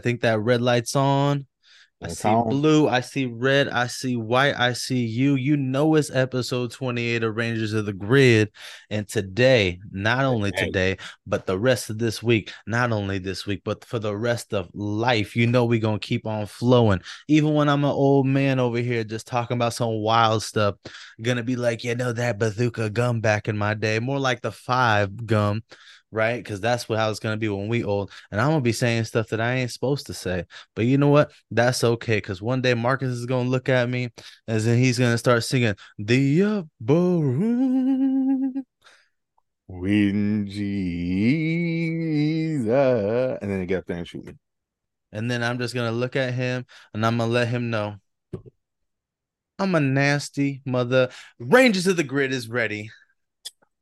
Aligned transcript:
I 0.00 0.02
think 0.02 0.22
that 0.22 0.40
red 0.40 0.62
light's 0.62 0.96
on. 0.96 1.46
I 2.02 2.08
It's 2.08 2.14
see 2.14 2.34
on. 2.34 2.44
blue, 2.48 2.88
I 2.88 3.00
see 3.00 3.26
red, 3.26 3.68
I 3.68 3.86
see 3.86 4.16
white, 4.16 4.58
I 4.58 4.72
see 4.72 5.04
you. 5.04 5.34
You 5.34 5.58
know 5.58 5.94
it's 5.96 6.10
episode 6.10 6.72
28 6.72 7.22
of 7.22 7.36
Rangers 7.36 7.74
of 7.74 7.84
the 7.84 7.92
Grid. 7.92 8.50
And 8.88 9.06
today, 9.06 9.80
not 9.92 10.24
only 10.24 10.50
Today. 10.50 10.64
today, 10.64 10.96
but 11.26 11.44
the 11.44 11.58
rest 11.58 11.90
of 11.90 11.98
this 11.98 12.22
week, 12.22 12.52
not 12.66 12.92
only 12.92 13.18
this 13.18 13.46
week, 13.46 13.60
but 13.66 13.84
for 13.84 13.98
the 13.98 14.16
rest 14.16 14.54
of 14.54 14.70
life, 14.72 15.36
you 15.36 15.46
know 15.46 15.66
we're 15.66 15.78
gonna 15.78 15.98
keep 15.98 16.26
on 16.26 16.46
flowing. 16.46 17.02
Even 17.28 17.52
when 17.52 17.68
I'm 17.68 17.84
an 17.84 17.90
old 17.90 18.26
man 18.26 18.58
over 18.58 18.78
here 18.78 19.04
just 19.04 19.26
talking 19.26 19.56
about 19.58 19.74
some 19.74 20.00
wild 20.00 20.42
stuff, 20.42 20.76
gonna 21.20 21.42
be 21.42 21.56
like, 21.56 21.84
you 21.84 21.94
know, 21.94 22.12
that 22.12 22.38
bazooka 22.38 22.90
gum 22.90 23.20
back 23.20 23.48
in 23.48 23.58
my 23.58 23.74
day, 23.74 23.98
more 23.98 24.18
like 24.18 24.40
the 24.40 24.52
five 24.52 25.26
gum 25.26 25.62
right? 26.12 26.42
Because 26.42 26.60
that's 26.60 26.88
what 26.88 26.98
how 26.98 27.10
it's 27.10 27.20
gonna 27.20 27.36
be 27.36 27.48
when 27.48 27.68
we 27.68 27.84
old. 27.84 28.10
And 28.30 28.40
I'm 28.40 28.48
gonna 28.48 28.60
be 28.60 28.72
saying 28.72 29.04
stuff 29.04 29.28
that 29.28 29.40
I 29.40 29.54
ain't 29.54 29.70
supposed 29.70 30.06
to 30.06 30.14
say. 30.14 30.44
But 30.74 30.86
you 30.86 30.98
know 30.98 31.08
what? 31.08 31.32
That's 31.50 31.84
okay. 31.84 32.16
Because 32.16 32.42
one 32.42 32.62
day 32.62 32.74
Marcus 32.74 33.10
is 33.10 33.26
gonna 33.26 33.48
look 33.48 33.68
at 33.68 33.88
me 33.88 34.10
and 34.46 34.60
then 34.60 34.78
he's 34.78 34.98
gonna 34.98 35.18
start 35.18 35.44
singing 35.44 35.74
the 35.98 36.42
upper 36.42 36.68
room. 36.88 38.64
When 39.66 40.46
Jesus, 40.48 40.66
and 43.40 43.50
then 43.50 43.60
they 43.60 43.66
get 43.66 43.78
up 43.78 43.86
there 43.86 43.98
and 43.98 44.08
shoot 44.08 44.26
me. 44.26 44.34
And 45.12 45.30
then 45.30 45.44
I'm 45.44 45.58
just 45.58 45.74
gonna 45.74 45.92
look 45.92 46.16
at 46.16 46.34
him 46.34 46.66
and 46.92 47.06
I'm 47.06 47.18
gonna 47.18 47.30
let 47.30 47.48
him 47.48 47.70
know. 47.70 47.96
I'm 49.60 49.74
a 49.74 49.80
nasty 49.80 50.62
mother. 50.64 51.10
Rangers 51.38 51.86
of 51.86 51.96
the 51.96 52.02
Grid 52.02 52.32
is 52.32 52.48
ready. 52.48 52.90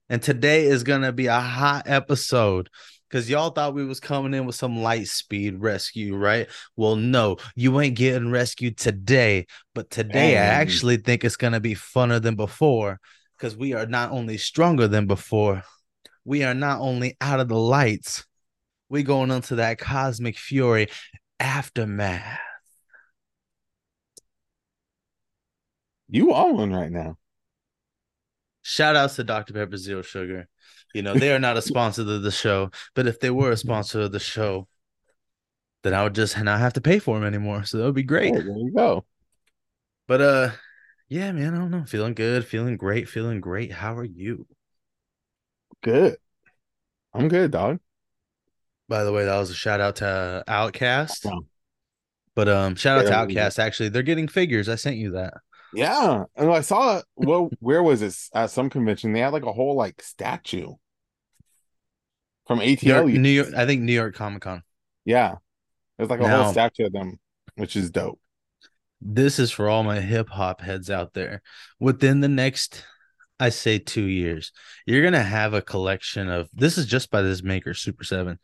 And 0.09 0.23
today 0.23 0.67
is 0.67 0.85
gonna 0.85 1.13
be 1.13 1.27
a 1.27 1.41
hot 1.41 1.85
episode. 1.87 2.71
Cause 3.11 3.31
y'all 3.31 3.51
thought 3.51 3.75
we 3.75 3.87
was 3.87 4.01
coming 4.01 4.35
in 4.35 4.45
with 4.45 4.55
some 4.55 4.83
light 4.83 5.09
speed 5.09 5.61
rescue, 5.61 6.15
right? 6.15 6.47
Well, 6.77 6.97
no, 6.97 7.39
you 7.55 7.81
ain't 7.81 7.97
getting 7.97 8.31
rescued 8.31 8.77
today. 8.77 9.47
But 9.75 9.89
today 9.91 10.37
I 10.37 10.43
actually 10.43 10.99
think 10.99 11.25
it's 11.25 11.37
gonna 11.37 11.61
be 11.61 11.75
funner 11.75 12.21
than 12.21 12.37
before. 12.37 13.01
Because 13.37 13.57
we 13.57 13.73
are 13.73 13.87
not 13.87 14.11
only 14.11 14.37
stronger 14.37 14.89
than 14.89 15.07
before, 15.07 15.63
we 16.25 16.43
are 16.43 16.55
not 16.55 16.81
only 16.81 17.17
out 17.21 17.41
of 17.41 17.49
the 17.49 17.57
lights, 17.57 18.27
we 18.89 19.03
going 19.03 19.31
into 19.31 19.57
that 19.57 19.79
cosmic 19.79 20.37
fury 20.37 20.89
aftermath. 21.39 22.41
You 26.09 26.35
on 26.35 26.57
one 26.57 26.73
right 26.73 26.91
now. 26.91 27.17
Shout 28.69 28.97
outs 28.97 29.17
to 29.17 29.25
Dr. 29.25 29.55
Pepper 29.55 29.79
Zero 29.79 30.03
Sugar. 30.03 30.47
You 30.93 31.01
know, 31.01 31.15
they 31.15 31.33
are 31.33 31.39
not 31.39 31.57
a 31.57 31.63
sponsor 31.73 32.03
of 32.03 32.23
the 32.23 32.31
show, 32.31 32.71
but 32.95 33.07
if 33.07 33.19
they 33.19 33.31
were 33.31 33.51
a 33.51 33.57
sponsor 33.57 34.03
of 34.03 34.13
the 34.13 34.21
show, 34.21 34.69
then 35.83 35.95
I 35.95 36.03
would 36.03 36.15
just 36.15 36.39
not 36.39 36.59
have 36.61 36.75
to 36.75 36.83
pay 36.83 36.99
for 36.99 37.17
them 37.17 37.27
anymore. 37.27 37.65
So 37.65 37.79
that 37.79 37.85
would 37.85 37.95
be 37.95 38.03
great. 38.03 38.35
Oh, 38.35 38.41
there 38.41 38.59
you 38.59 38.73
go. 38.77 39.07
But 40.07 40.21
uh 40.21 40.51
yeah, 41.09 41.33
man, 41.33 41.55
I 41.55 41.59
don't 41.59 41.71
know. 41.71 41.85
Feeling 41.87 42.13
good, 42.13 42.45
feeling 42.45 42.77
great, 42.77 43.09
feeling 43.09 43.41
great. 43.41 43.73
How 43.73 43.97
are 43.97 44.05
you? 44.05 44.47
Good. 45.83 46.17
I'm 47.15 47.29
good, 47.29 47.51
dog. 47.51 47.79
By 48.87 49.05
the 49.05 49.13
way, 49.13 49.25
that 49.25 49.39
was 49.39 49.49
a 49.49 49.55
shout 49.55 49.81
out 49.81 49.97
to 49.97 50.45
OutKast. 50.47 51.27
But 52.35 52.49
um 52.51 52.75
shout 52.75 52.99
out 52.99 53.29
to. 53.29 53.35
OutKast. 53.35 53.59
Actually, 53.59 53.89
they're 53.89 54.03
getting 54.03 54.29
figures. 54.29 54.69
I 54.69 54.75
sent 54.75 54.97
you 54.97 55.13
that. 55.13 55.35
Yeah, 55.75 56.25
and 56.37 56.51
I 56.51 56.61
saw 56.63 57.03
well, 57.17 57.51
where 57.61 57.83
was 57.83 58.01
this? 58.01 58.31
At 58.35 58.51
some 58.51 58.71
convention, 58.71 59.13
they 59.13 59.21
had 59.21 59.33
like 59.33 59.45
a 59.45 59.53
whole 59.53 59.75
like 59.75 60.01
statue 60.03 60.75
from 62.47 62.59
New 62.61 62.65
York, 62.65 62.81
ATL. 63.07 63.19
New 63.19 63.29
York, 63.29 63.49
I 63.55 63.67
think 63.67 63.83
New 63.83 63.93
York 63.93 64.15
Comic 64.15 64.43
Con. 64.43 64.63
Yeah, 65.05 65.37
there's 65.97 66.11
like 66.11 66.21
a 66.21 66.25
Now- 66.25 66.45
whole 66.45 66.53
statue 66.53 66.87
of 66.87 66.93
them, 66.93 67.19
which 67.57 67.77
is 67.77 67.91
dope. 67.91 68.21
this 69.01 69.39
is 69.39 69.51
for 69.53 69.69
all 69.69 69.83
my 69.85 70.01
hip 70.01 70.29
hop 70.29 70.61
heads 70.61 70.91
out 70.91 71.13
there. 71.15 71.43
Within 71.79 72.21
the 72.21 72.29
next, 72.29 72.85
I 73.39 73.51
say 73.51 73.79
two 73.79 74.05
years, 74.07 74.51
you're 74.87 75.05
gonna 75.05 75.23
have 75.23 75.55
a 75.55 75.63
collection 75.63 76.29
of 76.29 76.49
this 76.55 76.79
is 76.79 76.87
just 76.87 77.11
by 77.11 77.23
this 77.23 77.43
maker, 77.43 77.71
Super7, 77.75 78.39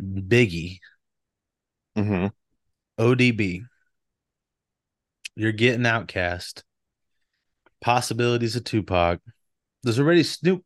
Biggie, 0.00 0.78
hmm 1.96 2.28
ODB. 2.98 3.62
You're 5.36 5.52
getting 5.52 5.82
OutKast, 5.82 6.62
possibilities 7.80 8.56
of 8.56 8.64
Tupac. 8.64 9.20
There's 9.82 9.98
already 9.98 10.22
Snoop, 10.22 10.64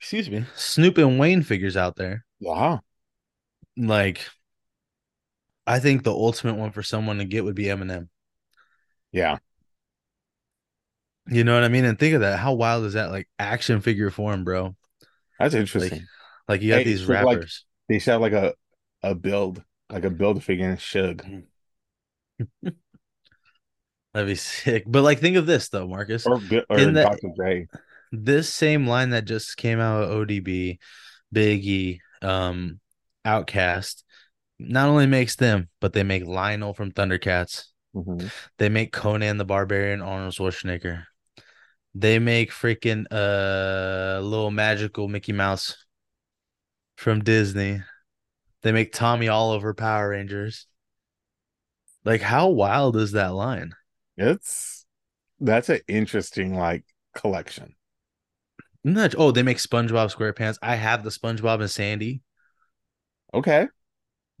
excuse 0.00 0.30
me, 0.30 0.44
Snoop 0.56 0.98
and 0.98 1.18
Wayne 1.18 1.42
figures 1.42 1.76
out 1.76 1.96
there. 1.96 2.24
Wow. 2.40 2.80
Like, 3.76 4.26
I 5.66 5.78
think 5.78 6.02
the 6.02 6.12
ultimate 6.12 6.56
one 6.56 6.72
for 6.72 6.82
someone 6.82 7.18
to 7.18 7.24
get 7.24 7.44
would 7.44 7.54
be 7.54 7.64
Eminem. 7.64 8.08
yeah, 9.12 9.38
You 11.28 11.44
know 11.44 11.54
what 11.54 11.64
I 11.64 11.68
mean? 11.68 11.84
And 11.84 11.98
think 11.98 12.14
of 12.14 12.22
that. 12.22 12.38
How 12.38 12.54
wild 12.54 12.84
is 12.86 12.94
that? 12.94 13.10
Like 13.10 13.28
action 13.38 13.80
figure 13.80 14.10
form, 14.10 14.42
bro. 14.44 14.74
that's 15.38 15.54
interesting. 15.54 16.06
Like 16.48 16.62
you 16.62 16.70
got 16.70 16.78
Hey, 16.78 16.84
these 16.84 17.06
so, 17.06 17.12
like- 17.12 17.24
rappers. 17.26 17.64
they 17.88 17.98
should 17.98 18.12
have 18.12 18.20
like 18.20 18.32
a 18.32 18.54
a 19.02 19.14
build, 19.14 19.62
like 19.88 20.04
a 20.04 20.10
build 20.10 20.42
figure 20.42 20.68
and 20.68 20.80
Shug. 20.80 21.24
That'd 24.12 24.28
be 24.28 24.34
sick. 24.36 24.84
But 24.86 25.02
like, 25.02 25.20
think 25.20 25.36
of 25.36 25.46
this 25.46 25.68
though, 25.68 25.86
Marcus. 25.88 26.26
or 26.26 26.40
or 26.68 26.78
In 26.78 26.92
the- 26.94 27.02
Dr. 27.02 27.28
Dre. 27.36 27.66
This 28.12 28.48
same 28.48 28.86
line 28.88 29.10
that 29.10 29.24
just 29.24 29.56
came 29.56 29.78
out 29.78 30.02
of 30.02 30.10
ODB, 30.10 30.78
Biggie, 31.32 32.00
um, 32.22 32.80
OutKast, 33.24 34.02
not 34.58 34.88
only 34.88 35.06
makes 35.06 35.36
them, 35.36 35.68
but 35.80 35.92
they 35.92 36.02
make 36.02 36.26
Lion-O 36.26 36.72
from 36.72 36.90
Thundercats. 36.90 37.66
Mhm. 37.94 38.28
They 38.58 38.68
make 38.68 38.92
Conan 38.92 39.36
the 39.36 39.44
Barbarian, 39.44 40.00
Arnold 40.02 40.34
Schwarzenegger. 40.34 41.04
They 41.94 42.18
make 42.18 42.50
freaking 42.52 43.04
uh 43.12 44.20
little 44.22 44.50
magical 44.50 45.06
Mickey 45.08 45.32
Mouse 45.32 45.76
from 46.96 47.22
Disney. 47.22 47.82
They 48.62 48.72
make 48.72 48.92
Tommy 48.92 49.28
Oliver 49.28 49.72
Power 49.74 50.10
Rangers. 50.10 50.66
Like, 52.04 52.20
how 52.22 52.48
wild 52.48 52.96
is 52.96 53.12
that 53.12 53.34
line? 53.34 53.72
It's 54.20 54.86
that's 55.40 55.70
an 55.70 55.80
interesting 55.88 56.54
like 56.54 56.84
collection. 57.14 57.74
Isn't 58.84 59.14
oh, 59.16 59.30
they 59.30 59.42
make 59.42 59.56
SpongeBob 59.56 60.14
SquarePants. 60.14 60.58
I 60.62 60.74
have 60.74 61.02
the 61.02 61.10
SpongeBob 61.10 61.60
and 61.60 61.70
Sandy. 61.70 62.22
Okay, 63.32 63.68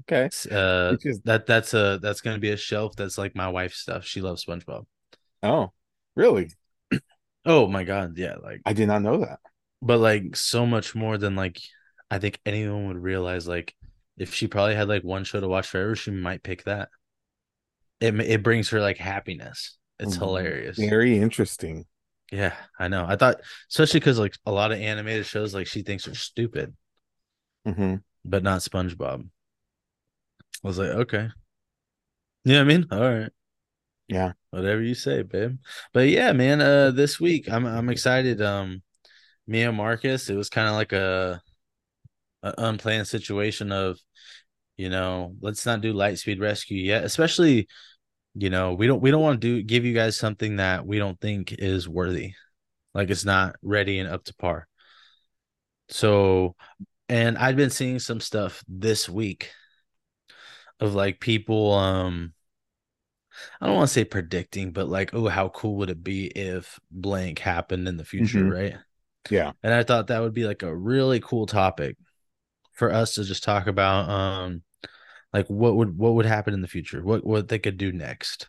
okay. 0.02 0.28
Uh, 0.50 0.96
is 1.04 1.20
that 1.22 1.46
that's 1.46 1.74
a 1.74 1.98
that's 2.02 2.20
gonna 2.20 2.38
be 2.38 2.50
a 2.50 2.56
shelf 2.56 2.96
that's 2.96 3.18
like 3.18 3.34
my 3.36 3.48
wife's 3.48 3.78
stuff. 3.78 4.04
She 4.04 4.20
loves 4.20 4.44
SpongeBob. 4.44 4.86
oh, 5.42 5.72
really? 6.16 6.50
Oh 7.46 7.66
my 7.68 7.84
god, 7.84 8.18
yeah, 8.18 8.36
like 8.42 8.60
I 8.66 8.74
did 8.74 8.86
not 8.88 9.00
know 9.00 9.18
that. 9.18 9.40
but 9.80 9.98
like 9.98 10.36
so 10.36 10.66
much 10.66 10.94
more 10.94 11.16
than 11.18 11.36
like 11.36 11.58
I 12.10 12.18
think 12.18 12.38
anyone 12.44 12.88
would 12.88 12.98
realize. 13.02 13.48
Like 13.48 13.74
if 14.18 14.34
she 14.34 14.46
probably 14.46 14.74
had 14.74 14.88
like 14.88 15.04
one 15.04 15.24
show 15.24 15.40
to 15.40 15.48
watch 15.48 15.68
forever, 15.68 15.96
she 15.96 16.10
might 16.10 16.42
pick 16.42 16.64
that. 16.64 16.90
It 18.00 18.18
it 18.20 18.42
brings 18.42 18.70
her 18.70 18.80
like 18.80 18.98
happiness. 18.98 19.76
It's 19.98 20.16
Mhm. 20.16 20.20
hilarious. 20.20 20.78
Very 20.78 21.18
interesting. 21.18 21.86
Yeah, 22.32 22.54
I 22.78 22.88
know. 22.88 23.04
I 23.06 23.16
thought 23.16 23.40
especially 23.70 24.00
because 24.00 24.18
like 24.18 24.34
a 24.46 24.52
lot 24.52 24.72
of 24.72 24.78
animated 24.78 25.26
shows 25.26 25.54
like 25.54 25.66
she 25.66 25.82
thinks 25.82 26.06
are 26.08 26.14
stupid, 26.14 26.74
hmm 27.64 28.02
but 28.24 28.42
not 28.42 28.60
SpongeBob. 28.60 29.28
I 30.64 30.66
was 30.68 30.78
like, 30.78 30.88
okay. 30.90 31.28
You 32.44 32.54
know 32.54 32.64
what 32.64 32.72
I 32.72 32.76
mean? 32.76 32.86
All 32.90 33.00
right. 33.00 33.30
Yeah. 34.08 34.32
Whatever 34.50 34.82
you 34.82 34.94
say, 34.94 35.22
babe. 35.22 35.58
But 35.92 36.08
yeah, 36.08 36.32
man, 36.32 36.60
uh 36.60 36.90
this 36.92 37.20
week 37.20 37.50
I'm 37.50 37.66
I'm 37.66 37.90
excited. 37.90 38.42
Um 38.42 38.82
me 39.46 39.62
and 39.62 39.76
Marcus, 39.76 40.30
it 40.30 40.36
was 40.36 40.50
kind 40.50 40.68
of 40.68 40.74
like 40.74 40.92
a, 40.92 41.42
a 42.42 42.54
unplanned 42.58 43.06
situation 43.08 43.72
of, 43.72 43.98
you 44.78 44.90
know, 44.90 45.36
let's 45.40 45.66
not 45.66 45.80
do 45.82 45.94
Lightspeed 45.94 46.40
rescue 46.40 46.82
yet, 46.82 47.04
especially, 47.04 47.68
you 48.34 48.50
know, 48.50 48.74
we 48.74 48.86
don't 48.86 49.00
we 49.00 49.10
don't 49.10 49.22
want 49.22 49.40
to 49.40 49.46
do 49.46 49.62
give 49.62 49.84
you 49.84 49.94
guys 49.94 50.16
something 50.16 50.56
that 50.56 50.86
we 50.86 50.98
don't 50.98 51.20
think 51.20 51.52
is 51.52 51.88
worthy. 51.88 52.34
Like 52.94 53.10
it's 53.10 53.24
not 53.24 53.56
ready 53.62 53.98
and 53.98 54.08
up 54.08 54.24
to 54.24 54.34
par. 54.34 54.66
So 55.88 56.54
and 57.08 57.36
I've 57.36 57.56
been 57.56 57.70
seeing 57.70 57.98
some 57.98 58.20
stuff 58.20 58.62
this 58.68 59.08
week 59.08 59.50
of 60.78 60.94
like 60.94 61.20
people 61.20 61.72
um 61.72 62.32
I 63.60 63.66
don't 63.66 63.76
want 63.76 63.88
to 63.88 63.94
say 63.94 64.04
predicting, 64.04 64.72
but 64.72 64.88
like, 64.88 65.14
oh, 65.14 65.28
how 65.28 65.48
cool 65.50 65.76
would 65.76 65.90
it 65.90 66.02
be 66.02 66.26
if 66.26 66.78
blank 66.90 67.38
happened 67.38 67.86
in 67.88 67.96
the 67.96 68.04
future, 68.04 68.44
Mhm. 68.44 68.52
right? 68.52 68.76
Yeah. 69.30 69.52
And 69.62 69.72
I 69.72 69.82
thought 69.82 70.08
that 70.08 70.20
would 70.20 70.34
be 70.34 70.46
like 70.46 70.62
a 70.62 70.74
really 70.74 71.20
cool 71.20 71.46
topic 71.46 71.96
for 72.72 72.92
us 72.92 73.14
to 73.14 73.24
just 73.24 73.42
talk 73.44 73.66
about 73.66 74.08
um 74.08 74.62
like 75.32 75.46
what 75.48 75.76
would 75.76 75.96
what 75.96 76.14
would 76.14 76.26
happen 76.26 76.54
in 76.54 76.60
the 76.62 76.68
future, 76.68 77.02
what 77.02 77.24
what 77.24 77.48
they 77.48 77.58
could 77.58 77.76
do 77.76 77.92
next. 77.92 78.48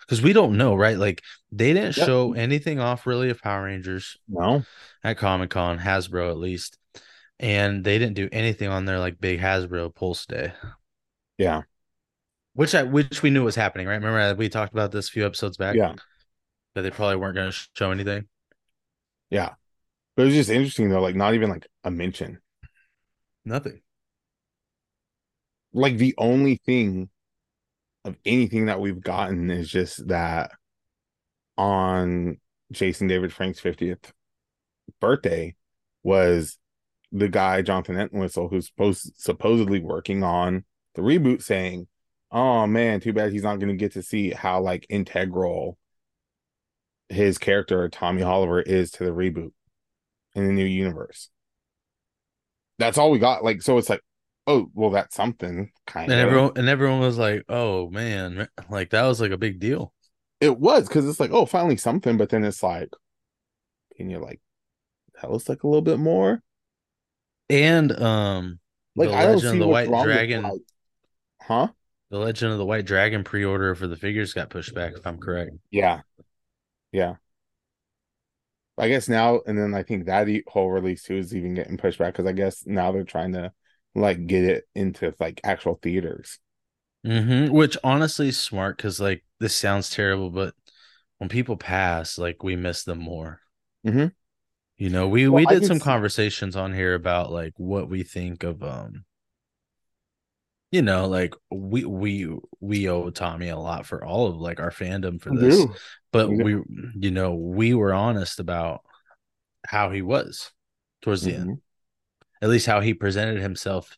Because 0.00 0.20
we 0.20 0.32
don't 0.32 0.56
know, 0.56 0.74
right? 0.74 0.98
Like 0.98 1.22
they 1.52 1.72
didn't 1.72 1.96
Yep. 1.96 2.06
show 2.06 2.32
anything 2.32 2.80
off 2.80 3.06
really 3.06 3.30
of 3.30 3.40
Power 3.40 3.64
Rangers 3.64 4.16
No. 4.28 4.64
at 5.04 5.16
Comic 5.16 5.50
Con, 5.50 5.78
Hasbro 5.78 6.30
at 6.30 6.38
least. 6.38 6.76
And 7.38 7.84
they 7.84 7.98
didn't 7.98 8.14
do 8.14 8.28
anything 8.32 8.68
on 8.68 8.84
their 8.84 8.98
like 8.98 9.20
big 9.20 9.40
Hasbro 9.40 9.94
Pulse 9.94 10.26
Day. 10.26 10.52
Yeah. 11.38 11.62
Which 12.54 12.74
I 12.74 12.82
which 12.82 13.22
we 13.22 13.30
knew 13.30 13.44
was 13.44 13.54
happening, 13.56 13.86
right? 13.86 13.94
Remember 13.94 14.18
uh, 14.20 14.34
we 14.34 14.48
talked 14.48 14.72
about 14.72 14.92
this 14.92 15.08
a 15.08 15.12
few 15.12 15.24
episodes 15.24 15.56
back. 15.56 15.76
Yeah. 15.76 15.94
That 16.74 16.82
they 16.82 16.90
probably 16.90 17.16
weren't 17.16 17.34
going 17.36 17.50
to 17.52 17.58
show 17.74 17.90
anything. 17.90 18.26
Yeah. 19.30 19.50
But 20.16 20.22
it 20.22 20.26
was 20.26 20.34
just 20.34 20.50
interesting 20.50 20.90
though, 20.90 21.00
like 21.00 21.14
not 21.16 21.34
even 21.34 21.48
like 21.48 21.66
a 21.84 21.90
mention. 21.90 22.40
Nothing. 23.44 23.81
Like 25.72 25.96
the 25.96 26.14
only 26.18 26.56
thing 26.56 27.08
of 28.04 28.16
anything 28.24 28.66
that 28.66 28.80
we've 28.80 29.00
gotten 29.00 29.50
is 29.50 29.70
just 29.70 30.08
that 30.08 30.50
on 31.56 32.38
Jason 32.72 33.06
David 33.06 33.32
Frank's 33.32 33.60
50th 33.60 34.10
birthday 35.00 35.54
was 36.02 36.58
the 37.12 37.28
guy 37.28 37.62
Jonathan 37.62 37.98
Entwistle 37.98 38.48
who's 38.48 38.66
supposed 38.66 39.12
supposedly 39.16 39.80
working 39.80 40.22
on 40.22 40.64
the 40.94 41.02
reboot 41.02 41.42
saying, 41.42 41.86
"Oh 42.30 42.66
man, 42.66 43.00
too 43.00 43.12
bad 43.12 43.32
he's 43.32 43.42
not 43.42 43.58
going 43.58 43.68
to 43.68 43.76
get 43.76 43.92
to 43.92 44.02
see 44.02 44.30
how 44.30 44.60
like 44.60 44.86
integral 44.88 45.78
his 47.08 47.38
character 47.38 47.88
Tommy 47.88 48.22
Oliver 48.22 48.60
is 48.62 48.90
to 48.92 49.04
the 49.04 49.10
reboot 49.12 49.52
in 50.34 50.46
the 50.46 50.52
new 50.52 50.64
universe." 50.64 51.28
That's 52.78 52.98
all 52.98 53.10
we 53.10 53.18
got. 53.18 53.44
Like, 53.44 53.62
so 53.62 53.78
it's 53.78 53.90
like, 53.90 54.00
oh, 54.46 54.70
well, 54.74 54.90
that's 54.90 55.14
something 55.14 55.72
kind 55.86 56.12
And 56.12 56.20
of. 56.20 56.20
everyone 56.20 56.52
and 56.56 56.68
everyone 56.68 57.00
was 57.00 57.18
like, 57.18 57.44
"Oh 57.48 57.90
man, 57.90 58.48
like 58.70 58.90
that 58.90 59.02
was 59.06 59.20
like 59.20 59.30
a 59.32 59.38
big 59.38 59.58
deal." 59.60 59.92
It 60.40 60.58
was 60.58 60.88
because 60.88 61.08
it's 61.08 61.20
like, 61.20 61.30
oh, 61.30 61.46
finally 61.46 61.76
something, 61.76 62.16
but 62.16 62.28
then 62.30 62.44
it's 62.44 62.62
like, 62.62 62.90
can 63.96 64.10
you 64.10 64.18
like 64.18 64.40
tell 65.20 65.34
us 65.36 65.48
like 65.48 65.62
a 65.64 65.68
little 65.68 65.82
bit 65.82 65.98
more? 65.98 66.42
And 67.48 67.92
um, 68.00 68.58
Like, 68.96 69.08
the 69.08 69.14
I 69.14 69.22
don't 69.26 69.36
Legend 69.36 69.52
see 69.52 69.56
of 69.56 69.60
the 69.60 69.68
White 69.68 69.88
with, 69.88 70.02
Dragon, 70.04 70.42
like- 70.42 70.62
huh? 71.42 71.68
the 72.10 72.18
Legend 72.18 72.52
of 72.52 72.58
the 72.58 72.64
White 72.66 72.84
Dragon 72.84 73.24
pre-order 73.24 73.74
for 73.74 73.86
the 73.86 73.96
figures 73.96 74.34
got 74.34 74.50
pushed 74.50 74.74
back. 74.74 74.92
If 74.96 75.06
I'm 75.06 75.18
correct. 75.18 75.52
Yeah, 75.70 76.02
yeah. 76.92 77.16
I 78.78 78.88
guess 78.88 79.08
now 79.08 79.40
and 79.46 79.58
then 79.58 79.74
I 79.74 79.82
think 79.82 80.06
that 80.06 80.28
whole 80.48 80.70
release 80.70 81.02
too 81.02 81.16
is 81.16 81.34
even 81.34 81.54
getting 81.54 81.76
pushed 81.76 81.98
back 81.98 82.14
because 82.14 82.26
I 82.26 82.32
guess 82.32 82.66
now 82.66 82.90
they're 82.92 83.04
trying 83.04 83.32
to 83.32 83.52
like 83.94 84.26
get 84.26 84.44
it 84.44 84.64
into 84.74 85.14
like 85.20 85.40
actual 85.44 85.78
theaters. 85.82 86.38
Mm-hmm. 87.06 87.52
Which 87.52 87.76
honestly 87.82 88.28
is 88.28 88.40
smart 88.40 88.76
because 88.76 89.00
like 89.00 89.24
this 89.40 89.54
sounds 89.56 89.90
terrible, 89.90 90.30
but 90.30 90.54
when 91.18 91.28
people 91.28 91.56
pass, 91.56 92.16
like 92.18 92.42
we 92.42 92.56
miss 92.56 92.84
them 92.84 92.98
more. 92.98 93.40
Mhm. 93.86 94.12
You 94.76 94.90
know, 94.90 95.08
we 95.08 95.28
Well, 95.28 95.44
we 95.44 95.46
did 95.46 95.66
some 95.66 95.78
see- 95.78 95.84
conversations 95.84 96.56
on 96.56 96.72
here 96.72 96.94
about 96.94 97.30
like 97.32 97.54
what 97.56 97.88
we 97.88 98.02
think 98.02 98.44
of 98.44 98.62
um 98.62 99.04
you 100.70 100.80
know, 100.80 101.06
like 101.06 101.34
we 101.50 101.84
we 101.84 102.34
we 102.60 102.88
owe 102.88 103.10
Tommy 103.10 103.48
a 103.50 103.58
lot 103.58 103.84
for 103.84 104.02
all 104.04 104.28
of 104.28 104.36
like 104.36 104.58
our 104.58 104.70
fandom 104.70 105.20
for 105.20 105.36
this. 105.36 105.66
But 106.12 106.30
We 106.30 106.54
we 106.56 106.62
you 106.94 107.10
know, 107.10 107.34
we 107.34 107.74
were 107.74 107.92
honest 107.92 108.40
about 108.40 108.80
how 109.66 109.90
he 109.90 110.02
was 110.02 110.50
towards 111.02 111.22
the 111.22 111.34
end. 111.34 111.60
At 112.42 112.50
least 112.50 112.66
how 112.66 112.80
he 112.80 112.92
presented 112.92 113.40
himself 113.40 113.96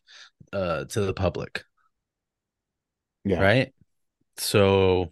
uh 0.53 0.85
to 0.85 1.01
the 1.01 1.13
public. 1.13 1.65
Yeah. 3.25 3.41
right? 3.41 3.73
So, 4.37 5.11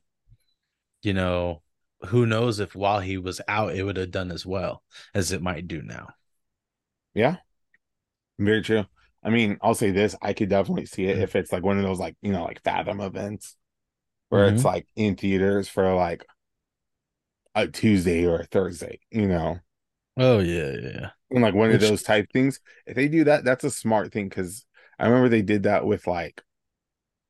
you 1.02 1.14
know, 1.14 1.62
who 2.08 2.26
knows 2.26 2.60
if 2.60 2.76
while 2.76 3.00
he 3.00 3.18
was 3.18 3.42
out, 3.48 3.76
it 3.76 3.84
would 3.84 3.98
have 3.98 4.12
done 4.12 4.32
as 4.32 4.46
well 4.46 4.84
as 5.14 5.32
it 5.32 5.42
might 5.42 5.68
do 5.68 5.82
now. 5.82 6.10
Yeah. 7.14 7.38
Very 8.40 8.62
true. 8.62 8.86
I 9.24 9.30
mean, 9.30 9.58
I'll 9.62 9.76
say 9.76 9.92
this, 9.92 10.16
I 10.22 10.34
could 10.34 10.50
definitely 10.50 10.86
see 10.86 11.06
it 11.06 11.18
if 11.18 11.36
it's 11.36 11.52
like 11.52 11.64
one 11.64 11.78
of 11.78 11.84
those 11.84 12.00
like, 12.00 12.16
you 12.22 12.32
know, 12.32 12.44
like 12.44 12.62
Fathom 12.64 13.00
events 13.00 13.56
where 14.30 14.48
it's 14.48 14.64
Mhm. 14.64 14.66
like 14.66 14.88
in 14.96 15.16
theaters 15.16 15.70
for 15.70 15.94
like 15.96 16.26
a 17.56 17.68
Tuesday 17.68 18.26
or 18.26 18.40
a 18.40 18.46
Thursday, 18.46 19.00
you 19.12 19.28
know. 19.28 19.60
Oh 20.18 20.40
yeah, 20.40 20.72
yeah, 20.72 20.90
yeah. 20.94 21.10
And 21.32 21.42
like 21.42 21.54
one 21.54 21.70
Which- 21.70 21.82
of 21.82 21.90
those 21.90 22.04
type 22.04 22.28
things. 22.32 22.60
If 22.86 22.96
they 22.96 23.08
do 23.08 23.24
that, 23.26 23.44
that's 23.44 23.64
a 23.64 23.72
smart 23.72 24.12
thing 24.12 24.30
because 24.30 24.66
I 25.00 25.08
remember 25.08 25.30
they 25.30 25.42
did 25.42 25.64
that 25.64 25.86
with 25.86 26.08
like 26.08 26.42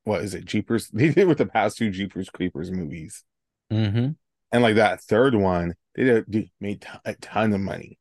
what 0.03 0.21
is 0.21 0.33
it, 0.33 0.45
Jeepers? 0.45 0.89
They 0.93 1.07
did 1.07 1.19
it 1.19 1.27
with 1.27 1.37
the 1.37 1.45
past 1.45 1.77
two 1.77 1.89
Jeepers 1.89 2.29
Creepers 2.29 2.71
movies. 2.71 3.23
Mm-hmm. 3.71 4.11
And 4.51 4.63
like 4.63 4.75
that 4.75 5.01
third 5.01 5.33
one, 5.33 5.75
they 5.95 6.03
did, 6.03 6.25
dude, 6.29 6.49
made 6.59 6.81
t- 6.81 6.89
a 7.05 7.15
ton 7.15 7.53
of 7.53 7.61
money. 7.61 7.97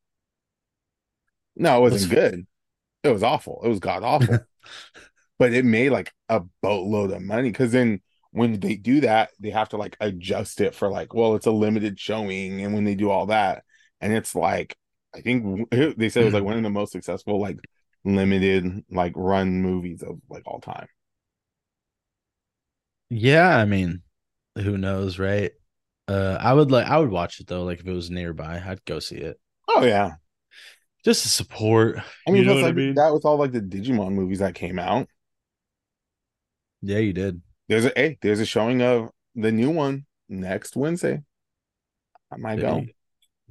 No, 1.57 1.79
it 1.79 1.81
wasn't 1.81 2.11
That's- 2.11 2.31
good. 2.31 2.47
It 3.05 3.09
was 3.13 3.23
awful. 3.23 3.61
It 3.65 3.69
was 3.69 3.81
god 3.81 4.03
awful. 4.05 4.39
but 5.39 5.53
it 5.53 5.65
made 5.65 5.91
like 5.91 6.13
a 6.29 6.43
boatload 6.63 7.11
of 7.11 7.23
money 7.23 7.51
because 7.51 7.73
then 7.73 8.01
when 8.31 8.59
they 8.61 8.77
do 8.77 9.01
that, 9.01 9.31
they 9.41 9.51
have 9.51 9.69
to 9.71 9.77
like 9.77 9.97
adjust 10.01 10.61
it 10.61 10.75
for 10.75 10.89
like, 10.89 11.15
well, 11.15 11.35
it's 11.35 11.47
a 11.47 11.51
limited 11.51 11.99
showing, 11.99 12.63
and 12.63 12.75
when 12.75 12.85
they 12.85 12.95
do 12.95 13.11
all 13.11 13.27
that, 13.27 13.65
and 14.03 14.15
it's 14.15 14.37
like, 14.37 14.77
I 15.17 15.23
think 15.23 15.71
they 15.73 16.11
said 16.11 16.23
it 16.23 16.27
was 16.27 16.35
like 16.35 16.45
one 16.45 16.59
of 16.59 16.65
the 16.65 16.71
most 16.71 16.93
successful 16.93 17.41
like 17.41 17.61
limited 18.05 18.85
like 18.91 19.15
run 19.17 19.63
movies 19.63 20.05
of 20.05 20.21
like 20.31 20.45
all 20.47 20.61
time. 20.61 20.89
Yeah, 23.11 23.57
I 23.57 23.65
mean, 23.65 24.03
who 24.57 24.79
knows, 24.79 25.19
right? 25.19 25.53
Uh 26.09 26.39
I 26.41 26.53
would 26.55 26.71
like 26.71 26.87
I 26.87 26.99
would 26.99 27.11
watch 27.11 27.41
it 27.41 27.47
though, 27.47 27.65
like 27.65 27.81
if 27.81 27.87
it 27.87 27.93
was 27.93 28.11
nearby, 28.11 28.63
I'd 28.65 28.85
go 28.85 28.99
see 28.99 29.19
it. 29.19 29.41
Oh 29.69 29.85
yeah, 29.85 30.17
Just 31.05 31.23
to 31.23 31.29
support. 31.29 31.99
I 32.27 32.31
mean, 32.31 32.47
what 32.47 32.65
I 32.65 32.73
mean? 32.73 32.95
that 32.95 33.13
with 33.13 33.25
all 33.25 33.37
like 33.39 33.53
the 33.53 33.61
Digimon 33.61 34.13
movies 34.13 34.39
that 34.41 34.55
came 34.55 34.79
out. 34.79 35.09
Yeah, 36.83 36.99
you 36.99 37.13
did. 37.13 37.41
There's 37.69 37.85
a 37.87 37.93
hey, 37.97 38.19
there's 38.23 38.41
a 38.41 38.47
showing 38.47 38.83
of 38.83 39.11
the 39.35 39.53
new 39.53 39.71
one 39.71 40.07
next 40.29 40.77
Wednesday. 40.77 41.23
I 42.33 42.37
might 42.37 42.61
go. 42.61 42.79
you, 42.79 42.93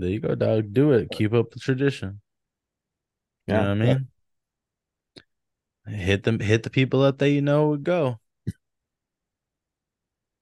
there 0.01 0.09
you 0.09 0.19
go, 0.19 0.35
dog. 0.35 0.73
Do 0.73 0.91
it. 0.91 1.11
Keep 1.11 1.33
up 1.33 1.51
the 1.51 1.59
tradition. 1.59 2.21
You 3.47 3.53
Yeah, 3.53 3.59
know 3.59 3.69
what 3.69 3.71
I 3.71 3.75
mean? 3.75 4.07
Hit 5.85 6.23
them 6.23 6.39
hit 6.39 6.63
the 6.63 6.71
people 6.71 7.03
up 7.03 7.19
that 7.19 7.29
you 7.29 7.39
know 7.39 7.69
would 7.69 7.83
go. 7.83 8.19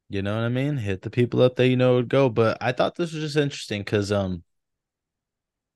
You 0.09 0.21
know 0.21 0.35
what 0.35 0.43
I 0.43 0.49
mean? 0.49 0.77
Hit 0.77 1.01
the 1.03 1.09
people 1.09 1.41
up 1.41 1.55
that 1.57 1.67
you 1.67 1.77
know 1.77 1.95
would 1.95 2.09
go. 2.09 2.29
But 2.29 2.57
I 2.61 2.71
thought 2.71 2.95
this 2.95 3.13
was 3.13 3.21
just 3.23 3.37
interesting 3.37 3.81
because 3.81 4.11
um 4.11 4.43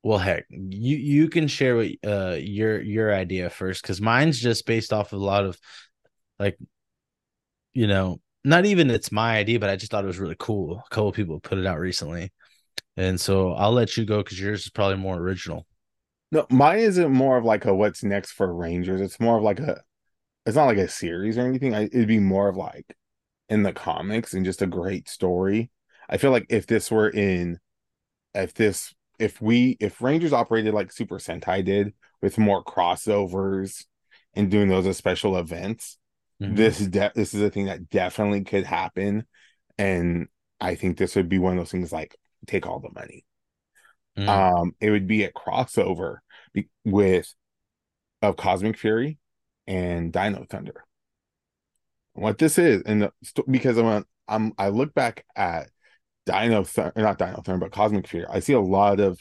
well 0.03 0.17
heck, 0.17 0.45
you 0.49 0.97
you 0.97 1.29
can 1.29 1.47
share 1.47 1.75
what 1.75 1.89
uh 2.05 2.35
your 2.39 2.81
your 2.81 3.13
idea 3.13 3.49
first 3.49 3.81
because 3.81 4.01
mine's 4.01 4.39
just 4.39 4.65
based 4.65 4.91
off 4.93 5.13
of 5.13 5.21
a 5.21 5.23
lot 5.25 5.45
of 5.45 5.57
like 6.39 6.57
you 7.73 7.87
know, 7.87 8.19
not 8.43 8.65
even 8.65 8.89
it's 8.89 9.11
my 9.11 9.37
idea, 9.37 9.59
but 9.59 9.69
I 9.69 9.75
just 9.75 9.91
thought 9.91 10.03
it 10.03 10.07
was 10.07 10.19
really 10.19 10.35
cool. 10.39 10.83
A 10.85 10.89
couple 10.89 11.09
of 11.09 11.15
people 11.15 11.39
put 11.39 11.57
it 11.57 11.65
out 11.65 11.79
recently. 11.79 12.31
And 12.95 13.19
so 13.19 13.53
I'll 13.53 13.71
let 13.71 13.97
you 13.97 14.05
go 14.05 14.23
because 14.23 14.39
yours 14.39 14.63
is 14.65 14.69
probably 14.69 14.97
more 14.97 15.17
original. 15.17 15.65
No, 16.31 16.45
mine 16.49 16.79
isn't 16.79 17.11
more 17.11 17.37
of 17.37 17.45
like 17.45 17.65
a 17.65 17.73
what's 17.73 18.03
next 18.03 18.31
for 18.31 18.53
Rangers. 18.53 19.01
It's 19.01 19.19
more 19.19 19.37
of 19.37 19.43
like 19.43 19.59
a 19.59 19.81
it's 20.45 20.55
not 20.55 20.65
like 20.65 20.77
a 20.77 20.87
series 20.87 21.37
or 21.37 21.41
anything. 21.47 21.73
I, 21.73 21.83
it'd 21.85 22.07
be 22.07 22.19
more 22.19 22.49
of 22.49 22.57
like 22.57 22.95
in 23.49 23.63
the 23.63 23.73
comics 23.73 24.33
and 24.33 24.45
just 24.45 24.61
a 24.61 24.67
great 24.67 25.09
story. 25.09 25.69
I 26.09 26.17
feel 26.17 26.31
like 26.31 26.47
if 26.49 26.67
this 26.67 26.91
were 26.91 27.09
in 27.09 27.59
if 28.33 28.53
this 28.53 28.93
if 29.19 29.41
we 29.41 29.77
if 29.79 30.01
Rangers 30.01 30.33
operated 30.33 30.73
like 30.73 30.91
Super 30.91 31.17
Sentai 31.17 31.63
did 31.63 31.93
with 32.21 32.37
more 32.37 32.63
crossovers 32.63 33.85
and 34.33 34.49
doing 34.49 34.67
those 34.69 34.87
as 34.87 34.97
special 34.97 35.37
events, 35.37 35.97
Mhm. 36.41 36.55
this 36.55 36.79
de- 36.79 37.11
this 37.15 37.33
is 37.33 37.41
a 37.41 37.49
thing 37.51 37.65
that 37.67 37.89
definitely 37.89 38.43
could 38.43 38.65
happen. 38.65 39.25
And 39.77 40.27
I 40.59 40.75
think 40.75 40.97
this 40.97 41.15
would 41.15 41.29
be 41.29 41.39
one 41.39 41.53
of 41.53 41.59
those 41.59 41.71
things 41.71 41.91
like 41.91 42.17
take 42.47 42.65
all 42.67 42.79
the 42.79 42.91
money. 42.93 43.25
Mm. 44.17 44.29
um 44.29 44.75
it 44.79 44.91
would 44.91 45.07
be 45.07 45.23
a 45.23 45.31
crossover 45.31 46.17
be- 46.53 46.69
with 46.85 47.33
of 48.21 48.37
cosmic 48.37 48.77
fury 48.77 49.17
and 49.65 50.13
dino 50.13 50.45
thunder. 50.47 50.85
What 52.13 52.37
this 52.37 52.59
is 52.59 52.83
and 52.85 53.01
the 53.01 53.11
because 53.49 53.77
i'm 53.77 54.05
i'm 54.27 54.53
i 54.59 54.69
look 54.69 54.93
back 54.93 55.25
at 55.35 55.69
dino 56.27 56.63
thunder 56.63 56.93
not 56.95 57.17
dino 57.17 57.41
thunder 57.41 57.65
but 57.65 57.71
cosmic 57.71 58.07
fury 58.07 58.27
i 58.29 58.39
see 58.39 58.53
a 58.53 58.61
lot 58.61 58.99
of 58.99 59.17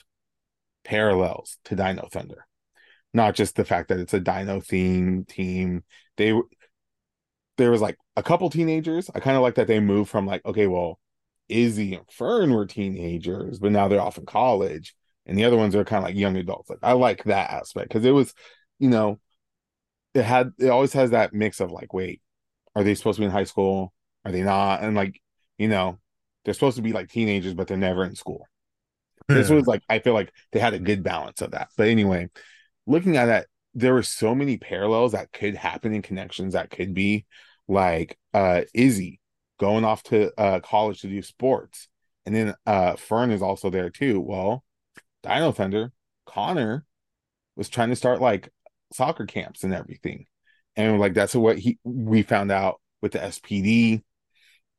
parallels 0.85 1.59
to 1.65 1.77
dino 1.77 2.09
thunder. 2.11 2.47
Not 3.15 3.35
just 3.35 3.57
the 3.57 3.65
fact 3.65 3.89
that 3.89 3.99
it's 3.99 4.15
a 4.15 4.21
dino 4.21 4.61
theme 4.61 5.25
team. 5.25 5.85
They 6.17 6.35
there 7.59 7.71
was 7.71 7.81
like 7.81 7.97
a 8.17 8.23
couple 8.23 8.49
teenagers. 8.51 9.11
I 9.15 9.21
kind 9.21 9.37
of 9.37 9.43
like 9.43 9.57
that 9.57 9.67
they 9.67 9.81
moved 9.81 10.11
from 10.11 10.27
like 10.27 10.45
okay 10.45 10.67
well 10.67 10.99
Izzy 11.49 11.95
and 11.95 12.11
Fern 12.11 12.53
were 12.53 12.67
teenagers, 12.67 13.59
but 13.59 13.73
now 13.73 13.89
they're 13.89 14.01
off 14.01 14.19
in 14.19 14.27
college, 14.27 14.95
and 15.27 15.39
the 15.39 15.45
other 15.45 15.57
ones 15.57 15.75
are 15.75 15.85
kind 15.85 16.05
of 16.05 16.09
like 16.09 16.17
young 16.17 16.37
adults. 16.37 16.71
Like 16.71 16.81
I 16.83 16.93
like 16.93 17.25
that 17.25 17.51
aspect 17.51 17.89
because 17.89 18.05
it 18.05 18.11
was, 18.11 18.35
you 18.79 18.89
know, 18.89 19.21
it 20.15 20.23
had 20.23 20.53
it 20.59 20.69
always 20.69 20.93
has 20.95 21.11
that 21.11 21.33
mix 21.33 21.61
of 21.61 21.71
like, 21.71 21.93
wait, 21.93 22.21
are 22.75 22.85
they 22.85 22.95
supposed 22.95 23.17
to 23.17 23.23
be 23.23 23.27
in 23.27 23.33
high 23.33 23.45
school? 23.45 23.93
Are 24.25 24.33
they 24.33 24.43
not? 24.43 24.83
And 24.83 24.97
like, 24.97 25.21
you 25.59 25.69
know, 25.69 25.99
they're 26.45 26.55
supposed 26.55 26.77
to 26.77 26.83
be 26.83 26.93
like 26.93 27.09
teenagers, 27.09 27.55
but 27.55 27.69
they're 27.69 27.77
never 27.77 28.05
in 28.05 28.15
school. 28.15 28.47
This 29.29 29.49
was 29.49 29.67
like 29.67 29.83
I 29.89 29.99
feel 30.01 30.15
like 30.15 30.33
they 30.53 30.61
had 30.61 30.75
a 30.75 30.79
good 30.79 31.03
balance 31.03 31.41
of 31.41 31.53
that. 31.53 31.69
But 31.77 31.89
anyway, 31.89 32.29
looking 32.87 33.17
at 33.17 33.27
that, 33.27 33.47
there 33.75 33.95
were 33.95 34.03
so 34.03 34.35
many 34.35 34.59
parallels 34.59 35.13
that 35.13 35.33
could 35.33 35.55
happen 35.55 35.95
and 35.95 36.05
connections 36.05 36.53
that 36.55 36.71
could 36.71 36.93
be 36.95 37.25
like 37.69 38.19
uh 38.35 38.63
Izzy 38.75 39.21
going 39.63 39.85
off 39.85 40.03
to 40.03 40.33
uh 40.41 40.59
college 40.59 41.03
to 41.03 41.09
do 41.09 41.23
sports. 41.23 41.89
And 42.27 42.35
then 42.35 42.55
uh 42.67 42.97
Fern 42.97 43.31
is 43.31 43.43
also 43.43 43.71
there 43.71 43.91
too. 43.91 44.21
Well, 44.21 44.65
Dino 45.23 45.53
Thunder, 45.53 45.93
Connor 46.27 46.85
was 47.55 47.69
trying 47.69 47.91
to 47.91 47.97
start 47.97 48.21
like 48.21 48.49
soccer 48.93 49.25
camps 49.25 49.63
and 49.63 49.73
everything. 49.73 50.27
And 50.75 50.99
like 50.99 51.15
that's 51.15 51.37
what 51.37 51.59
he 51.59 51.79
we 51.85 52.23
found 52.23 52.51
out 52.51 52.81
with 53.01 53.13
the 53.13 53.23
SPD 53.23 54.03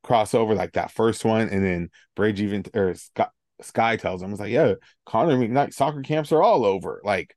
crossover, 0.05 0.53
like 0.53 0.73
that 0.73 0.91
first 0.91 1.23
one, 1.23 1.47
and 1.47 1.63
then 1.63 1.89
Bridge 2.15 2.41
even 2.41 2.65
or 2.73 2.93
Sky, 2.95 3.27
Sky 3.61 3.95
tells 3.95 4.21
him, 4.21 4.31
"It's 4.31 4.41
like, 4.41 4.51
yeah, 4.51 4.73
Connor 5.05 5.37
McKnight 5.37 5.73
soccer 5.73 6.01
camps 6.01 6.33
are 6.33 6.43
all 6.43 6.65
over." 6.65 6.99
Like, 7.05 7.35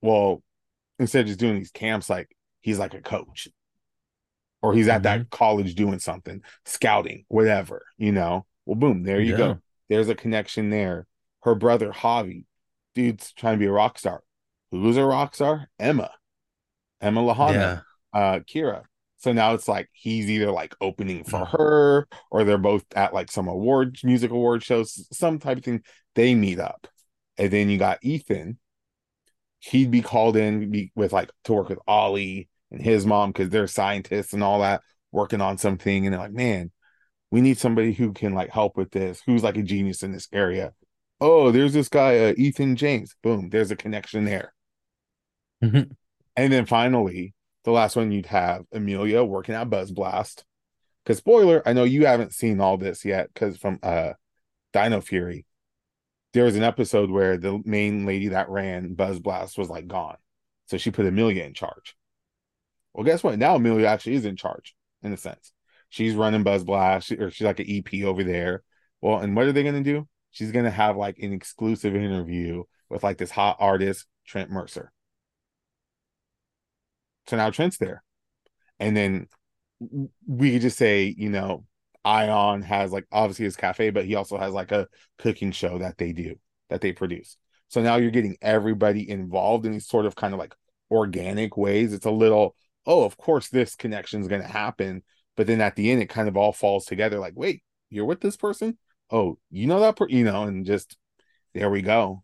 well, 0.00 0.42
instead 1.00 1.22
of 1.22 1.26
just 1.26 1.40
doing 1.40 1.56
these 1.56 1.72
camps, 1.72 2.08
like 2.08 2.28
he's 2.60 2.78
like 2.78 2.94
a 2.94 3.00
coach, 3.00 3.48
or 4.62 4.72
he's 4.72 4.88
at 4.88 5.02
mm-hmm. 5.02 5.20
that 5.20 5.30
college 5.30 5.74
doing 5.74 5.98
something, 5.98 6.40
scouting, 6.64 7.24
whatever, 7.28 7.84
you 7.98 8.12
know. 8.12 8.46
Well, 8.64 8.76
boom, 8.76 9.02
there 9.02 9.20
you 9.20 9.32
yeah. 9.32 9.36
go. 9.36 9.58
There's 9.88 10.08
a 10.08 10.14
connection 10.14 10.70
there. 10.70 11.06
Her 11.42 11.54
brother 11.54 11.90
Javi, 11.90 12.44
dude's 12.94 13.32
trying 13.32 13.54
to 13.54 13.58
be 13.58 13.66
a 13.66 13.72
rock 13.72 13.98
star. 13.98 14.22
Who's 14.70 14.96
a 14.96 15.04
rock 15.04 15.34
star? 15.34 15.68
Emma, 15.78 16.10
Emma 17.00 17.20
Lahana, 17.20 17.82
yeah. 18.14 18.18
uh, 18.18 18.38
Kira. 18.40 18.84
So 19.18 19.32
now 19.32 19.54
it's 19.54 19.68
like 19.68 19.88
he's 19.92 20.28
either 20.30 20.50
like 20.50 20.74
opening 20.80 21.22
for 21.22 21.40
mm. 21.40 21.50
her 21.50 22.08
or 22.30 22.44
they're 22.44 22.58
both 22.58 22.84
at 22.96 23.14
like 23.14 23.30
some 23.30 23.46
award 23.46 23.98
music 24.02 24.30
award 24.30 24.64
shows, 24.64 25.06
some 25.16 25.38
type 25.38 25.58
of 25.58 25.64
thing. 25.64 25.82
They 26.14 26.34
meet 26.34 26.58
up. 26.58 26.88
And 27.38 27.50
then 27.50 27.70
you 27.70 27.78
got 27.78 27.98
Ethan. 28.02 28.58
He'd 29.60 29.92
be 29.92 30.02
called 30.02 30.36
in 30.36 30.70
be, 30.70 30.92
with 30.96 31.12
like 31.12 31.30
to 31.44 31.52
work 31.52 31.68
with 31.68 31.78
Ollie 31.86 32.48
and 32.72 32.82
his 32.82 33.06
mom 33.06 33.30
because 33.30 33.50
they're 33.50 33.66
scientists 33.66 34.32
and 34.32 34.42
all 34.42 34.60
that 34.60 34.80
working 35.12 35.40
on 35.40 35.58
something. 35.58 36.06
And 36.06 36.12
they're 36.12 36.20
like, 36.20 36.32
man, 36.32 36.72
we 37.30 37.40
need 37.40 37.58
somebody 37.58 37.92
who 37.92 38.12
can 38.12 38.34
like 38.34 38.50
help 38.50 38.76
with 38.76 38.90
this, 38.90 39.22
who's 39.24 39.42
like 39.42 39.56
a 39.56 39.62
genius 39.62 40.02
in 40.02 40.12
this 40.12 40.28
area. 40.32 40.72
Oh, 41.20 41.52
there's 41.52 41.72
this 41.72 41.88
guy, 41.88 42.18
uh, 42.18 42.34
Ethan 42.36 42.76
James. 42.76 43.14
Boom, 43.22 43.50
there's 43.50 43.70
a 43.70 43.76
connection 43.76 44.24
there. 44.24 44.52
Mm-hmm. 45.62 45.92
And 46.36 46.52
then 46.52 46.66
finally, 46.66 47.34
the 47.64 47.70
last 47.70 47.94
one 47.94 48.10
you'd 48.10 48.26
have 48.26 48.64
Amelia 48.72 49.22
working 49.22 49.54
at 49.54 49.70
Buzz 49.70 49.92
Blast. 49.92 50.44
Because 51.04 51.18
spoiler, 51.18 51.62
I 51.66 51.72
know 51.72 51.84
you 51.84 52.06
haven't 52.06 52.32
seen 52.32 52.60
all 52.60 52.76
this 52.76 53.04
yet 53.04 53.28
because 53.32 53.56
from 53.56 53.78
uh 53.82 54.12
Dino 54.72 55.00
Fury, 55.00 55.46
there 56.32 56.44
was 56.44 56.56
an 56.56 56.62
episode 56.62 57.10
where 57.10 57.36
the 57.36 57.60
main 57.64 58.06
lady 58.06 58.28
that 58.28 58.48
ran 58.48 58.94
Buzz 58.94 59.20
Blast 59.20 59.58
was 59.58 59.68
like 59.68 59.86
gone. 59.86 60.16
So 60.66 60.78
she 60.78 60.90
put 60.90 61.06
Amelia 61.06 61.44
in 61.44 61.54
charge. 61.54 61.96
Well, 62.94 63.04
guess 63.04 63.22
what? 63.22 63.38
Now 63.38 63.56
Amelia 63.56 63.86
actually 63.86 64.14
is 64.14 64.24
in 64.24 64.36
charge 64.36 64.74
in 65.02 65.12
a 65.12 65.16
sense. 65.16 65.52
She's 65.88 66.14
running 66.14 66.42
Buzz 66.42 66.64
Blast, 66.64 67.12
or 67.12 67.30
she's 67.30 67.44
like 67.44 67.60
an 67.60 67.66
EP 67.68 68.04
over 68.04 68.24
there. 68.24 68.62
Well, 69.00 69.18
and 69.18 69.36
what 69.36 69.46
are 69.46 69.52
they 69.52 69.62
going 69.62 69.82
to 69.82 69.82
do? 69.82 70.08
She's 70.30 70.52
going 70.52 70.64
to 70.64 70.70
have 70.70 70.96
like 70.96 71.18
an 71.18 71.32
exclusive 71.32 71.94
interview 71.94 72.64
with 72.88 73.02
like 73.02 73.18
this 73.18 73.30
hot 73.30 73.56
artist, 73.60 74.06
Trent 74.26 74.50
Mercer. 74.50 74.92
So 77.26 77.36
now 77.36 77.50
Trent's 77.50 77.78
there. 77.78 78.02
And 78.78 78.96
then 78.96 79.28
we 80.26 80.52
could 80.52 80.62
just 80.62 80.78
say, 80.78 81.14
you 81.16 81.30
know, 81.30 81.64
Aiyon 82.04 82.64
has 82.64 82.92
like 82.92 83.06
obviously 83.12 83.44
his 83.44 83.56
cafe, 83.56 83.90
but 83.90 84.04
he 84.04 84.14
also 84.14 84.36
has 84.38 84.52
like 84.52 84.72
a 84.72 84.88
cooking 85.18 85.52
show 85.52 85.78
that 85.78 85.98
they 85.98 86.12
do, 86.12 86.36
that 86.68 86.80
they 86.80 86.92
produce. 86.92 87.36
So 87.68 87.80
now 87.80 87.96
you're 87.96 88.10
getting 88.10 88.36
everybody 88.42 89.08
involved 89.08 89.66
in 89.66 89.72
these 89.72 89.86
sort 89.86 90.06
of 90.06 90.16
kind 90.16 90.34
of 90.34 90.40
like 90.40 90.54
organic 90.90 91.56
ways. 91.56 91.92
It's 91.92 92.06
a 92.06 92.10
little, 92.10 92.56
oh, 92.86 93.04
of 93.04 93.16
course 93.16 93.48
this 93.48 93.74
connection 93.74 94.20
is 94.20 94.28
going 94.28 94.42
to 94.42 94.48
happen. 94.48 95.02
But 95.36 95.46
then 95.46 95.60
at 95.60 95.76
the 95.76 95.90
end, 95.90 96.02
it 96.02 96.08
kind 96.08 96.28
of 96.28 96.36
all 96.36 96.52
falls 96.52 96.84
together 96.84 97.18
like, 97.18 97.34
wait, 97.36 97.62
you're 97.90 98.04
with 98.04 98.20
this 98.20 98.36
person? 98.36 98.76
Oh, 99.10 99.38
you 99.50 99.66
know 99.66 99.80
that, 99.80 99.96
per-, 99.96 100.08
you 100.08 100.24
know, 100.24 100.44
and 100.44 100.66
just 100.66 100.96
there 101.54 101.70
we 101.70 101.82
go. 101.82 102.22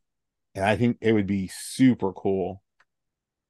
And 0.54 0.64
I 0.64 0.76
think 0.76 0.98
it 1.00 1.12
would 1.12 1.26
be 1.26 1.48
super 1.48 2.12
cool 2.12 2.62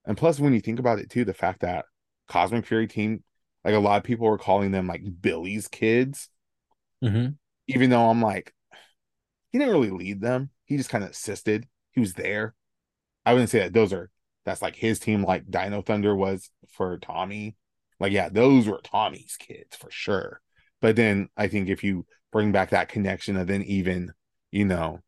and 0.09 0.17
plus, 0.17 0.41
when 0.41 0.55
you 0.55 0.61
think 0.61 0.79
about 0.79 0.99
it 0.99 1.11
too, 1.11 1.27
the 1.27 1.35
fact 1.35 1.61
that 1.61 1.85
Cosmic 2.29 2.65
Fury 2.65 2.87
team, 2.87 3.23
like 3.63 3.75
a 3.75 3.79
lot 3.79 3.99
of 3.99 4.05
people 4.05 4.27
were 4.27 4.39
calling 4.39 4.71
them 4.73 4.87
like 4.87 5.03
Billy's 5.21 5.69
kids. 5.69 6.31
Mm-hmm. 7.05 7.33
Even 7.67 7.91
though 7.91 8.09
I'm 8.09 8.23
like, 8.23 8.55
he 9.53 9.59
didn't 9.59 9.75
really 9.75 9.91
lead 9.91 10.23
them. 10.23 10.49
He 10.65 10.79
just 10.79 10.89
kind 10.89 11.05
of 11.05 11.11
assisted. 11.11 11.69
He 11.93 12.01
was 12.01 12.15
there. 12.15 12.55
I 13.27 13.35
wouldn't 13.35 13.51
say 13.51 13.59
that 13.59 13.75
those 13.75 13.93
are 13.93 14.11
that's 14.49 14.63
like 14.63 14.77
his 14.77 14.99
team, 14.99 15.23
like 15.25 15.51
Dino 15.51 15.83
Thunder 15.83 16.15
was 16.17 16.51
for 16.71 16.99
Tommy. 16.99 17.57
Like, 18.01 18.13
yeah, 18.13 18.29
those 18.29 18.67
were 18.67 18.81
Tommy's 18.83 19.37
kids 19.39 19.77
for 19.77 19.91
sure. 19.91 20.41
But 20.81 20.97
then 20.97 21.29
I 21.37 21.49
think 21.49 21.69
if 21.69 21.83
you 21.83 22.07
bring 22.33 22.53
back 22.53 22.71
that 22.71 22.89
connection 22.89 23.37
of 23.37 23.47
then 23.47 23.63
even, 23.63 24.13
you 24.53 24.65
know, 24.65 25.01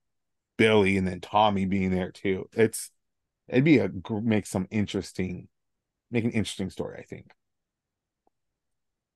Billy 0.56 0.96
and 0.96 1.06
then 1.06 1.20
Tommy 1.20 1.66
being 1.66 1.90
there 1.90 2.10
too, 2.10 2.48
it's 2.52 2.90
it'd 3.50 3.64
be 3.64 3.78
a 3.78 3.90
make 4.22 4.46
some 4.46 4.66
interesting 4.70 5.48
make 6.10 6.24
an 6.24 6.30
interesting 6.30 6.70
story 6.70 6.98
i 6.98 7.02
think 7.02 7.32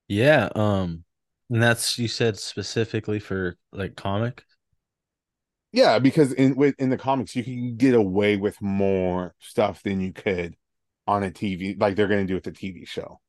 yeah 0.09 0.49
um 0.55 1.05
and 1.51 1.63
that's 1.63 1.99
you 1.99 2.09
said 2.09 2.39
specifically 2.39 3.19
for 3.19 3.57
like 3.73 3.97
comic 3.97 4.45
yeah 5.75 5.99
because 5.99 6.33
in 6.33 6.55
with 6.55 6.75
in 6.79 6.91
the 6.91 6.97
comics 6.97 7.37
you 7.37 7.45
can 7.45 7.77
get 7.77 7.95
away 7.95 8.37
with 8.37 8.61
more 8.63 9.35
stuff 9.39 9.83
than 9.83 10.01
you 10.01 10.13
could 10.13 10.57
on 11.07 11.23
a 11.23 11.31
tv 11.31 11.79
like 11.81 11.97
they're 11.97 12.09
going 12.09 12.21
to 12.21 12.27
do 12.27 12.35
with 12.35 12.45
the 12.45 12.53
tv 12.53 12.87
show 12.87 13.21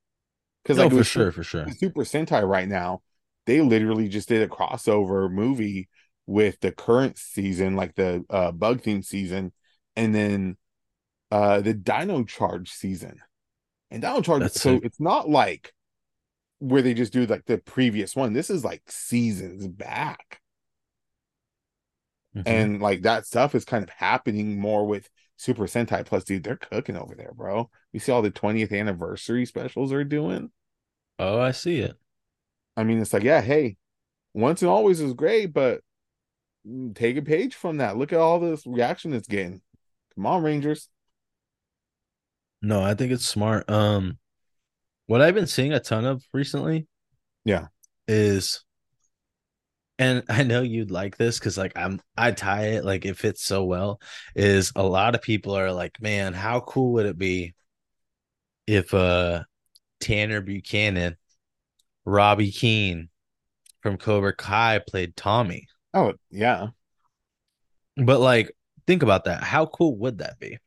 because 0.63 0.77
like 0.77 0.91
oh, 0.91 0.97
for 0.97 1.03
sure 1.03 1.31
for 1.31 1.43
sure 1.43 1.67
super 1.77 2.01
sentai 2.01 2.47
right 2.47 2.67
now 2.67 3.01
they 3.45 3.61
literally 3.61 4.07
just 4.07 4.29
did 4.29 4.41
a 4.41 4.47
crossover 4.47 5.29
movie 5.29 5.89
with 6.27 6.59
the 6.61 6.71
current 6.71 7.17
season 7.17 7.75
like 7.75 7.95
the 7.95 8.23
uh 8.29 8.51
bug 8.51 8.81
theme 8.81 9.01
season 9.01 9.51
and 9.95 10.13
then 10.13 10.57
uh 11.31 11.61
the 11.61 11.73
Dino 11.73 12.23
Charge 12.23 12.71
season. 12.71 13.19
And 13.91 14.01
Dino 14.01 14.21
Charge 14.21 14.41
That's 14.41 14.61
so 14.61 14.75
sick. 14.75 14.85
it's 14.85 14.99
not 14.99 15.29
like 15.29 15.73
where 16.59 16.81
they 16.81 16.93
just 16.93 17.13
do 17.13 17.25
like 17.25 17.45
the 17.45 17.57
previous 17.57 18.15
one. 18.15 18.33
This 18.33 18.49
is 18.49 18.63
like 18.63 18.83
seasons 18.87 19.67
back. 19.67 20.39
Mm-hmm. 22.35 22.47
And 22.47 22.81
like 22.81 23.03
that 23.03 23.25
stuff 23.25 23.55
is 23.55 23.65
kind 23.65 23.83
of 23.83 23.89
happening 23.89 24.59
more 24.59 24.85
with 24.85 25.09
Super 25.37 25.65
Sentai 25.65 26.05
Plus, 26.05 26.23
dude. 26.23 26.43
They're 26.43 26.57
cooking 26.57 26.97
over 26.97 27.15
there, 27.15 27.31
bro. 27.33 27.69
You 27.93 27.99
see 27.99 28.11
all 28.11 28.21
the 28.21 28.31
20th 28.31 28.77
anniversary 28.77 29.45
specials 29.45 29.89
they're 29.89 30.03
doing. 30.03 30.51
Oh, 31.17 31.39
I 31.39 31.51
see 31.51 31.79
it. 31.79 31.95
I 32.75 32.83
mean, 32.83 32.99
it's 32.99 33.13
like, 33.13 33.23
yeah, 33.23 33.41
hey, 33.41 33.77
once 34.33 34.61
and 34.61 34.69
always 34.69 34.99
is 34.99 35.13
great, 35.13 35.53
but 35.53 35.81
take 36.93 37.15
a 37.15 37.21
page 37.21 37.55
from 37.55 37.77
that. 37.77 37.95
Look 37.95 38.11
at 38.11 38.19
all 38.19 38.39
this 38.39 38.67
reaction 38.67 39.13
it's 39.13 39.27
getting. 39.27 39.61
Come 40.15 40.25
on, 40.25 40.43
Rangers. 40.43 40.89
No, 42.61 42.81
I 42.81 42.95
think 42.95 43.13
it's 43.13 43.25
smart. 43.25 43.69
Um, 43.69 44.17
what 45.05 45.21
I've 45.21 45.35
been 45.35 45.47
seeing 45.47 45.71
a 45.71 45.79
ton 45.79 46.03
of 46.03 46.23
recently, 46.33 46.87
yeah, 47.45 47.67
is, 48.07 48.64
and 49.97 50.23
I 50.29 50.43
know 50.43 50.61
you'd 50.61 50.91
like 50.91 51.17
this 51.17 51.39
because 51.39 51.57
like 51.57 51.73
I'm, 51.75 52.01
I 52.17 52.31
tie 52.31 52.67
it 52.67 52.85
like 52.85 53.05
it 53.05 53.17
fits 53.17 53.43
so 53.43 53.63
well. 53.63 54.01
Is 54.35 54.71
a 54.75 54.83
lot 54.83 55.15
of 55.15 55.21
people 55.21 55.57
are 55.57 55.71
like, 55.71 56.01
man, 56.01 56.33
how 56.33 56.59
cool 56.61 56.93
would 56.93 57.05
it 57.05 57.17
be 57.17 57.55
if 58.67 58.93
uh 58.93 59.43
Tanner 59.99 60.41
Buchanan, 60.41 61.17
Robby 62.05 62.51
Keene 62.51 63.09
from 63.81 63.97
Cobra 63.97 64.33
Kai 64.35 64.79
played 64.87 65.15
Tommy? 65.15 65.67
Oh 65.93 66.13
yeah, 66.29 66.67
but 67.97 68.19
like 68.19 68.51
think 68.87 69.03
about 69.03 69.25
that. 69.25 69.43
How 69.43 69.65
cool 69.65 69.97
would 69.97 70.19
that 70.19 70.39
be? 70.39 70.57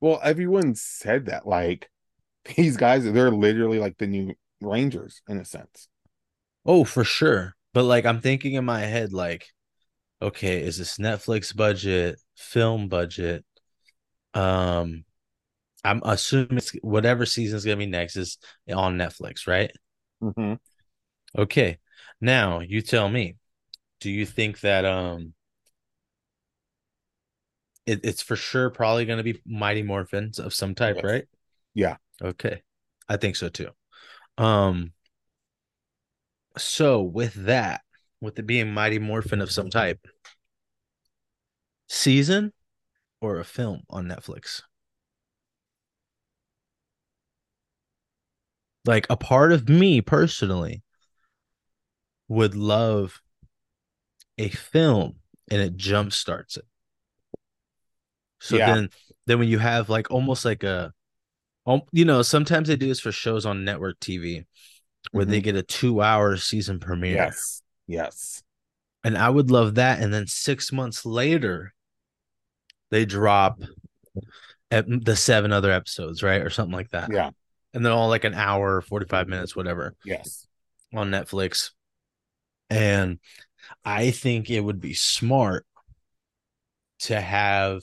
Well, 0.00 0.20
everyone 0.22 0.74
said 0.74 1.26
that 1.26 1.46
like 1.46 1.90
these 2.56 2.76
guys 2.76 3.04
they're 3.04 3.30
literally 3.30 3.78
like 3.78 3.98
the 3.98 4.06
new 4.06 4.34
Rangers 4.60 5.22
in 5.28 5.38
a 5.38 5.44
sense. 5.44 5.88
Oh, 6.64 6.84
for 6.84 7.04
sure. 7.04 7.56
But 7.72 7.84
like 7.84 8.04
I'm 8.04 8.20
thinking 8.20 8.54
in 8.54 8.64
my 8.64 8.80
head 8.80 9.12
like 9.12 9.46
okay, 10.22 10.62
is 10.62 10.76
this 10.76 10.98
Netflix 10.98 11.54
budget, 11.54 12.20
film 12.36 12.88
budget? 12.88 13.44
Um 14.34 15.04
I'm 15.82 16.02
assuming 16.04 16.58
it's 16.58 16.72
whatever 16.82 17.24
season 17.24 17.56
is 17.56 17.64
gonna 17.64 17.76
be 17.76 17.86
next 17.86 18.16
is 18.16 18.38
on 18.72 18.96
Netflix, 18.96 19.46
right? 19.46 19.72
Mm-hmm. 20.22 20.54
Okay. 21.38 21.78
Now 22.20 22.60
you 22.60 22.82
tell 22.82 23.08
me, 23.08 23.36
do 24.00 24.10
you 24.10 24.26
think 24.26 24.60
that 24.60 24.84
um 24.84 25.34
it, 27.86 28.00
it's 28.04 28.22
for 28.22 28.36
sure 28.36 28.70
probably 28.70 29.04
going 29.04 29.16
to 29.16 29.24
be 29.24 29.40
Mighty 29.44 29.82
Morphins 29.82 30.38
of 30.38 30.54
some 30.54 30.74
type, 30.74 30.96
yes. 30.96 31.04
right? 31.04 31.24
Yeah. 31.74 31.96
Okay. 32.22 32.62
I 33.08 33.16
think 33.16 33.36
so 33.36 33.48
too. 33.48 33.70
Um 34.38 34.92
so 36.56 37.02
with 37.02 37.34
that, 37.46 37.82
with 38.20 38.38
it 38.38 38.46
being 38.46 38.72
Mighty 38.72 38.98
Morphin 38.98 39.40
of 39.40 39.50
some 39.50 39.70
type, 39.70 40.06
season 41.88 42.52
or 43.20 43.38
a 43.38 43.44
film 43.44 43.82
on 43.88 44.06
Netflix? 44.06 44.62
Like 48.84 49.06
a 49.10 49.16
part 49.16 49.52
of 49.52 49.68
me 49.68 50.00
personally 50.00 50.82
would 52.28 52.54
love 52.54 53.20
a 54.38 54.48
film 54.48 55.16
and 55.50 55.60
it 55.60 55.76
jump 55.76 56.12
starts 56.12 56.56
it. 56.56 56.64
So 58.40 58.56
Yeah. 58.56 58.72
then 58.74 58.90
then 59.26 59.38
when 59.38 59.48
you 59.48 59.58
have 59.58 59.88
like 59.90 60.10
almost 60.10 60.44
like 60.44 60.62
a 60.62 60.92
you 61.92 62.04
know, 62.04 62.22
sometimes 62.22 62.68
they 62.68 62.76
do 62.76 62.88
this 62.88 63.00
for 63.00 63.12
shows 63.12 63.46
on 63.46 63.64
network 63.64 64.00
TV 64.00 64.46
where 65.12 65.24
they 65.24 65.40
get 65.40 65.56
a 65.56 65.62
2-hour 65.62 66.36
season 66.36 66.78
premiere. 66.78 67.16
Mm-hmm. 67.16 67.24
Yes. 67.24 67.62
Yes. 67.86 68.42
And 69.02 69.16
I 69.16 69.30
would 69.30 69.50
love 69.50 69.76
that 69.76 70.00
and 70.00 70.12
then 70.12 70.26
6 70.26 70.72
months 70.72 71.06
later 71.06 71.72
they 72.90 73.04
drop 73.04 73.60
the 74.70 75.16
seven 75.16 75.52
other 75.52 75.70
episodes, 75.70 76.22
right? 76.22 76.42
Or 76.42 76.50
something 76.50 76.74
like 76.74 76.90
that. 76.90 77.10
Yeah. 77.12 77.30
And 77.72 77.84
they're 77.84 77.92
all 77.92 78.08
like 78.08 78.24
an 78.24 78.34
hour, 78.34 78.80
45 78.80 79.28
minutes, 79.28 79.56
whatever. 79.56 79.94
Yes. 80.04 80.46
on 80.94 81.10
Netflix. 81.10 81.70
And 82.68 83.18
I 83.84 84.10
think 84.10 84.50
it 84.50 84.60
would 84.60 84.80
be 84.80 84.94
smart 84.94 85.66
to 87.00 87.20
have 87.20 87.82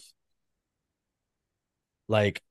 like 2.08 2.42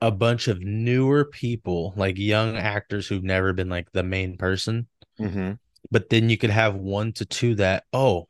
a 0.00 0.10
bunch 0.10 0.48
of 0.48 0.60
newer 0.60 1.24
people, 1.24 1.92
like 1.96 2.18
young 2.18 2.56
actors 2.56 3.06
who've 3.06 3.24
never 3.24 3.52
been 3.52 3.68
like 3.68 3.90
the 3.92 4.02
main 4.02 4.36
person. 4.36 4.88
Mm-hmm. 5.18 5.52
But 5.90 6.08
then 6.08 6.30
you 6.30 6.38
could 6.38 6.50
have 6.50 6.74
one 6.74 7.12
to 7.14 7.24
two 7.24 7.56
that, 7.56 7.84
oh, 7.92 8.28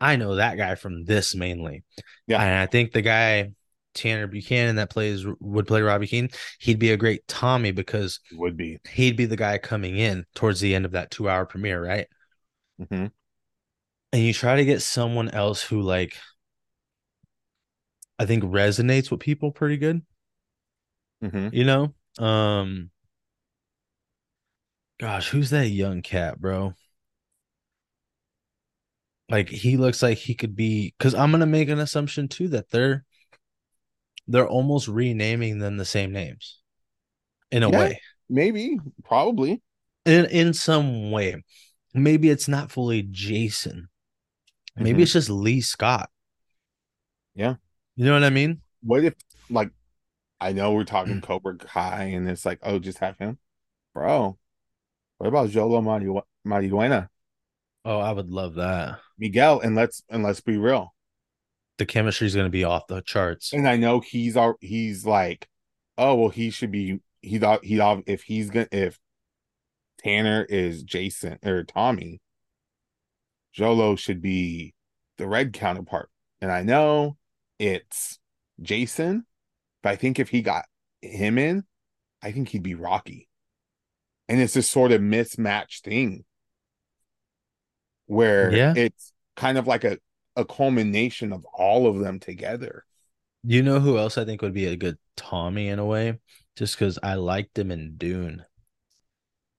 I 0.00 0.16
know 0.16 0.36
that 0.36 0.56
guy 0.56 0.74
from 0.74 1.04
this 1.04 1.34
mainly. 1.34 1.84
Yeah. 2.26 2.42
And 2.42 2.58
I 2.58 2.66
think 2.66 2.92
the 2.92 3.02
guy, 3.02 3.52
Tanner 3.94 4.26
Buchanan, 4.26 4.76
that 4.76 4.90
plays 4.90 5.26
would 5.40 5.66
play 5.66 5.82
Robby 5.82 6.06
Keene, 6.06 6.30
he'd 6.58 6.78
be 6.78 6.92
a 6.92 6.96
great 6.96 7.26
Tommy 7.28 7.72
because 7.72 8.20
Would 8.32 8.56
be. 8.56 8.78
he'd 8.90 9.16
be 9.16 9.26
the 9.26 9.36
guy 9.36 9.58
coming 9.58 9.96
in 9.96 10.24
towards 10.34 10.60
the 10.60 10.74
end 10.74 10.86
of 10.86 10.92
that 10.92 11.10
two 11.10 11.28
hour 11.28 11.44
premiere, 11.44 11.84
right? 11.84 12.06
Mm-hmm. 12.80 13.06
And 14.12 14.22
you 14.22 14.32
try 14.32 14.56
to 14.56 14.64
get 14.64 14.80
someone 14.80 15.28
else 15.28 15.62
who 15.62 15.82
like 15.82 16.16
I 18.18 18.26
think 18.26 18.44
resonates 18.44 19.10
with 19.10 19.20
people 19.20 19.50
pretty 19.50 19.76
good, 19.76 20.02
Mm-hmm. 21.22 21.48
you 21.52 21.64
know? 21.64 21.94
Um 22.18 22.90
gosh, 24.98 25.28
who's 25.30 25.50
that 25.50 25.68
young 25.68 26.02
cat, 26.02 26.40
bro? 26.40 26.74
Like 29.28 29.48
he 29.48 29.76
looks 29.76 30.02
like 30.02 30.18
he 30.18 30.34
could 30.34 30.56
be 30.56 30.94
cuz 30.98 31.14
I'm 31.14 31.32
to 31.32 31.46
make 31.46 31.68
an 31.68 31.78
assumption 31.78 32.28
too 32.28 32.48
that 32.48 32.70
they're 32.70 33.04
they're 34.26 34.48
almost 34.48 34.88
renaming 34.88 35.58
them 35.58 35.76
the 35.76 35.84
same 35.84 36.12
names 36.12 36.60
in 37.50 37.62
a 37.62 37.70
Yeah. 37.70 37.78
way. 37.78 38.00
Maybe. 38.28 38.78
Probably. 39.04 39.62
In 40.04 40.26
in 40.26 40.52
some 40.54 41.10
way. 41.10 41.42
Maybe 41.94 42.28
it's 42.30 42.48
not 42.48 42.70
fully 42.70 43.02
Jason. 43.02 43.88
Maybe 44.76 45.00
Mhm. 45.00 45.02
it's 45.02 45.12
just 45.12 45.30
Lee 45.30 45.60
Scott. 45.60 46.10
Yeah. 47.34 47.56
You 47.96 48.04
know 48.04 48.14
what 48.14 48.24
I 48.24 48.30
mean? 48.30 48.62
What 48.82 49.04
if 49.04 49.14
like 49.48 49.70
I 50.40 50.52
know 50.52 50.72
we're 50.72 50.84
talking 50.84 51.20
mm. 51.20 51.22
Cobra 51.22 51.56
Kai 51.56 52.04
and 52.04 52.28
it's 52.28 52.46
like, 52.46 52.60
oh, 52.62 52.78
just 52.78 52.98
have 52.98 53.18
him? 53.18 53.38
Bro. 53.94 54.38
What 55.18 55.26
about 55.26 55.50
Xolo 55.50 55.82
Mari- 55.82 56.22
Mariduena? 56.46 57.08
Oh, 57.84 57.98
I 57.98 58.12
would 58.12 58.30
love 58.30 58.54
that. 58.54 58.98
Miguel, 59.18 59.60
and 59.60 59.74
let's 59.74 60.02
and 60.08 60.22
let's 60.22 60.40
be 60.40 60.56
real. 60.56 60.94
The 61.78 61.86
chemistry 61.86 62.26
is 62.26 62.34
going 62.34 62.46
to 62.46 62.50
be 62.50 62.64
off 62.64 62.86
the 62.86 63.02
charts. 63.02 63.52
And 63.52 63.68
I 63.68 63.76
know 63.76 64.00
he's 64.00 64.36
our 64.36 64.56
he's 64.60 65.04
like, 65.06 65.48
oh 65.96 66.14
well, 66.14 66.28
he 66.28 66.50
should 66.50 66.70
be 66.70 67.00
he 67.20 67.38
thought 67.38 67.64
he 67.64 67.76
thought 67.76 68.02
if 68.06 68.22
he's 68.22 68.50
gonna 68.50 68.68
if 68.72 68.98
Tanner 69.98 70.44
is 70.48 70.82
Jason 70.82 71.38
or 71.44 71.64
Tommy, 71.64 72.20
Xolo 73.56 73.98
should 73.98 74.22
be 74.22 74.74
the 75.18 75.28
red 75.28 75.52
counterpart. 75.52 76.08
And 76.40 76.50
I 76.50 76.62
know 76.62 77.16
it's 77.58 78.18
Jason, 78.62 79.26
but 79.82 79.90
I 79.90 79.96
think 79.96 80.18
if 80.18 80.28
he 80.28 80.42
got 80.42 80.64
him 81.02 81.38
in, 81.38 81.64
I 82.22 82.32
think 82.32 82.48
he'd 82.48 82.62
be 82.62 82.74
Rocky. 82.74 83.28
And 84.28 84.40
it's 84.40 84.54
this 84.54 84.70
sort 84.70 84.92
of 84.92 85.00
mismatched 85.02 85.84
thing 85.84 86.24
where 88.06 88.52
Yeah. 88.52 88.74
it's 88.76 89.12
kind 89.36 89.58
of 89.58 89.66
like 89.66 89.84
a, 89.84 89.98
a 90.36 90.44
culmination 90.44 91.32
of 91.32 91.44
all 91.52 91.86
of 91.86 91.98
them 92.00 92.20
together. 92.20 92.84
You 93.42 93.62
know 93.62 93.80
who 93.80 93.96
else 93.98 94.18
I 94.18 94.24
think 94.24 94.42
would 94.42 94.52
be 94.54 94.66
a 94.66 94.76
good 94.76 94.98
Tommy 95.16 95.68
in 95.68 95.78
a 95.78 95.84
way? 95.86 96.18
Just 96.56 96.76
because 96.76 96.98
I 97.02 97.14
liked 97.14 97.58
him 97.58 97.70
in 97.70 97.96
Dune. 97.96 98.44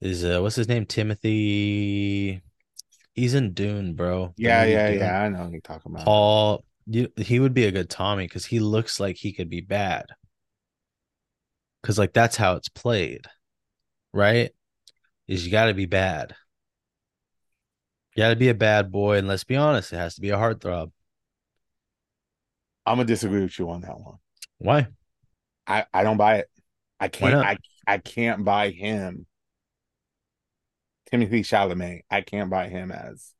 Is 0.00 0.24
uh 0.24 0.40
what's 0.40 0.56
his 0.56 0.68
name? 0.68 0.86
Timothy. 0.86 2.42
He's 3.14 3.34
in 3.34 3.52
Dune, 3.54 3.94
bro. 3.94 4.32
Yeah, 4.36 4.64
yeah, 4.64 4.90
Dune. 4.90 5.00
yeah. 5.00 5.22
I 5.22 5.28
know 5.28 5.42
what 5.42 5.52
you're 5.52 5.60
talking 5.60 5.92
about. 5.92 6.04
Paul, 6.04 6.64
you, 6.86 7.08
he 7.16 7.40
would 7.40 7.54
be 7.54 7.64
a 7.64 7.72
good 7.72 7.90
Tommy 7.90 8.26
because 8.26 8.46
he 8.46 8.60
looks 8.60 9.00
like 9.00 9.16
he 9.16 9.32
could 9.32 9.48
be 9.48 9.60
bad. 9.60 10.06
Because 11.80 11.98
like 11.98 12.12
that's 12.12 12.36
how 12.36 12.56
it's 12.56 12.68
played, 12.68 13.26
right? 14.12 14.50
Is 15.26 15.44
you 15.44 15.52
got 15.52 15.66
to 15.66 15.74
be 15.74 15.86
bad. 15.86 16.34
You 18.14 18.22
got 18.22 18.30
to 18.30 18.36
be 18.36 18.50
a 18.50 18.54
bad 18.54 18.92
boy, 18.92 19.18
and 19.18 19.26
let's 19.26 19.44
be 19.44 19.56
honest, 19.56 19.92
it 19.92 19.96
has 19.96 20.14
to 20.16 20.20
be 20.20 20.30
a 20.30 20.36
heartthrob. 20.36 20.92
I'm 22.84 22.96
gonna 22.96 23.06
disagree 23.06 23.42
with 23.42 23.58
you 23.58 23.70
on 23.70 23.82
that 23.82 23.98
one. 23.98 24.16
Why? 24.58 24.88
I, 25.66 25.86
I 25.92 26.02
don't 26.02 26.16
buy 26.16 26.38
it. 26.38 26.50
I 26.98 27.08
can't? 27.08 27.34
I 27.34 27.56
I 27.86 27.98
can't 27.98 28.44
buy 28.44 28.70
him. 28.70 29.26
Timothy 31.10 31.42
Chalamet. 31.42 32.02
I 32.10 32.20
can't 32.22 32.50
buy 32.50 32.68
him 32.68 32.90
as 32.90 33.32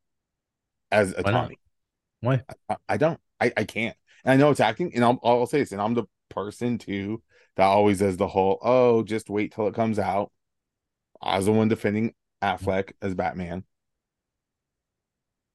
as 0.90 1.12
a 1.16 1.22
Why 1.22 1.31
not? 1.31 1.42
Tommy. 1.42 1.59
Why? 2.20 2.42
I, 2.68 2.76
I 2.88 2.96
don't. 2.96 3.20
I, 3.42 3.52
I 3.57 3.64
can't. 3.64 3.96
And 4.24 4.33
I 4.33 4.37
know 4.37 4.50
it's 4.50 4.61
acting, 4.61 4.94
and 4.94 5.05
I'll, 5.05 5.20
I'll 5.24 5.46
say 5.46 5.61
this, 5.61 5.72
and 5.72 5.81
I'm 5.81 5.94
the 5.94 6.05
person 6.28 6.78
too 6.78 7.22
that 7.57 7.64
always 7.66 7.98
does 7.98 8.16
the 8.16 8.28
whole, 8.28 8.59
oh, 8.62 9.02
just 9.02 9.31
wait 9.31 9.52
till 9.55 9.68
it 9.68 9.74
comes 9.74 9.98
out. 9.98 10.33
I 11.22 11.37
was 11.38 11.46
the 11.46 11.52
one 11.52 11.68
defending 11.68 12.14
Affleck 12.42 12.92
as 13.02 13.14
Batman. 13.14 13.64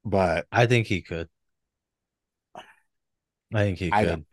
But 0.05 0.47
I 0.51 0.65
think 0.65 0.87
he 0.87 1.01
could. 1.01 1.29
I 3.53 3.63
think 3.63 3.79
he 3.79 3.91
I 3.91 4.05
could. 4.05 4.05
don't. 4.05 4.25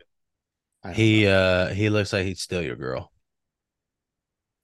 I 0.85 0.95
don't 0.95 1.11
He 1.11 1.27
know. 1.27 1.27
uh 1.27 1.75
he 1.75 1.91
looks 1.91 2.13
like 2.15 2.25
he'd 2.27 2.39
steal 2.39 2.63
your 2.63 2.77
girl. 2.77 3.13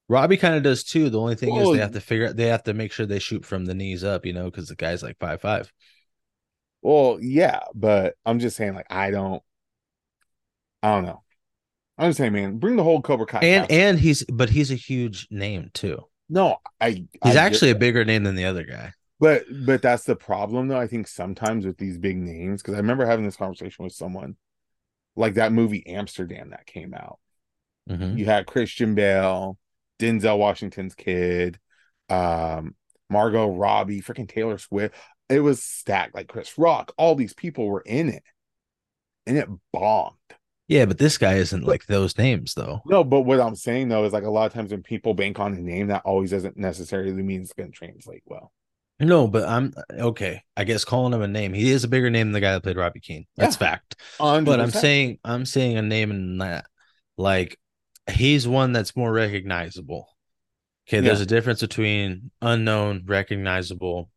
Robby 0.09 0.37
kind 0.37 0.55
of 0.57 0.63
does 0.63 0.83
too. 0.85 1.09
The 1.09 1.21
only 1.21 1.37
thing 1.37 1.57
is 1.57 1.71
they 1.71 1.79
have 1.79 1.93
to 1.93 2.01
figure 2.01 2.29
out 2.29 2.37
they 2.37 2.49
have 2.49 2.65
to 2.65 2.75
make 2.75 2.93
sure 2.93 3.07
they 3.07 3.19
shoot 3.21 3.45
from 3.45 3.65
the 3.67 3.75
knees 3.75 4.03
up, 4.05 4.27
you 4.27 4.33
know, 4.33 4.47
because 4.51 4.69
the 4.69 4.77
guy's 4.77 5.03
like 5.03 5.19
five 5.19 5.41
five. 5.41 5.73
Well, 6.83 7.19
yeah, 7.21 7.61
but 7.75 8.15
I'm 8.25 8.39
just 8.39 8.57
saying, 8.57 8.75
like, 8.75 8.87
I 8.91 9.11
don't 9.11 9.43
I 10.83 10.95
don't 10.95 11.05
know. 11.05 11.23
I'm 11.99 12.09
just 12.09 12.19
saying, 12.19 12.33
man, 12.33 12.59
bring 12.59 12.77
the 12.77 12.83
whole 12.85 13.03
Cobra 13.03 13.27
Kai. 13.27 13.41
And 13.41 13.69
cast. 13.69 13.73
and 13.73 13.99
he's 13.99 14.25
but 14.25 14.49
he's 14.51 14.71
a 14.71 14.75
huge 14.77 15.29
name 15.31 15.71
too. 15.75 16.05
no, 16.29 16.57
I 16.81 17.07
He's 17.23 17.37
I 17.37 17.45
actually 17.45 17.71
a 17.71 17.75
bigger 17.75 18.05
name 18.05 18.25
than 18.25 18.35
the 18.37 18.47
other 18.47 18.65
guy. 18.65 18.93
but 19.19 19.45
but 19.67 19.83
that's 19.83 20.05
the 20.05 20.17
problem 20.17 20.69
though. 20.69 20.81
I 20.81 20.87
think 20.87 21.07
sometimes 21.07 21.67
with 21.67 21.77
these 21.77 21.99
big 21.99 22.17
names, 22.17 22.63
because 22.63 22.75
I 22.75 22.79
remember 22.79 23.05
having 23.05 23.25
this 23.27 23.37
conversation 23.37 23.85
with 23.85 23.93
someone, 23.93 24.37
like 25.17 25.35
that 25.35 25.53
movie 25.53 25.87
Amsterdam 25.87 26.51
that 26.51 26.67
came 26.67 26.95
out. 26.95 27.19
Mhm. 27.91 28.17
You 28.17 28.25
had 28.25 28.47
Christian 28.47 28.95
Bale, 28.95 29.59
Denzel 29.99 30.39
Washington's 30.39 30.95
kid, 30.95 31.59
um, 32.09 32.75
Margot 33.11 33.49
Robbie, 33.49 34.01
freaking 34.01 34.29
Taylor 34.29 34.57
Swift. 34.57 34.95
It 35.31 35.41
was 35.41 35.63
stacked, 35.63 36.15
like 36.15 36.29
Chris 36.29 36.59
Rock. 36.59 36.93
All 36.99 37.15
these 37.15 37.33
people 37.35 37.67
were 37.67 37.83
in 37.87 38.09
it, 38.09 38.25
and 39.27 39.39
it 39.39 39.49
bombed. 39.73 40.17
Yeah, 40.69 40.85
but 40.85 40.99
this 40.99 41.19
guy 41.19 41.35
isn't 41.35 41.65
like 41.65 41.87
those 41.87 42.19
names 42.19 42.55
though. 42.55 42.81
No, 42.87 43.03
but 43.03 43.23
what 43.23 43.41
I'm 43.41 43.57
saying 43.57 43.89
though 43.89 44.05
is 44.05 44.13
like 44.13 44.25
a 44.25 44.31
lot 44.31 44.47
of 44.47 44.53
times 44.53 44.71
when 44.71 44.83
people 44.83 45.15
bank 45.15 45.41
on 45.41 45.55
a 45.55 45.61
name, 45.61 45.89
that 45.89 46.03
always 46.05 46.31
doesn't 46.31 46.57
necessarily 46.57 47.23
mean 47.23 47.43
it's 47.43 47.53
going 47.53 47.73
to 47.73 47.77
translate 47.77 48.23
well. 48.27 48.53
No, 49.01 49.27
but 49.27 49.49
I'm 49.49 49.73
okay. 49.91 50.43
I 50.57 50.65
guess 50.65 50.85
calling 50.85 51.13
him 51.15 51.23
a 51.23 51.29
name. 51.29 51.55
He 51.55 51.71
is 51.71 51.85
a 51.85 51.89
bigger 51.89 52.11
name 52.11 52.29
than 52.29 52.33
the 52.33 52.41
guy 52.41 52.53
that 52.53 52.63
played 52.63 52.77
Robby 52.77 53.01
Keene. 53.01 53.27
That's 53.37 53.57
Yeah. 53.57 53.71
fact. 53.71 53.97
But 54.19 54.61
I'm 54.61 54.71
saying 54.71 55.19
I'm 55.25 55.47
saying 55.47 55.77
a 55.77 55.83
name 55.83 56.11
in 56.11 56.39
that 56.39 56.67
like 57.17 57.59
he's 58.11 58.47
one 58.47 58.73
that's 58.73 58.95
more 58.95 59.13
recognizable. 59.13 60.07
Okay, 60.89 61.01
there's 61.01 61.19
Yeah. 61.21 61.25
a 61.25 61.27
difference 61.27 61.61
between 61.63 62.31
unknown, 62.43 63.05
recognizable. 63.07 64.11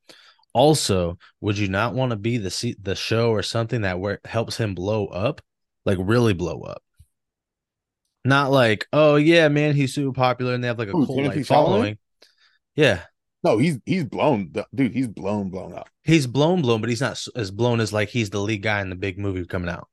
Also, 0.54 1.18
would 1.42 1.58
you 1.58 1.68
not 1.68 1.96
want 1.96 2.12
to 2.12 2.16
be 2.16 2.38
the 2.38 2.52
se- 2.52 2.76
the 2.82 2.96
show 2.96 3.32
or 3.32 3.42
something 3.42 3.82
that 3.82 4.00
where 4.00 4.20
helps 4.26 4.58
him 4.58 4.76
blow 4.76 5.08
up, 5.08 5.42
like 5.86 5.98
really 6.00 6.34
blow 6.34 6.62
up? 6.62 6.84
Not 8.24 8.52
like, 8.52 8.88
oh 8.94 9.16
yeah, 9.16 9.48
man, 9.50 9.76
he's 9.76 9.94
super 9.94 10.14
popular 10.14 10.54
and 10.54 10.64
they 10.64 10.68
have 10.68 10.80
like 10.80 10.90
a 10.90 10.92
cult 10.92 11.10
like 11.10 11.46
following. 11.46 11.98
Yeah, 12.76 13.02
no, 13.44 13.58
he's 13.58 13.78
he's 13.86 14.06
blown, 14.06 14.54
dude. 14.74 14.94
He's 14.94 15.10
blown, 15.10 15.50
blown 15.50 15.74
up. 15.74 15.90
he's 16.04 16.28
blown, 16.28 16.62
blown, 16.62 16.80
but 16.80 16.90
he's 16.90 17.02
not 17.02 17.22
as 17.36 17.52
blown 17.52 17.82
as 17.82 17.92
like 17.92 18.10
he's 18.10 18.30
the 18.30 18.40
lead 18.40 18.62
guy 18.62 18.82
in 18.82 18.90
the 18.90 18.96
big 18.96 19.20
movie 19.20 19.46
coming 19.46 19.70
out. 19.70 19.90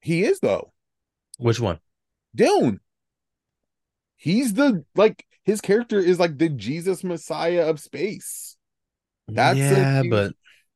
He 0.00 0.22
is 0.22 0.38
though. 0.38 0.72
Which 1.38 1.58
one? 1.58 1.80
Dune. 2.34 2.80
He's 4.16 4.54
the 4.54 4.84
like 4.94 5.26
his 5.42 5.60
character 5.60 5.98
is 5.98 6.20
like 6.20 6.38
the 6.38 6.48
Jesus 6.48 7.02
Messiah 7.02 7.68
of 7.68 7.80
space. 7.80 8.53
That's 9.28 9.58
yeah, 9.58 10.02
huge- 10.02 10.10
but 10.10 10.32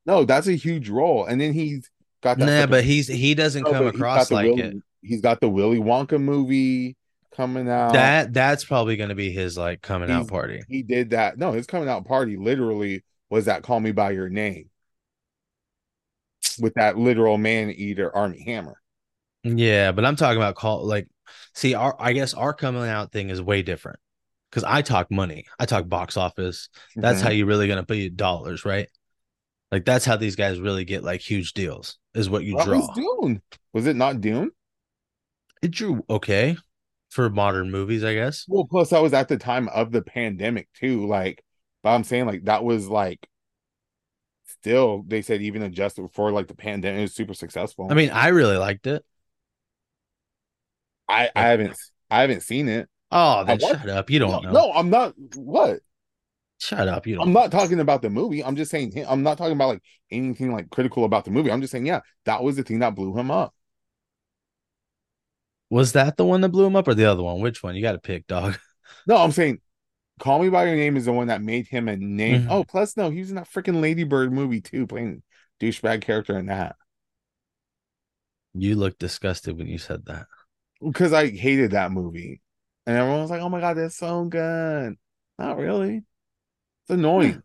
No, 0.06 0.24
that's 0.24 0.46
a 0.46 0.54
huge 0.54 0.88
role. 0.88 1.24
And 1.26 1.40
then 1.40 1.52
he's 1.52 1.90
got 2.22 2.38
that. 2.38 2.46
nah, 2.46 2.66
but 2.66 2.84
he's 2.84 3.06
he 3.08 3.34
doesn't 3.34 3.62
No, 3.64 3.72
come 3.72 3.84
he's 3.84 3.94
across 3.94 4.30
like 4.30 4.46
Willy- 4.46 4.62
it. 4.62 4.76
He's 5.02 5.20
got 5.20 5.40
the 5.40 5.48
Willy 5.48 5.78
Wonka 5.78 6.20
movie 6.20 6.96
coming 7.32 7.68
out. 7.68 7.92
That 7.92 8.32
that's 8.32 8.64
probably 8.64 8.96
going 8.96 9.10
to 9.10 9.14
be 9.14 9.30
his 9.30 9.56
like 9.56 9.80
coming 9.80 10.10
out 10.10 10.26
party. 10.28 10.60
he 10.68 10.82
did 10.82 11.10
that. 11.10 11.38
No, 11.38 11.52
his 11.52 11.66
coming 11.66 11.88
out 11.88 12.04
party 12.04 12.36
literally 12.36 13.04
was 13.30 13.44
that 13.44 13.62
"Call 13.62 13.78
Me 13.80 13.92
by 13.92 14.10
Your 14.10 14.28
Name" 14.28 14.70
with 16.60 16.74
that 16.74 16.98
literal 16.98 17.38
man 17.38 17.70
eater 17.70 18.14
Armie 18.14 18.42
Hammer. 18.44 18.80
Yeah, 19.44 19.92
but 19.92 20.04
I'm 20.04 20.16
talking 20.16 20.38
about 20.38 20.56
call 20.56 20.84
like 20.84 21.06
see 21.54 21.74
our 21.74 21.94
I 21.98 22.12
guess 22.12 22.34
our 22.34 22.52
coming 22.52 22.82
out 22.88 23.12
thing 23.12 23.30
is 23.30 23.40
way 23.40 23.62
different. 23.62 24.00
Cuz 24.50 24.64
I 24.64 24.82
talk 24.82 25.10
money. 25.10 25.44
I 25.58 25.66
talk 25.66 25.88
box 25.88 26.16
office. 26.16 26.68
That's 26.96 27.20
Mhm. 27.20 27.24
how 27.24 27.30
you're 27.30 27.46
really 27.46 27.66
going 27.66 27.80
to 27.80 27.86
pay 27.86 28.08
dollars, 28.08 28.64
right? 28.64 28.88
Like 29.70 29.84
that's 29.84 30.04
how 30.04 30.16
these 30.16 30.36
guys 30.36 30.58
really 30.58 30.84
get 30.84 31.04
like 31.04 31.20
huge 31.20 31.52
deals. 31.52 31.98
Is 32.14 32.30
what 32.30 32.44
you 32.44 32.54
What 32.54 32.64
draw. 32.64 32.78
was 32.78 32.88
Dune? 32.96 33.42
Was 33.72 33.86
it 33.86 33.96
not 33.96 34.20
Dune? 34.20 34.50
It 35.60 35.72
drew 35.72 36.04
okay 36.08 36.56
for 37.10 37.28
modern 37.28 37.70
movies, 37.70 38.04
I 38.04 38.14
guess. 38.14 38.44
Well, 38.48 38.66
plus 38.66 38.90
that 38.90 39.02
was 39.02 39.12
at 39.12 39.28
the 39.28 39.36
time 39.36 39.68
of 39.68 39.92
the 39.92 40.02
pandemic 40.02 40.68
too. 40.72 41.06
Like, 41.06 41.44
but 41.82 41.90
I'm 41.90 42.04
saying 42.04 42.26
like 42.26 42.44
that 42.44 42.64
was 42.64 42.88
like 42.88 43.26
still 44.46 45.02
they 45.06 45.22
said 45.22 45.42
even 45.42 45.62
adjusted 45.62 46.02
before 46.02 46.32
like 46.32 46.48
the 46.48 46.54
pandemic 46.54 46.98
it 46.98 47.02
was 47.02 47.14
super 47.14 47.34
successful. 47.34 47.88
I 47.90 47.94
mean, 47.94 48.10
I 48.10 48.28
really 48.28 48.56
liked 48.56 48.86
it. 48.86 49.04
I 51.08 51.30
I 51.34 51.42
haven't 51.42 51.76
I 52.10 52.20
haven't 52.22 52.42
seen 52.42 52.68
it. 52.68 52.88
Oh, 53.10 53.44
then 53.44 53.58
shut 53.58 53.88
up. 53.88 54.10
You 54.10 54.18
don't 54.18 54.30
no, 54.30 54.40
know. 54.40 54.52
no, 54.52 54.72
I'm 54.72 54.90
not. 54.90 55.14
What? 55.36 55.80
Shut 56.58 56.88
up. 56.88 57.06
You 57.06 57.16
don't 57.16 57.28
I'm 57.28 57.32
not 57.32 57.50
talking 57.50 57.80
about 57.80 58.02
the 58.02 58.10
movie. 58.10 58.44
I'm 58.44 58.56
just 58.56 58.70
saying. 58.70 59.04
I'm 59.08 59.22
not 59.22 59.38
talking 59.38 59.54
about 59.54 59.68
like 59.68 59.82
anything 60.10 60.52
like 60.52 60.70
critical 60.70 61.04
about 61.04 61.24
the 61.24 61.30
movie. 61.30 61.50
I'm 61.50 61.60
just 61.60 61.70
saying, 61.70 61.86
yeah, 61.86 62.00
that 62.24 62.42
was 62.42 62.56
the 62.56 62.62
thing 62.62 62.80
that 62.80 62.94
blew 62.94 63.16
him 63.16 63.30
up. 63.30 63.54
Was 65.70 65.92
that 65.92 66.16
the 66.16 66.24
one 66.24 66.40
that 66.40 66.48
blew 66.48 66.66
him 66.66 66.76
up 66.76 66.88
or 66.88 66.94
the 66.94 67.04
other 67.04 67.22
one? 67.22 67.40
Which 67.40 67.62
one? 67.62 67.76
You 67.76 67.82
got 67.82 67.92
to 67.92 67.98
pick, 67.98 68.26
dog. 68.26 68.58
No, 69.06 69.18
I'm 69.18 69.32
saying, 69.32 69.60
Call 70.18 70.38
Me 70.38 70.48
by 70.48 70.64
Your 70.64 70.76
Name 70.76 70.96
is 70.96 71.04
the 71.04 71.12
one 71.12 71.26
that 71.28 71.42
made 71.42 71.66
him 71.66 71.88
a 71.88 71.96
name. 71.96 72.44
Mhm. 72.44 72.46
Oh, 72.50 72.64
plus 72.64 72.96
no, 72.96 73.10
he 73.10 73.20
was 73.20 73.28
in 73.28 73.36
that 73.36 73.50
freaking 73.50 73.82
Ladybird 73.82 74.32
movie 74.32 74.62
too, 74.62 74.86
playing 74.86 75.22
douchebag 75.60 76.00
character 76.00 76.38
in 76.38 76.46
that. 76.46 76.76
You 78.54 78.76
look 78.76 78.98
disgusted 78.98 79.56
when 79.58 79.66
you 79.66 79.78
said 79.78 80.06
that. 80.06 80.26
Because 80.82 81.12
I 81.12 81.28
hated 81.28 81.72
that 81.72 81.92
movie, 81.92 82.40
and 82.88 82.96
everyone 82.96 83.22
was 83.22 83.30
like, 83.30 83.42
"Oh 83.42 83.50
my 83.50 83.60
god, 83.60 83.76
that's 83.76 83.96
so 83.96 84.24
good." 84.26 84.96
Not 85.38 85.58
really. 85.58 85.98
It's 85.98 86.90
annoying, 86.90 87.42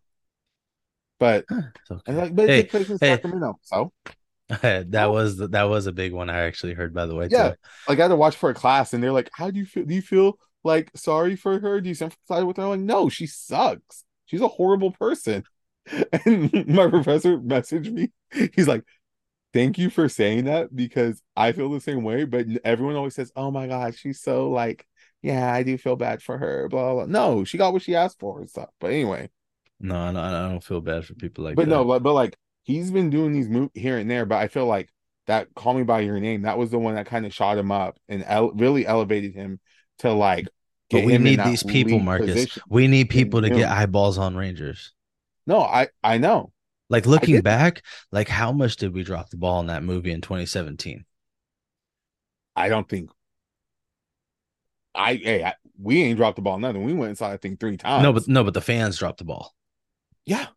but 1.19 1.45
It's 1.49 1.91
okay. 1.91 2.13
like, 2.13 2.35
but 2.35 2.49
Hey, 2.49 2.59
it 2.59 2.61
takes 2.63 2.71
place 2.71 2.89
in 2.89 2.97
hey. 2.99 3.15
Sacramento, 3.15 3.59
so 3.61 3.93
that 4.61 5.11
was 5.11 5.37
that 5.37 5.63
was 5.63 5.87
a 5.87 5.91
big 5.91 6.13
one 6.13 6.29
I 6.29 6.39
actually 6.43 6.73
heard 6.73 6.93
by 6.93 7.05
the 7.05 7.15
way. 7.15 7.29
Yeah. 7.29 7.51
too. 7.51 7.55
like 7.87 7.99
I 7.99 8.03
had 8.03 8.07
to 8.09 8.15
watch 8.15 8.35
for 8.35 8.49
a 8.49 8.53
class, 8.53 8.93
and 8.93 9.03
they're 9.03 9.11
like, 9.11 9.29
"How 9.33 9.51
do 9.51 9.59
you 9.59 9.65
feel? 9.65 9.85
Do 9.85 9.93
you 9.93 10.01
feel 10.01 10.37
like 10.63 10.91
sorry 10.95 11.35
for 11.35 11.59
her? 11.59 11.81
Do 11.81 11.89
you 11.89 11.95
sympathize 11.95 12.43
with 12.43 12.57
her?" 12.57 12.63
I'm 12.63 12.69
like, 12.69 12.79
no, 12.81 13.09
she 13.09 13.27
sucks. 13.27 14.03
She's 14.25 14.41
a 14.41 14.47
horrible 14.47 14.91
person. 14.91 15.43
And 16.25 16.67
my 16.67 16.87
professor 16.89 17.37
messaged 17.37 17.91
me. 17.91 18.11
He's 18.53 18.67
like, 18.69 18.83
"Thank 19.53 19.77
you 19.77 19.89
for 19.89 20.09
saying 20.09 20.45
that 20.45 20.75
because 20.75 21.21
I 21.35 21.51
feel 21.53 21.69
the 21.69 21.81
same 21.81 22.03
way." 22.03 22.25
But 22.25 22.47
everyone 22.65 22.95
always 22.95 23.15
says, 23.15 23.31
"Oh 23.35 23.51
my 23.51 23.67
god, 23.67 23.95
she's 23.95 24.21
so 24.21 24.49
like." 24.49 24.87
Yeah, 25.23 25.51
I 25.51 25.63
do 25.63 25.77
feel 25.79 25.95
bad 25.95 26.21
for 26.21 26.37
her. 26.37 26.69
Blah 26.69 26.83
blah. 26.93 26.93
blah. 26.93 27.05
No, 27.07 27.43
she 27.45 27.57
got 27.57 27.73
what 27.73 27.81
she 27.81 27.95
asked 27.95 28.19
for 28.19 28.39
and 28.41 28.49
stuff. 28.49 28.69
But 28.79 28.91
anyway, 28.91 29.29
No, 29.79 29.95
I 29.99 30.07
don't, 30.07 30.17
I 30.17 30.49
don't 30.49 30.63
feel 30.63 30.81
bad 30.81 31.05
for 31.05 31.15
people 31.15 31.43
like 31.45 31.55
but 31.55 31.69
that. 31.69 31.69
no, 31.69 31.85
but, 31.85 32.03
but 32.03 32.13
like 32.13 32.37
he's 32.63 32.91
been 32.91 33.09
doing 33.09 33.33
these 33.33 33.49
moves 33.49 33.71
here 33.73 33.97
and 33.97 34.09
there. 34.11 34.25
But 34.25 34.37
I 34.37 34.47
feel 34.47 34.65
like 34.67 34.89
that 35.27 35.53
"Call 35.55 35.73
Me 35.75 35.83
by 35.83 36.01
Your 36.01 36.19
Name" 36.19 36.43
that 36.43 36.57
was 36.57 36.71
the 36.71 36.79
one 36.79 36.95
that 36.95 37.07
kind 37.07 37.25
of 37.25 37.33
shot 37.33 37.57
him 37.57 37.71
up 37.71 37.97
and 38.09 38.23
ele- 38.25 38.53
really 38.53 38.85
elevated 38.85 39.33
him 39.35 39.59
to 39.99 40.11
like. 40.13 40.47
but 40.91 41.03
we 41.03 41.13
him 41.15 41.23
need 41.23 41.43
these 41.43 41.63
people, 41.63 41.99
Marcus. 41.99 42.45
position. 42.45 42.63
We 42.69 42.87
need 42.87 43.09
people 43.09 43.41
to 43.41 43.49
get 43.49 43.69
eyeballs 43.69 44.17
on 44.17 44.35
Rangers. 44.35 44.93
No, 45.47 45.61
I 45.61 45.87
I 46.03 46.17
know. 46.17 46.51
Like 46.89 47.05
looking 47.05 47.41
back, 47.41 47.81
like 48.11 48.27
how 48.27 48.51
much 48.51 48.75
did 48.77 48.93
we 48.93 49.03
drop 49.03 49.29
the 49.29 49.37
ball 49.37 49.59
in 49.61 49.67
that 49.67 49.83
movie 49.83 50.11
in 50.11 50.21
2017? 50.21 51.05
I 52.55 52.69
don't 52.69 52.87
think. 52.87 53.09
I 54.95 55.15
hey, 55.15 55.43
I, 55.43 55.53
we 55.81 56.03
ain't 56.03 56.17
dropped 56.17 56.35
the 56.35 56.41
ball 56.41 56.59
nothing. 56.59 56.83
We 56.83 56.93
went 56.93 57.09
inside 57.11 57.33
I 57.33 57.37
think 57.37 57.59
three 57.59 57.77
times. 57.77 58.03
No, 58.03 58.13
but 58.13 58.27
no, 58.27 58.43
but 58.43 58.53
the 58.53 58.61
fans 58.61 58.97
dropped 58.97 59.17
the 59.19 59.25
ball. 59.25 59.53
yeah, 60.25 60.47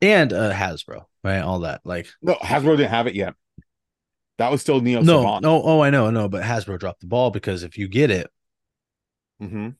And 0.00 0.32
uh 0.32 0.52
Hasbro, 0.52 1.04
right? 1.24 1.40
All 1.40 1.60
that. 1.60 1.80
Like 1.84 2.08
no, 2.22 2.34
Hasbro 2.34 2.76
didn't 2.76 2.90
have 2.90 3.06
it 3.06 3.14
yet. 3.14 3.34
That 4.38 4.52
was 4.52 4.60
still 4.60 4.80
Neo 4.80 5.02
no, 5.02 5.24
Saban. 5.24 5.42
no, 5.42 5.60
oh 5.62 5.80
I 5.80 5.90
know, 5.90 6.10
no, 6.10 6.28
but 6.28 6.44
Hasbro 6.44 6.78
dropped 6.78 7.00
the 7.00 7.06
ball 7.08 7.30
because 7.32 7.64
if 7.64 7.76
you 7.76 7.88
get 7.88 8.10
it, 8.12 8.30
mm-hmm. 9.42 9.70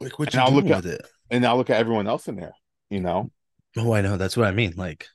like 0.00 0.18
what 0.18 0.32
And 0.34 0.40
I'll 0.42 0.50
you 0.50 0.56
look 0.56 0.66
at- 0.70 0.84
with 0.84 0.86
it? 0.94 1.06
And 1.30 1.42
now 1.42 1.56
look 1.56 1.70
at 1.70 1.76
everyone 1.78 2.06
else 2.08 2.26
in 2.26 2.36
there. 2.36 2.54
You 2.90 3.00
know, 3.00 3.30
Oh, 3.76 3.92
I 3.92 4.00
know. 4.00 4.16
That's 4.16 4.36
what 4.36 4.46
I 4.46 4.52
mean. 4.52 4.72
Like 4.76 5.06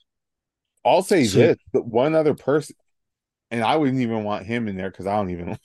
I'll 0.84 1.02
say 1.02 1.24
So- 1.24 1.38
this: 1.40 1.56
but 1.72 1.86
one 1.86 2.14
other 2.14 2.34
person, 2.34 2.76
and 3.50 3.62
I 3.64 3.76
wouldn't 3.76 4.00
even 4.00 4.22
want 4.24 4.46
him 4.46 4.68
in 4.68 4.76
there 4.76 4.90
because 4.90 5.06
I 5.06 5.16
don't 5.16 5.30
even. 5.30 5.58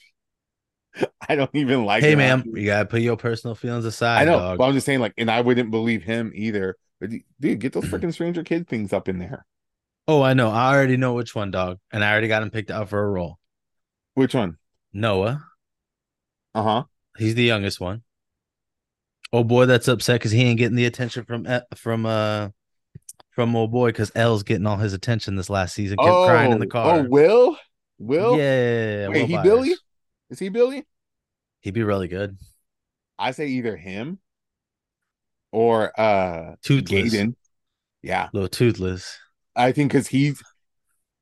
I 1.30 1.36
don't 1.36 1.54
even 1.54 1.86
like. 1.86 2.04
Hey 2.04 2.16
man, 2.16 2.44
you 2.46 2.66
gotta 2.66 2.86
put 2.86 3.02
your 3.02 3.18
personal 3.18 3.56
feelings 3.56 3.86
aside. 3.86 4.22
I 4.22 4.26
know, 4.26 4.40
dog. 4.40 4.58
but 4.58 4.66
I'm 4.66 4.74
just 4.74 4.86
saying, 4.86 5.00
like, 5.00 5.14
and 5.18 5.30
I 5.30 5.42
wouldn't 5.42 5.72
believe 5.72 6.04
him 6.04 6.32
either. 6.36 6.76
But 7.00 7.12
dude, 7.40 7.60
get 7.60 7.74
those 7.74 7.86
freaking 7.86 8.14
Stranger 8.14 8.44
Kid 8.44 8.68
things 8.68 8.94
up 8.94 9.08
in 9.08 9.20
there. 9.20 9.46
Oh, 10.08 10.22
I 10.22 10.34
know. 10.34 10.50
I 10.50 10.74
already 10.74 10.98
know 10.98 11.14
which 11.14 11.36
one, 11.36 11.52
dog. 11.52 11.78
And 11.92 12.04
I 12.04 12.12
already 12.12 12.28
got 12.28 12.42
him 12.42 12.50
picked 12.50 12.72
out 12.72 12.90
for 12.90 13.00
a 13.00 13.08
role. 13.08 13.38
Which 14.16 14.34
one? 14.34 14.58
Noah. 14.92 15.46
Uh 16.56 16.64
huh. 16.64 16.84
He's 17.18 17.36
the 17.36 17.44
youngest 17.44 17.80
one. 17.80 18.02
Oh 19.32 19.44
boy, 19.44 19.68
that's 19.68 19.88
upset 19.88 20.20
because 20.20 20.32
he 20.32 20.42
ain't 20.42 20.58
getting 20.58 20.76
the 20.76 20.86
attention 20.86 21.24
from 21.26 21.46
E- 21.48 21.76
from 21.76 22.06
uh 22.08 22.50
from 23.32 23.56
old 23.56 23.72
boy 23.72 23.90
because 23.90 24.12
El's 24.16 24.44
getting 24.44 24.66
all 24.66 24.78
his 24.78 24.94
attention 24.94 25.36
this 25.36 25.50
last 25.50 25.76
season. 25.76 25.98
Kept 25.98 26.10
crying 26.10 26.52
in 26.52 26.60
the 26.60 26.68
car. 26.68 27.00
Oh, 27.00 27.04
Will? 27.04 27.58
Will? 28.00 28.38
yeah. 28.38 29.08
Wait, 29.08 29.22
Will 29.22 29.28
he 29.28 29.36
Byers. 29.36 29.44
Billy? 29.44 29.76
Is 30.30 30.40
he 30.40 30.50
Billy? 30.50 30.86
He'd 31.62 31.74
be 31.74 31.84
really 31.84 32.08
good. 32.08 32.38
I 33.18 33.32
say 33.32 33.48
either 33.48 33.76
him 33.76 34.20
or 35.52 35.92
uh 36.00 36.56
Toothless. 36.64 37.14
Gaten. 37.14 37.36
Yeah. 38.02 38.30
Little 38.34 38.50
toothless. 38.50 39.18
I 39.56 39.72
think 39.72 39.92
because 39.92 40.08
he's 40.08 40.42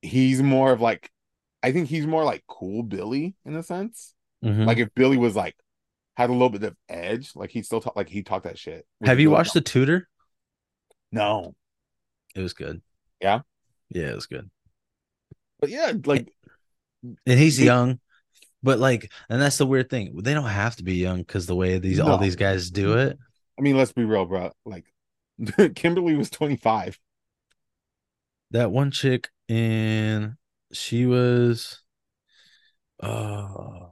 he's 0.02 0.44
more 0.44 0.72
of 0.72 0.82
like 0.82 1.10
I 1.64 1.72
think 1.72 1.88
he's 1.88 2.06
more 2.06 2.24
like 2.24 2.44
cool 2.48 2.84
Billy 2.84 3.36
in 3.46 3.56
a 3.56 3.64
sense. 3.64 4.14
Mhm. 4.44 4.66
Like 4.68 4.78
if 4.78 4.94
Billy 4.94 5.18
was 5.18 5.36
like 5.36 5.56
had 6.16 6.30
a 6.30 6.34
little 6.34 6.50
bit 6.50 6.64
of 6.64 6.76
edge, 6.90 7.32
like 7.36 7.50
he 7.50 7.62
still 7.64 7.82
talk 7.82 7.96
like 7.96 8.10
he 8.10 8.22
talked 8.24 8.44
that 8.46 8.60
shit. 8.60 8.86
Have 9.04 9.20
you 9.20 9.32
watched 9.32 9.54
The 9.54 9.62
Tutor? 9.62 10.08
No. 11.12 11.56
It 12.36 12.42
was 12.42 12.54
good. 12.54 12.82
Yeah? 13.22 13.42
Yeah, 13.90 14.10
it 14.12 14.16
was 14.16 14.28
good. 14.28 14.50
But 15.60 15.70
yeah, 15.70 15.94
like 16.06 16.28
And 17.26 17.40
he's 17.40 17.58
They- 17.58 17.66
young, 17.66 18.00
but 18.68 18.80
like, 18.80 19.14
and 19.30 19.42
that's 19.42 19.58
the 19.58 19.66
weird 19.66 19.90
thing. 19.90 20.14
They 20.22 20.34
don't 20.34 20.44
have 20.44 20.76
to 20.76 20.84
be 20.84 20.96
young 20.96 21.20
because 21.20 21.46
the 21.46 21.56
way 21.56 21.80
these 21.80 22.02
all 22.02 22.18
these 22.18 22.36
guys 22.36 22.70
do 22.70 22.98
it. 22.98 23.18
I 23.58 23.62
mean, 23.62 23.78
let's 23.78 23.94
be 23.94 24.04
real, 24.04 24.26
bro. 24.26 24.52
Like 24.66 24.84
Kimberly 25.76 26.18
was 26.18 26.30
25. 26.30 27.00
That 28.52 28.70
one 28.70 28.92
chick 28.92 29.30
and 29.48 30.34
she 30.74 31.06
was 31.06 31.82
uh 33.00 33.86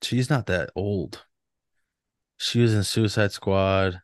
she's 0.00 0.30
not 0.30 0.46
that 0.46 0.70
old. 0.76 1.24
She 2.36 2.60
was 2.60 2.74
in 2.74 2.84
Suicide 2.84 3.32
Squad. 3.32 4.00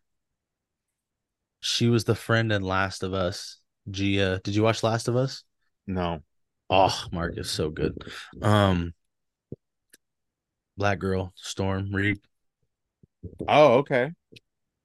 She 1.60 1.88
was 1.88 2.02
the 2.02 2.16
friend 2.16 2.50
in 2.50 2.62
Last 2.62 3.04
of 3.04 3.14
Us. 3.14 3.60
Gia. 3.88 4.40
Did 4.42 4.56
you 4.56 4.64
watch 4.64 4.82
Last 4.82 5.06
of 5.06 5.14
Us? 5.14 5.44
No. 5.86 6.18
Oh, 6.68 7.00
Mark 7.12 7.38
is 7.38 7.48
so 7.48 7.70
good. 7.70 7.96
Um 8.42 8.92
Black 10.76 11.00
girl, 11.00 11.32
Storm 11.34 11.92
Reid. 11.92 12.20
Oh, 13.48 13.78
okay. 13.78 14.12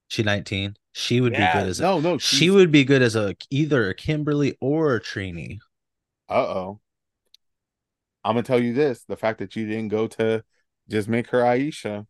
She 0.07 0.23
19. 0.23 0.77
She 0.93 1.21
would 1.21 1.33
Yeah, 1.33 1.53
be 1.53 1.59
good 1.59 1.67
as 1.67 1.79
a 1.79 1.83
no, 1.83 1.99
no. 1.99 2.17
she 2.17 2.49
would 2.49 2.71
be 2.71 2.83
good 2.83 3.03
as 3.03 3.15
a 3.15 3.35
either 3.51 3.87
a 3.87 3.93
Kimberly 3.93 4.57
or 4.59 4.95
a 4.95 4.99
Trini. 4.99 5.59
Uh 6.29 6.33
oh. 6.47 6.79
I'm 8.23 8.33
gonna 8.35 8.43
tell 8.43 8.61
you 8.61 8.73
this: 8.73 9.03
the 9.05 9.17
fact 9.17 9.39
that 9.39 9.55
you 9.55 9.65
didn't 9.67 9.89
go 9.89 10.07
to 10.07 10.43
just 10.89 11.07
make 11.07 11.27
her 11.29 11.41
Aisha, 11.41 12.05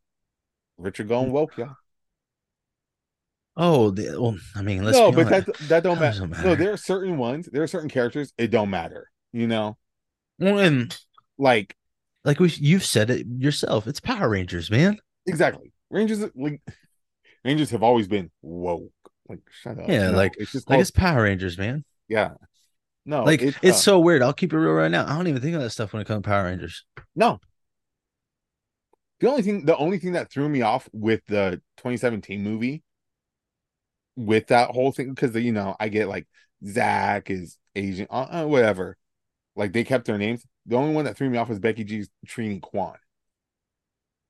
Richard 0.78 1.08
going 1.10 1.32
woke 1.32 1.58
ya. 1.58 1.76
Oh, 3.58 3.92
the, 3.92 4.20
well, 4.20 4.38
I 4.56 4.62
mean, 4.62 4.84
let's 4.86 4.98
No, 4.98 5.12
but 5.12 5.30
that 5.30 5.46
that 5.68 5.84
don't 5.84 6.00
That 6.00 6.00
matter. 6.00 6.18
doesn't 6.20 6.34
No, 6.38 6.56
there 6.56 6.72
are 6.74 6.78
certain 6.78 7.18
ones. 7.18 7.48
There 7.52 7.62
are 7.64 7.68
certain 7.68 7.90
characters. 7.90 8.34
It 8.38 8.48
don't 8.52 8.70
matter. 8.70 9.12
You 9.34 9.48
know, 9.48 9.78
When 10.40 10.90
like 11.38 11.76
like 12.24 12.40
we, 12.40 12.50
you've 12.50 12.86
said 12.86 13.10
it 13.10 13.26
yourself. 13.28 13.88
It's 13.88 14.00
Power 14.00 14.30
Rangers, 14.30 14.70
man. 14.70 15.00
exactly. 15.26 15.72
Rangers 15.90 16.24
like 16.36 16.62
Rangers 17.44 17.72
have 17.72 17.84
always 17.84 18.08
been 18.08 18.30
woke. 18.42 18.92
Like 19.28 19.40
shut 19.50 19.80
up. 19.80 19.88
Yeah, 19.88 20.12
No, 20.12 20.18
like 20.18 20.36
it's 20.38 20.52
just 20.52 20.70
like 20.70 20.80
it's 20.80 20.92
Power 20.92 21.24
Rangers, 21.24 21.58
man. 21.58 21.84
yeah. 22.08 22.34
No, 23.06 23.24
Like 23.24 23.42
it's, 23.42 23.58
it's, 23.64 23.78
uh, 23.78 23.82
so 23.82 24.00
weird. 24.00 24.22
I'll 24.22 24.34
keep 24.34 24.54
it 24.54 24.58
real 24.58 24.74
right 24.74 24.92
now. 24.92 25.06
I 25.06 25.16
don't 25.16 25.28
even 25.28 25.42
think 25.42 25.56
of 25.56 25.62
that 25.62 25.72
stuff 25.72 25.94
when 25.94 26.02
it 26.02 26.06
comes 26.06 26.24
to 26.24 26.30
Power 26.30 26.44
Rangers. 26.44 26.86
no. 27.16 27.40
The 29.20 29.30
only 29.30 29.42
thing, 29.42 29.66
the 29.66 29.76
only 29.76 30.00
thing 30.00 30.14
that 30.14 30.32
threw 30.32 30.48
me 30.48 30.62
off 30.62 30.88
with 30.94 31.22
the 31.28 31.62
2017 31.78 32.42
movie, 32.42 32.84
with 34.16 34.48
that 34.48 34.70
whole 34.70 34.92
thing, 34.92 35.10
because 35.10 35.36
you 35.36 35.52
know 35.52 35.76
I 35.80 35.90
get 35.90 36.08
like 36.08 36.28
Zach 36.66 37.30
is 37.30 37.58
Asian, 37.76 38.08
uh, 38.10 38.44
uh, 38.44 38.46
whatever. 38.46 38.96
Like 39.56 39.74
they 39.74 39.84
kept 39.84 40.06
their 40.06 40.18
names. 40.18 40.46
The 40.70 40.76
only 40.78 40.94
one 40.94 41.06
that 41.06 41.18
threw 41.18 41.30
me 41.30 41.38
off 41.38 41.50
was 41.50 41.60
Becky 41.60 41.84
G's 41.84 42.10
Trini 42.28 42.62
Kwan. 42.62 42.98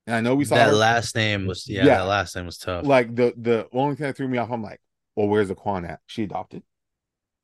And 0.07 0.15
I 0.15 0.21
know 0.21 0.35
we 0.35 0.45
saw 0.45 0.55
that 0.55 0.69
her, 0.69 0.73
last 0.73 1.15
name 1.15 1.45
was 1.45 1.67
yeah, 1.67 1.85
Yeah. 1.85 1.97
that 1.97 2.01
last 2.03 2.35
name 2.35 2.45
was 2.45 2.57
tough. 2.57 2.85
like 2.85 3.13
the 3.15 3.33
the 3.37 3.67
only 3.73 3.95
thing 3.95 4.07
that 4.07 4.17
threw 4.17 4.27
me 4.27 4.37
off. 4.37 4.49
I'm 4.49 4.63
like, 4.63 4.81
well, 5.15 5.27
where's 5.27 5.49
the 5.49 5.55
Kwan 5.55 5.85
at? 5.85 5.99
She 6.07 6.23
adopted. 6.23 6.63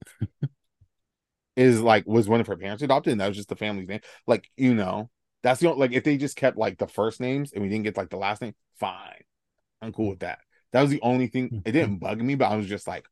Is 1.57 1.79
like 1.79 2.05
was 2.05 2.27
one 2.27 2.41
of 2.41 2.47
her 2.47 2.57
parents 2.57 2.83
adopted, 2.83 3.11
and 3.11 3.21
that 3.21 3.27
was 3.29 3.37
just 3.37 3.47
the 3.49 3.55
family's 3.55 3.87
name. 3.87 4.01
Like 4.27 4.49
you 4.57 4.73
know, 4.73 5.09
that's 5.41 5.61
the 5.61 5.69
only, 5.69 5.79
like 5.79 5.93
if 5.93 6.03
they 6.03 6.17
just 6.17 6.35
kept 6.35 6.57
like 6.57 6.77
the 6.77 6.87
first 6.87 7.21
names 7.21 7.53
and 7.53 7.61
we 7.61 7.69
didn't 7.69 7.83
get 7.85 7.95
like 7.95 8.09
the 8.09 8.17
last 8.17 8.41
name, 8.41 8.55
fine, 8.77 9.23
I'm 9.81 9.93
cool 9.93 10.09
with 10.09 10.19
that. 10.19 10.39
That 10.73 10.81
was 10.81 10.89
the 10.91 11.01
only 11.01 11.27
thing. 11.27 11.61
It 11.65 11.71
didn't 11.71 11.97
bug 11.99 12.21
me, 12.21 12.35
but 12.35 12.51
I 12.51 12.57
was 12.57 12.67
just 12.67 12.87
like, 12.87 13.05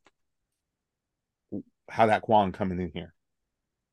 how 1.89 2.07
that 2.07 2.21
Kwan 2.23 2.51
coming 2.51 2.81
in 2.81 2.91
here? 2.93 3.13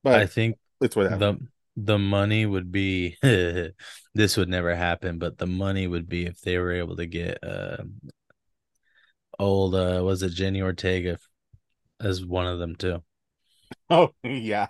But 0.03 0.19
I 0.19 0.25
think 0.25 0.57
it's 0.81 0.95
whatever. 0.97 1.17
the 1.17 1.39
the 1.75 1.97
money 1.97 2.45
would 2.45 2.71
be 2.71 3.17
this 4.13 4.37
would 4.37 4.49
never 4.49 4.75
happen, 4.75 5.19
but 5.19 5.37
the 5.37 5.47
money 5.47 5.87
would 5.87 6.07
be 6.09 6.25
if 6.25 6.41
they 6.41 6.57
were 6.57 6.73
able 6.73 6.95
to 6.97 7.05
get 7.05 7.43
uh 7.43 7.77
old 9.39 9.75
uh 9.75 10.01
was 10.03 10.23
it 10.23 10.29
Jenny 10.31 10.61
Ortega 10.61 11.17
as 11.99 12.25
one 12.25 12.47
of 12.47 12.59
them 12.59 12.75
too. 12.75 13.03
oh 13.89 14.09
yeah, 14.23 14.67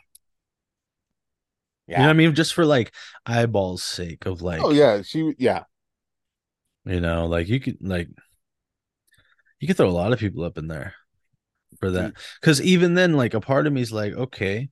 You 1.88 2.04
know 2.04 2.10
I 2.10 2.14
mean? 2.14 2.36
Just 2.36 2.54
for 2.54 2.66
like 2.66 2.94
eyeballs 3.26 3.84
sake 3.84 4.26
of 4.26 4.42
like 4.42 4.62
oh 4.64 4.72
yeah, 4.72 5.02
she 5.02 5.34
yeah. 5.38 5.64
you 6.86 7.00
know, 7.02 7.28
like 7.28 7.48
you 7.48 7.60
could 7.60 7.78
like 7.82 8.10
you 9.60 9.68
could 9.68 9.78
throw 9.78 9.90
a 9.90 9.92
lot 9.92 10.14
of 10.14 10.20
people 10.20 10.44
up 10.44 10.58
in 10.58 10.68
there 10.68 10.96
for 11.80 11.92
that. 11.92 12.14
Cause 12.42 12.62
even 12.62 12.94
then, 12.96 13.14
like 13.14 13.34
a 13.34 13.42
part 13.42 13.68
of 13.68 13.74
me 13.74 13.82
is 13.82 13.92
like, 13.92 14.14
okay, 14.14 14.70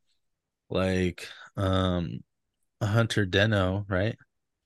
like 0.70 1.28
um 1.58 2.22
a 2.82 2.88
Hunter 2.88 3.26
Deno, 3.26 3.86
right? 3.90 4.18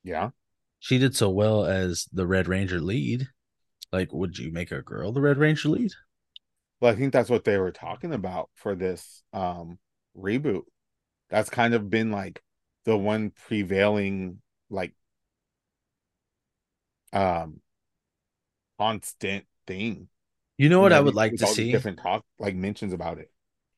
Yeah. 0.04 0.32
She 0.80 0.98
did 0.98 1.16
so 1.16 1.30
well 1.30 1.66
as 1.66 2.08
the 2.12 2.28
Red 2.28 2.48
Ranger 2.48 2.80
lead. 2.80 3.30
Like, 3.92 4.12
would 4.12 4.38
you 4.38 4.52
make 4.52 4.72
a 4.72 4.82
girl 4.82 5.12
the 5.12 5.22
Red 5.22 5.38
Ranger 5.38 5.70
lead? 5.70 5.94
Well, 6.82 6.92
I 6.92 6.96
think 6.96 7.14
that's 7.14 7.30
what 7.30 7.46
they 7.46 7.58
were 7.58 7.72
talking 7.72 8.14
about 8.14 8.50
for 8.56 8.76
this 8.76 9.24
um 9.34 9.80
reboot. 10.18 10.64
That's 11.30 11.50
kind 11.50 11.74
of 11.74 11.90
been 11.90 12.12
like 12.12 12.42
the 12.86 12.98
one 12.98 13.32
prevailing 13.32 14.42
like 14.70 14.94
um 17.14 17.62
constant 18.78 19.46
thing. 19.68 20.10
You 20.58 20.70
know 20.70 20.82
what 20.82 20.94
I 20.94 21.00
would 21.00 21.16
like 21.16 21.36
to 21.38 21.48
see? 21.48 21.72
different 21.72 22.00
talk 22.00 22.24
like 22.40 22.56
mentions 22.56 22.94
about 22.94 23.18
it. 23.18 23.32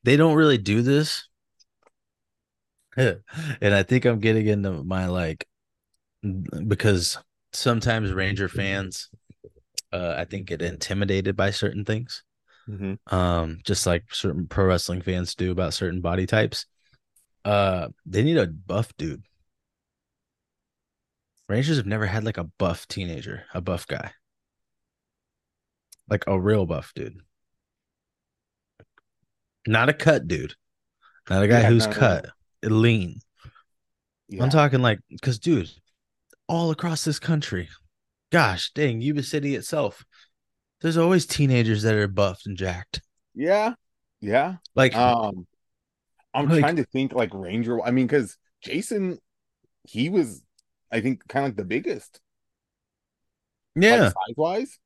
They 0.04 0.18
don't 0.18 0.36
really 0.36 0.58
do 0.58 0.82
this. 0.82 1.28
and 3.62 3.74
I 3.74 3.84
think 3.84 4.06
I'm 4.06 4.20
getting 4.20 4.48
into 4.48 4.84
my 4.84 5.08
like 5.08 5.48
because 6.68 7.18
sometimes 7.54 8.12
Ranger 8.14 8.50
fans 8.50 9.10
uh 9.92 10.16
I 10.18 10.26
think 10.26 10.48
get 10.48 10.62
intimidated 10.62 11.36
by 11.36 11.52
certain 11.52 11.86
things. 11.86 12.24
Um 13.08 13.60
just 13.64 13.86
like 13.86 14.04
certain 14.14 14.48
pro 14.48 14.66
wrestling 14.66 15.02
fans 15.02 15.36
do 15.36 15.52
about 15.52 15.74
certain 15.74 16.02
body 16.02 16.26
types. 16.26 16.66
Uh 17.44 17.90
they 18.06 18.24
need 18.24 18.38
a 18.38 18.48
buff 18.48 18.96
dude. 18.98 19.24
Rangers 21.50 21.78
have 21.78 21.88
never 21.88 22.06
had 22.06 22.24
like 22.24 22.38
a 22.38 22.44
buff 22.44 22.88
teenager, 22.88 23.46
a 23.54 23.62
buff 23.62 23.88
guy. 23.88 24.12
Like 26.10 26.24
a 26.28 26.40
real 26.40 26.66
buff 26.66 26.94
dude. 26.96 27.22
Not 29.68 29.90
a 29.90 29.94
cut 29.94 30.28
dude. 30.28 30.56
Not 31.30 31.44
a 31.44 31.48
guy 31.48 31.62
Yeah, 31.62 31.70
who's 31.70 31.88
no, 31.88 31.94
no, 31.94 31.98
cut, 31.98 32.26
lean. 32.72 33.20
Yeah. 34.28 34.44
I'm 34.44 34.50
talking 34.50 34.82
like, 34.82 35.00
because 35.10 35.40
dude, 35.40 35.70
all 36.48 36.72
across 36.72 37.04
this 37.04 37.20
country, 37.20 37.70
gosh 38.32 38.72
dang, 38.74 39.02
Yuba 39.02 39.24
City 39.24 39.56
itself, 39.56 40.04
there's 40.82 40.98
always 40.98 41.26
teenagers 41.26 41.84
that 41.84 41.96
are 41.96 42.08
buffed 42.08 42.46
and 42.48 42.58
jacked. 42.58 43.02
yeah. 43.34 43.74
Yeah. 44.22 44.56
Like, 44.76 44.96
Um 44.96 45.46
I'm 46.34 46.50
Like- 46.50 46.60
trying 46.60 46.76
to 46.78 46.84
think 46.86 47.14
like 47.14 47.34
Ranger. 47.34 47.82
I 47.82 47.92
mean, 47.92 48.08
because 48.08 48.38
Jason, 48.62 49.20
he 49.84 50.10
was, 50.10 50.42
I 50.92 51.00
think, 51.02 51.28
kind 51.28 51.46
of 51.46 51.50
like 51.52 51.58
the 51.58 51.64
biggest. 51.66 52.20
yeah, 53.76 54.08
size 54.10 54.36
wise. 54.38 54.80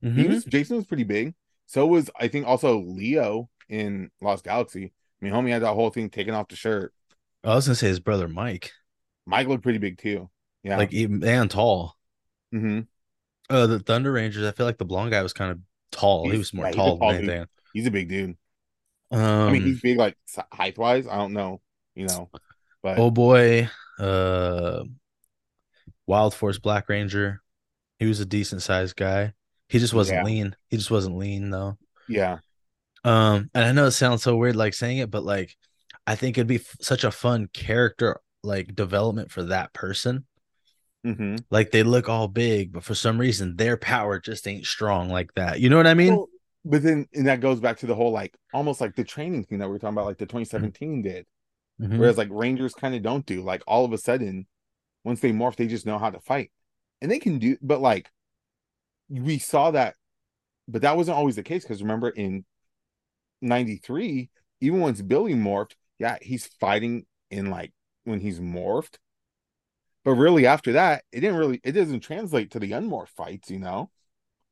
He 0.00 0.08
mhm. 0.08 0.28
was 0.28 0.44
Jason 0.44 0.76
was 0.76 0.86
pretty 0.86 1.04
big. 1.04 1.34
So 1.66 1.86
was 1.86 2.10
I 2.18 2.28
think 2.28 2.46
also 2.46 2.80
Leo 2.80 3.48
in 3.68 4.10
Lost 4.20 4.44
Galaxy. 4.44 4.92
I 5.20 5.24
mean, 5.24 5.32
homie 5.32 5.50
had 5.50 5.62
that 5.62 5.74
whole 5.74 5.90
thing 5.90 6.10
taken 6.10 6.34
off 6.34 6.48
the 6.48 6.56
shirt. 6.56 6.92
I 7.44 7.54
was 7.54 7.66
gonna 7.66 7.74
say 7.76 7.88
his 7.88 8.00
brother 8.00 8.28
Mike, 8.28 8.72
Mike 9.26 9.48
looked 9.48 9.62
pretty 9.62 9.78
big 9.78 9.98
too. 9.98 10.30
Yeah. 10.62 10.76
like 10.76 10.92
even 10.92 11.24
and 11.24 11.50
tall. 11.50 11.96
hmm 12.52 12.80
Uh, 13.50 13.66
the 13.66 13.80
Thunder 13.80 14.12
Rangers, 14.12 14.46
I 14.46 14.52
feel 14.52 14.66
like 14.66 14.78
the 14.78 14.84
blonde 14.84 15.10
guy 15.10 15.22
was 15.22 15.32
kind 15.32 15.50
of 15.52 15.58
tall. 15.90 16.30
he 16.30 16.38
was 16.38 16.54
more 16.54 16.66
yeah, 16.66 16.72
tall 16.72 16.98
tall 16.98 17.12
than 17.12 17.20
dude. 17.22 17.30
anything. 17.30 17.48
he's 17.72 17.86
a 17.86 17.90
big 17.90 18.08
dude. 18.08 18.36
Um, 19.10 19.20
I 19.20 19.50
mean, 19.52 19.62
he's 19.62 19.80
big 19.80 19.98
like 19.98 20.16
height 20.52 20.78
wise. 20.78 21.06
I 21.06 21.16
don't 21.16 21.32
know, 21.34 21.60
you 21.94 22.06
know, 22.06 22.30
but 22.82 22.98
oh 22.98 23.10
boy, 23.10 23.68
uh, 23.98 24.84
Wild 26.06 26.34
Force 26.34 26.58
Black 26.58 26.88
Ranger, 26.88 27.42
he 27.98 28.06
was 28.06 28.20
a 28.20 28.24
decent 28.26 28.62
sized 28.62 28.96
guy. 28.96 29.34
He 29.68 29.78
just 29.78 29.94
wasn't 29.94 30.20
Yeah. 30.20 30.24
lean. 30.24 30.56
He 30.68 30.76
just 30.76 30.90
wasn't 30.90 31.16
lean 31.18 31.50
though. 31.50 31.76
yeah, 32.08 32.38
Um, 33.04 33.50
and 33.54 33.64
I 33.64 33.72
know 33.72 33.86
it 33.86 33.92
sounds 33.92 34.22
so 34.22 34.36
weird 34.36 34.56
like 34.56 34.74
saying 34.74 34.98
it, 34.98 35.10
but 35.10 35.24
like 35.24 35.56
I 36.06 36.14
think 36.16 36.36
it'd 36.36 36.46
be 36.46 36.56
f- 36.56 36.76
such 36.80 37.04
a 37.04 37.10
fun 37.10 37.48
character 37.52 38.20
like 38.42 38.74
development 38.74 39.30
for 39.30 39.44
that 39.44 39.72
person. 39.72 40.26
hmm 41.04 41.36
Like 41.50 41.70
they 41.70 41.82
look 41.82 42.08
all 42.08 42.28
big, 42.28 42.72
but 42.72 42.84
for 42.84 42.94
some 42.94 43.18
reason 43.18 43.56
their 43.56 43.76
power 43.76 44.18
just 44.18 44.46
ain't 44.48 44.66
strong 44.66 45.08
like 45.08 45.34
that. 45.34 45.60
You 45.60 45.68
know 45.68 45.76
what 45.76 45.86
I 45.86 45.94
mean? 45.94 46.14
Well, 46.14 46.28
but 46.64 46.82
then 46.82 47.06
and 47.12 47.26
that 47.26 47.40
goes 47.40 47.60
back 47.60 47.78
to 47.78 47.86
the 47.86 47.94
whole 47.94 48.12
like 48.12 48.36
almost 48.52 48.80
like 48.80 48.94
the 48.94 49.04
training 49.04 49.44
thing 49.44 49.58
that 49.58 49.68
we 49.68 49.76
are 49.76 49.78
talking 49.78 49.94
about, 49.94 50.06
like 50.06 50.18
the 50.18 50.26
2017 50.26 51.02
did. 51.02 51.26
Mhm. 51.78 51.96
Whereas 51.96 52.18
like 52.18 52.28
Rangers 52.30 52.74
kind 52.74 52.94
of 52.94 53.02
don't 53.02 53.26
do. 53.26 53.42
Like 53.42 53.62
all 53.66 53.84
of 53.84 53.92
a 53.92 53.98
sudden, 53.98 54.46
once 55.04 55.20
they 55.20 55.32
morph, 55.32 55.56
they 55.56 55.66
just 55.68 55.86
know 55.86 55.98
how 55.98 56.10
to 56.10 56.20
fight. 56.20 56.50
And 57.02 57.10
they 57.10 57.18
can 57.18 57.38
do 57.38 57.56
but 57.62 57.80
like 57.80 58.10
we 59.08 59.38
saw 59.38 59.70
that, 59.72 59.94
but 60.68 60.82
that 60.82 60.96
wasn't 60.96 61.16
always 61.16 61.36
the 61.36 61.42
case 61.42 61.64
because 61.64 61.82
remember 61.82 62.10
in 62.10 62.44
93, 63.42 64.30
even 64.60 64.80
once 64.80 65.02
Billy 65.02 65.34
morphed, 65.34 65.74
yeah, 66.02 66.18
he's 66.20 66.46
fighting 66.46 67.06
in 67.30 67.48
like 67.48 67.72
when 68.02 68.18
he's 68.18 68.40
morphed. 68.40 68.96
But 70.04 70.14
really 70.14 70.46
after 70.46 70.72
that, 70.72 71.04
it 71.12 71.20
didn't 71.20 71.36
really 71.36 71.60
it 71.62 71.72
doesn't 71.72 72.00
translate 72.00 72.50
to 72.50 72.58
the 72.58 72.72
unmorphed 72.72 73.10
fights, 73.10 73.50
you 73.50 73.60
know. 73.60 73.88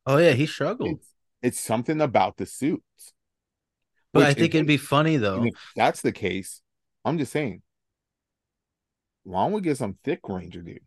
Oh 0.05 0.17
yeah, 0.17 0.31
he 0.31 0.45
struggled. 0.45 0.91
It's 0.91 1.07
it's 1.41 1.59
something 1.59 1.99
about 1.99 2.37
the 2.37 2.45
suits. 2.45 3.13
But 4.13 4.23
I 4.23 4.33
think 4.33 4.55
it'd 4.55 4.65
be 4.65 4.77
funny 4.77 5.17
though. 5.17 5.43
if 5.43 5.53
that's 5.75 6.01
the 6.01 6.13
case, 6.13 6.61
I'm 7.03 7.17
just 7.17 7.33
saying, 7.33 7.61
why 9.23 9.43
don't 9.43 9.51
we 9.51 9.61
get 9.61 9.77
some 9.77 9.97
thick 10.05 10.21
ranger 10.29 10.61
dude? 10.61 10.79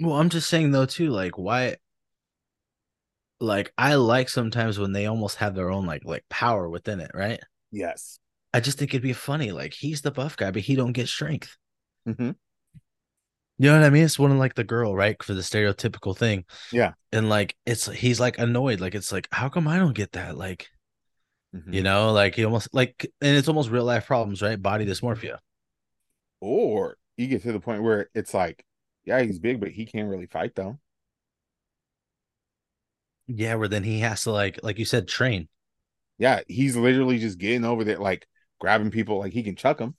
Well, 0.00 0.14
I'm 0.14 0.30
just 0.30 0.48
saying 0.48 0.70
though 0.70 0.86
too, 0.86 1.10
like 1.10 1.36
why 1.36 1.76
like 3.40 3.72
I 3.76 3.96
like 3.96 4.30
sometimes 4.30 4.78
when 4.78 4.92
they 4.92 5.04
almost 5.04 5.36
have 5.36 5.54
their 5.54 5.70
own 5.70 5.84
like 5.84 6.06
like 6.06 6.24
power 6.30 6.66
within 6.66 7.00
it, 7.00 7.10
right? 7.12 7.40
Yes. 7.70 8.18
I 8.54 8.60
just 8.60 8.78
think 8.78 8.92
it'd 8.92 9.02
be 9.02 9.12
funny. 9.12 9.52
Like 9.52 9.74
he's 9.74 10.00
the 10.02 10.10
buff 10.10 10.36
guy, 10.38 10.50
but 10.50 10.62
he 10.62 10.76
don't 10.76 10.92
get 10.94 11.08
strength. 11.10 11.58
hmm 12.06 12.30
You 13.58 13.70
know 13.70 13.78
what 13.78 13.86
I 13.86 13.90
mean? 13.90 14.04
It's 14.04 14.18
one 14.18 14.32
of 14.32 14.38
like 14.38 14.54
the 14.54 14.64
girl, 14.64 14.94
right? 14.94 15.20
For 15.22 15.32
the 15.34 15.40
stereotypical 15.42 16.16
thing. 16.16 16.44
Yeah. 16.70 16.94
And 17.12 17.28
like 17.28 17.56
it's 17.66 17.86
he's 17.86 18.20
like 18.20 18.38
annoyed. 18.38 18.80
Like 18.80 18.94
it's 18.94 19.12
like, 19.12 19.28
how 19.32 19.48
come 19.48 19.68
I 19.68 19.78
don't 19.78 19.94
get 19.94 20.12
that? 20.12 20.36
Like, 20.38 20.68
Mm-hmm. 21.56 21.74
you 21.74 21.82
know, 21.82 22.12
like 22.12 22.34
he 22.36 22.44
almost 22.44 22.68
like 22.72 23.06
and 23.20 23.36
it's 23.36 23.48
almost 23.48 23.70
real 23.70 23.84
life 23.84 24.06
problems, 24.06 24.42
right? 24.42 24.60
Body 24.60 24.86
dysmorphia. 24.86 25.38
Or 26.40 26.96
you 27.16 27.26
get 27.28 27.42
to 27.42 27.52
the 27.52 27.58
point 27.60 27.82
where 27.82 28.08
it's 28.14 28.34
like, 28.34 28.64
yeah, 29.04 29.20
he's 29.22 29.38
big, 29.38 29.60
but 29.60 29.70
he 29.70 29.86
can't 29.86 30.08
really 30.08 30.26
fight 30.26 30.54
though. 30.54 30.78
Yeah, 33.26 33.54
where 33.56 33.68
then 33.68 33.84
he 33.84 34.00
has 34.00 34.22
to 34.22 34.32
like 34.32 34.60
like 34.62 34.78
you 34.78 34.84
said, 34.86 35.08
train. 35.08 35.48
Yeah, 36.18 36.40
he's 36.48 36.76
literally 36.76 37.18
just 37.18 37.38
getting 37.38 37.64
over 37.64 37.84
there, 37.84 37.98
like 37.98 38.28
grabbing 38.60 38.90
people, 38.90 39.18
like 39.18 39.32
he 39.32 39.42
can 39.42 39.56
chuck 39.56 39.78
them. 39.78 39.94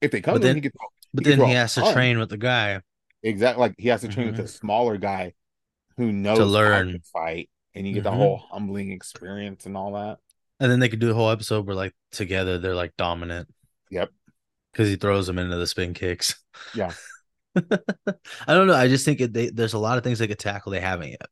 If 0.00 0.10
they 0.10 0.20
come 0.20 0.34
But 0.34 0.42
to 0.42 0.48
him, 0.48 0.54
then- 0.54 0.56
he 0.56 0.60
can 0.62 0.72
But 1.14 1.26
He 1.26 1.34
then 1.34 1.46
he 1.46 1.54
has 1.54 1.74
to 1.74 1.80
ton. 1.82 1.92
train 1.92 2.18
with 2.18 2.30
the 2.30 2.38
guy. 2.38 2.80
exactly 3.22 3.60
like 3.60 3.74
he 3.78 3.88
has 3.88 4.00
to 4.00 4.08
train 4.08 4.26
with 4.28 4.38
Mhm. 4.40 4.44
a 4.44 4.48
smaller 4.48 4.96
guy 4.96 5.34
who 5.96 6.10
knows 6.10 6.38
to 6.38 6.44
how 6.44 6.50
learn. 6.50 6.92
to 6.92 7.00
fight, 7.12 7.50
and 7.74 7.86
you 7.86 7.92
get 7.94 8.02
the 8.04 8.10
Mhm. 8.10 8.16
whole 8.16 8.36
humbling 8.38 8.90
experience 8.92 9.66
and 9.66 9.76
all 9.76 9.92
that. 9.92 10.18
And 10.58 10.70
then 10.72 10.80
they 10.80 10.88
could 10.88 10.98
do 11.00 11.08
the 11.08 11.14
whole 11.14 11.30
episode 11.30 11.66
where 11.66 11.76
like 11.76 11.94
together 12.12 12.58
they're 12.58 12.74
like 12.74 12.96
dominant. 12.96 13.52
Yep. 13.90 14.10
Because 14.72 14.88
he 14.88 14.96
throws 14.96 15.26
them 15.26 15.38
into 15.38 15.56
the 15.56 15.66
spin 15.66 15.92
kicks. 15.92 16.34
Yeah. 16.74 16.92
I 17.56 18.54
don't 18.54 18.66
know. 18.66 18.74
I 18.74 18.88
just 18.88 19.04
think 19.04 19.20
it, 19.20 19.32
they, 19.34 19.50
there's 19.50 19.74
a 19.74 19.78
lot 19.78 19.98
of 19.98 20.04
things 20.04 20.18
they 20.18 20.26
could 20.28 20.38
tackle 20.38 20.72
they 20.72 20.80
haven't 20.80 21.10
yet. 21.10 21.26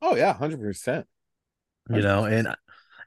Oh 0.00 0.16
yeah, 0.16 0.32
hundred 0.32 0.60
percent. 0.60 1.06
You 1.90 2.00
know, 2.00 2.24
and 2.24 2.54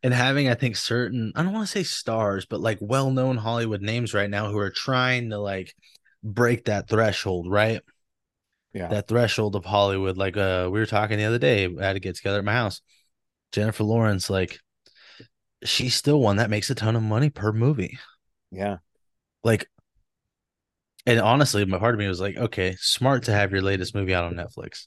and 0.03 0.13
having 0.13 0.49
I 0.49 0.55
think 0.55 0.75
certain 0.75 1.31
I 1.35 1.43
don't 1.43 1.53
want 1.53 1.67
to 1.67 1.71
say 1.71 1.83
stars, 1.83 2.45
but 2.45 2.59
like 2.59 2.77
well-known 2.81 3.37
Hollywood 3.37 3.81
names 3.81 4.13
right 4.13 4.29
now 4.29 4.51
who 4.51 4.57
are 4.57 4.71
trying 4.71 5.29
to 5.29 5.37
like 5.39 5.73
break 6.23 6.65
that 6.65 6.87
threshold, 6.87 7.51
right? 7.51 7.81
Yeah. 8.73 8.87
That 8.87 9.07
threshold 9.07 9.55
of 9.55 9.65
Hollywood. 9.65 10.17
Like 10.17 10.37
uh 10.37 10.69
we 10.71 10.79
were 10.79 10.85
talking 10.85 11.17
the 11.17 11.25
other 11.25 11.39
day, 11.39 11.65
I 11.65 11.85
had 11.85 11.93
to 11.93 11.99
get 11.99 12.15
together 12.15 12.39
at 12.39 12.45
my 12.45 12.53
house. 12.53 12.81
Jennifer 13.51 13.83
Lawrence, 13.83 14.29
like 14.29 14.59
she's 15.63 15.95
still 15.95 16.19
one 16.19 16.37
that 16.37 16.49
makes 16.49 16.69
a 16.69 16.75
ton 16.75 16.95
of 16.95 17.03
money 17.03 17.29
per 17.29 17.51
movie. 17.51 17.99
yeah. 18.51 18.77
Like 19.43 19.67
and 21.05 21.19
honestly, 21.19 21.65
my 21.65 21.79
part 21.79 21.95
of 21.95 21.99
me 21.99 22.07
was 22.07 22.21
like, 22.21 22.37
okay, 22.37 22.75
smart 22.79 23.23
to 23.23 23.31
have 23.31 23.51
your 23.51 23.61
latest 23.61 23.95
movie 23.95 24.13
out 24.13 24.23
on 24.23 24.35
Netflix. 24.35 24.85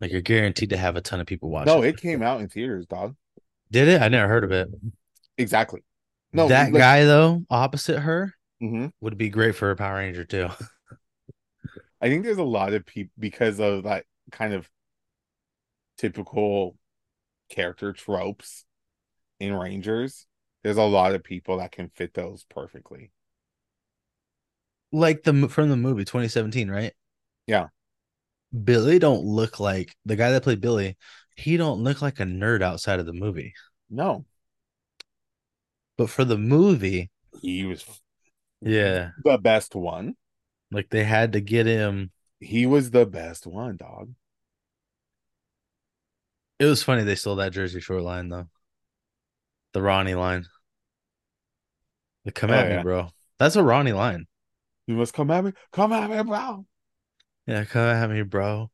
Like 0.00 0.12
you're 0.12 0.20
guaranteed 0.20 0.70
to 0.70 0.76
have 0.76 0.96
a 0.96 1.00
ton 1.00 1.20
of 1.20 1.26
people 1.26 1.50
watching. 1.50 1.72
No, 1.72 1.82
it 1.82 1.96
came 1.96 2.22
out 2.22 2.40
in 2.40 2.48
theaters, 2.48 2.86
dog. 2.86 3.14
Did 3.70 3.88
it? 3.88 4.02
I 4.02 4.08
never 4.08 4.28
heard 4.28 4.44
of 4.44 4.52
it. 4.52 4.68
Exactly. 5.38 5.82
No, 6.32 6.48
that 6.48 6.72
like- 6.72 6.80
guy 6.80 7.04
though, 7.04 7.44
opposite 7.50 8.00
her, 8.00 8.34
Mhm. 8.62 8.92
would 9.00 9.16
be 9.18 9.28
great 9.30 9.54
for 9.56 9.70
a 9.70 9.76
Power 9.76 9.96
Ranger 9.96 10.24
too. 10.24 10.48
I 12.00 12.08
think 12.08 12.24
there's 12.24 12.38
a 12.38 12.42
lot 12.44 12.72
of 12.72 12.86
people 12.86 13.12
because 13.18 13.60
of 13.60 13.84
that 13.84 14.06
kind 14.32 14.54
of 14.54 14.70
typical 15.98 16.76
character 17.50 17.92
tropes 17.92 18.64
in 19.38 19.52
Rangers. 19.54 20.26
There's 20.62 20.76
a 20.76 20.82
lot 20.82 21.14
of 21.14 21.22
people 21.24 21.58
that 21.58 21.72
can 21.72 21.88
fit 21.90 22.14
those 22.14 22.44
perfectly. 22.44 23.12
like 24.92 25.22
the 25.22 25.48
from 25.48 25.68
the 25.70 25.76
movie 25.76 26.04
2017, 26.04 26.68
right? 26.70 26.92
Yeah. 27.46 27.68
Billy 28.64 28.98
don't 28.98 29.24
look 29.24 29.60
like 29.60 29.94
the 30.04 30.16
guy 30.16 30.32
that 30.32 30.42
played 30.42 30.60
Billy. 30.60 30.96
He 31.40 31.56
don't 31.56 31.82
look 31.82 32.02
like 32.02 32.20
a 32.20 32.24
nerd 32.24 32.62
outside 32.62 33.00
of 33.00 33.06
the 33.06 33.12
movie. 33.12 33.54
No, 33.90 34.24
But 35.96 36.10
for 36.10 36.24
the 36.24 36.36
movie, 36.36 37.12
he 37.42 37.64
was 37.64 37.84
yeah, 38.62 39.12
the 39.24 39.38
best 39.38 39.74
one. 39.74 40.16
like 40.70 40.90
they 40.90 41.04
had 41.04 41.32
to 41.32 41.40
get 41.40 41.66
him. 41.66 42.10
He 42.40 42.66
was 42.66 42.90
the 42.90 43.06
best 43.06 43.46
one, 43.46 43.76
dog. 43.78 44.14
It 46.60 46.66
was 46.66 46.84
funny 46.84 47.02
they 47.02 47.16
stole 47.16 47.34
that 47.36 47.50
Jersey 47.52 47.80
Shore 47.80 48.00
line 48.00 48.28
though. 48.28 48.48
The 49.72 49.82
Ronnie 49.82 50.14
line. 50.14 50.46
Like, 52.24 52.34
come 52.34 52.50
Oh, 52.50 52.54
at 52.54 52.66
yeah. 52.66 52.68
me, 52.68 52.78
bro. 52.78 53.10
That's 53.38 53.56
a 53.56 53.62
Ronnie 53.62 53.92
line. 53.92 54.26
You 54.86 54.94
must 54.96 55.14
come 55.14 55.30
at 55.30 55.42
me. 55.44 55.52
Come 55.72 55.90
at 55.94 56.10
me, 56.10 56.22
bro. 56.22 56.66
Yeah, 57.46 57.64
come 57.64 57.82
at 57.88 58.08
me, 58.10 58.22
bro. 58.22 58.70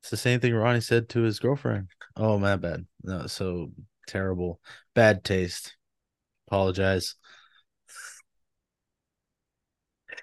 It's 0.00 0.10
the 0.10 0.16
same 0.16 0.40
thing 0.40 0.54
Ronnie 0.54 0.80
said 0.80 1.08
to 1.10 1.22
his 1.22 1.38
girlfriend. 1.38 1.88
Oh, 2.16 2.38
my 2.38 2.56
bad. 2.56 2.86
No, 3.02 3.26
so 3.26 3.70
terrible. 4.06 4.60
Bad 4.94 5.24
taste. 5.24 5.76
Apologize. 6.48 7.16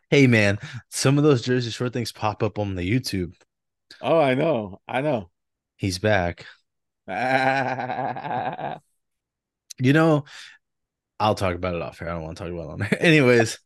Hey 0.09 0.27
man, 0.27 0.57
some 0.89 1.17
of 1.17 1.23
those 1.23 1.41
Jersey 1.41 1.69
Shore 1.69 1.89
things 1.89 2.11
pop 2.11 2.41
up 2.41 2.59
on 2.59 2.75
the 2.75 2.81
YouTube. 2.89 3.33
Oh, 4.01 4.19
I 4.19 4.33
know. 4.35 4.81
I 4.87 5.01
know. 5.01 5.29
He's 5.77 5.99
back. 5.99 6.45
You 9.79 9.93
know, 9.93 10.25
I'll 11.19 11.35
talk 11.35 11.55
about 11.55 11.75
it 11.75 11.81
off 11.81 11.99
here. 11.99 12.09
I 12.09 12.13
don't 12.13 12.23
want 12.23 12.37
to 12.37 12.43
talk 12.43 12.53
about 12.53 12.69
it 12.69 12.73
on 12.73 12.79
there. 12.79 12.97
Anyways, 13.03 13.59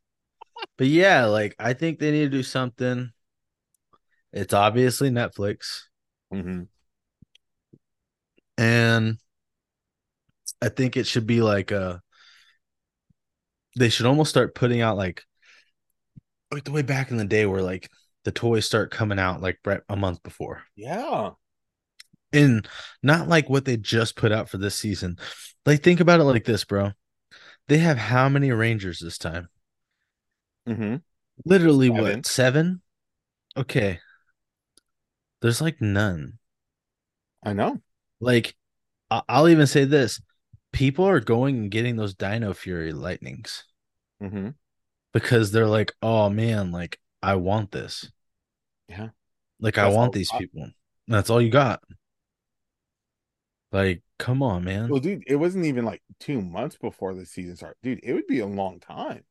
but 0.77 0.87
yeah, 0.87 1.25
like 1.25 1.55
I 1.59 1.73
think 1.73 1.99
they 1.99 2.11
need 2.11 2.25
to 2.25 2.29
do 2.29 2.43
something. 2.43 3.11
It's 4.33 4.53
obviously 4.53 5.09
Netflix. 5.09 5.83
Hmm 6.31 6.63
and 8.57 9.17
I 10.61 10.69
think 10.69 10.97
it 10.97 11.07
should 11.07 11.27
be 11.27 11.41
like 11.41 11.71
uh 11.71 11.97
they 13.77 13.89
should 13.89 14.05
almost 14.05 14.29
start 14.29 14.55
putting 14.55 14.81
out 14.81 14.97
like 14.97 15.23
like 16.51 16.63
the 16.63 16.71
way 16.71 16.81
back 16.81 17.11
in 17.11 17.17
the 17.17 17.25
day 17.25 17.45
where 17.45 17.61
like 17.61 17.89
the 18.23 18.31
toys 18.31 18.65
start 18.65 18.91
coming 18.91 19.19
out 19.19 19.41
like 19.41 19.59
right 19.65 19.81
a 19.89 19.95
month 19.95 20.21
before. 20.23 20.63
Yeah. 20.75 21.31
And 22.33 22.67
not 23.01 23.27
like 23.27 23.49
what 23.49 23.65
they 23.65 23.77
just 23.77 24.15
put 24.15 24.31
out 24.31 24.49
for 24.49 24.57
this 24.57 24.75
season. 24.75 25.17
Like 25.65 25.83
think 25.83 25.99
about 25.99 26.19
it 26.19 26.25
like 26.25 26.45
this, 26.45 26.63
bro. 26.63 26.91
They 27.67 27.77
have 27.79 27.97
how 27.97 28.29
many 28.29 28.51
Rangers 28.51 28.99
this 28.99 29.17
time? 29.17 29.49
Mm-hmm. 30.67 30.97
Literally 31.45 31.87
Seven. 31.87 32.03
what? 32.03 32.25
7? 32.25 32.81
Okay. 33.57 33.99
There's 35.41 35.61
like 35.61 35.81
none. 35.81 36.37
I 37.43 37.53
know. 37.53 37.79
Like 38.19 38.55
I- 39.09 39.23
I'll 39.27 39.49
even 39.49 39.67
say 39.67 39.85
this. 39.85 40.21
People 40.71 41.05
are 41.05 41.19
going 41.19 41.57
and 41.57 41.71
getting 41.71 41.95
those 41.95 42.13
Dino 42.13 42.53
Fury 42.53 42.93
lightnings. 42.93 43.65
hmm 44.19 44.49
because 45.13 45.51
they're 45.51 45.67
like, 45.67 45.93
oh 46.01 46.29
man, 46.29 46.71
like 46.71 46.97
I 47.21 47.35
want 47.35 47.71
this. 47.71 48.09
Yeah. 48.87 49.09
Like 49.59 49.77
I 49.77 49.89
want 49.89 50.13
these 50.13 50.31
I- 50.33 50.37
people. 50.37 50.69
That's 51.07 51.29
all 51.29 51.41
you 51.41 51.49
got. 51.49 51.81
Like, 53.73 54.03
come 54.19 54.43
on, 54.43 54.63
man. 54.63 54.89
Well, 54.89 54.99
dude, 54.99 55.23
it 55.27 55.35
wasn't 55.35 55.65
even 55.65 55.85
like 55.85 56.01
two 56.19 56.41
months 56.41 56.77
before 56.77 57.13
the 57.13 57.25
season 57.25 57.55
started. 57.55 57.77
Dude, 57.83 57.99
it 58.03 58.13
would 58.13 58.27
be 58.27 58.39
a 58.39 58.45
long 58.45 58.79
time. 58.79 59.23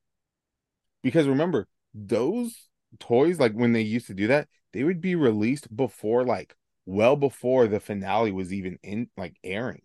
Because 1.02 1.26
remember, 1.26 1.66
those 1.94 2.68
toys, 2.98 3.38
like 3.38 3.52
when 3.52 3.72
they 3.72 3.82
used 3.82 4.06
to 4.08 4.14
do 4.14 4.28
that, 4.28 4.48
they 4.72 4.84
would 4.84 5.00
be 5.00 5.14
released 5.14 5.74
before, 5.74 6.24
like, 6.24 6.56
well 6.86 7.16
before 7.16 7.68
the 7.68 7.80
finale 7.80 8.32
was 8.32 8.52
even 8.52 8.78
in, 8.82 9.10
like, 9.16 9.36
airing. 9.44 9.82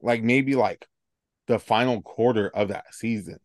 Like, 0.00 0.22
maybe 0.22 0.54
like 0.54 0.86
the 1.46 1.58
final 1.58 2.02
quarter 2.02 2.48
of 2.48 2.68
that 2.68 2.94
season. 2.94 3.40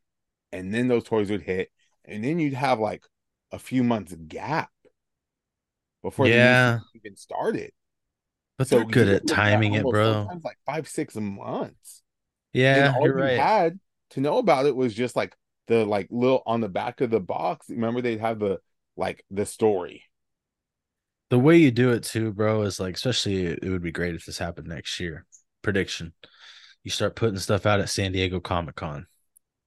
And 0.52 0.74
then 0.74 0.88
those 0.88 1.04
toys 1.04 1.32
would 1.32 1.42
hit. 1.42 1.72
And 2.06 2.24
then 2.24 2.40
you'd 2.40 2.54
have 2.54 2.80
like 2.80 3.04
a 3.52 3.60
few 3.60 3.84
months 3.84 4.16
gap 4.28 4.72
before 6.02 6.28
Yeah. 6.28 6.80
even 6.96 7.16
started. 7.16 7.72
But 8.58 8.68
So 8.68 8.78
they're 8.78 8.86
good 8.86 9.10
at 9.10 9.28
timing 9.28 9.74
it, 9.74 9.84
bro. 9.90 10.30
Like 10.44 10.58
five, 10.66 10.88
six 10.88 11.16
months. 11.16 12.04
Yeah, 12.54 12.88
and 12.88 12.96
all 12.96 13.06
you're 13.06 13.16
you 13.16 13.24
right. 13.24 13.38
had 13.38 13.80
to 14.12 14.22
know 14.22 14.38
about 14.38 14.66
it 14.66 14.76
was 14.76 14.94
just 14.94 15.16
like 15.16 15.36
the 15.68 15.86
like 15.86 16.08
little 16.12 16.44
on 16.46 16.62
the 16.62 16.70
back 16.70 17.02
of 17.02 17.10
the 17.10 17.20
box. 17.20 17.70
Remember 17.70 18.02
they'd 18.02 18.20
have 18.20 18.40
the 18.40 18.60
like 18.96 19.26
the 19.32 19.46
story. 19.46 20.04
the 21.30 21.40
way 21.40 21.58
you 21.58 21.72
do 21.72 21.92
it 21.92 22.04
too, 22.04 22.32
bro, 22.32 22.62
is 22.64 22.80
like, 22.80 22.96
especially 22.96 23.46
it 23.48 23.64
would 23.70 23.82
be 23.82 23.92
great 23.92 24.14
if 24.16 24.26
this 24.26 24.38
happened 24.38 24.68
next 24.68 25.00
year. 25.00 25.26
Prediction. 25.64 26.14
You 26.84 26.92
start 26.92 27.16
putting 27.16 27.40
stuff 27.40 27.66
out 27.66 27.80
at 27.80 27.90
San 27.90 28.12
Diego 28.12 28.40
Comic 28.40 28.76
Con. 28.76 29.08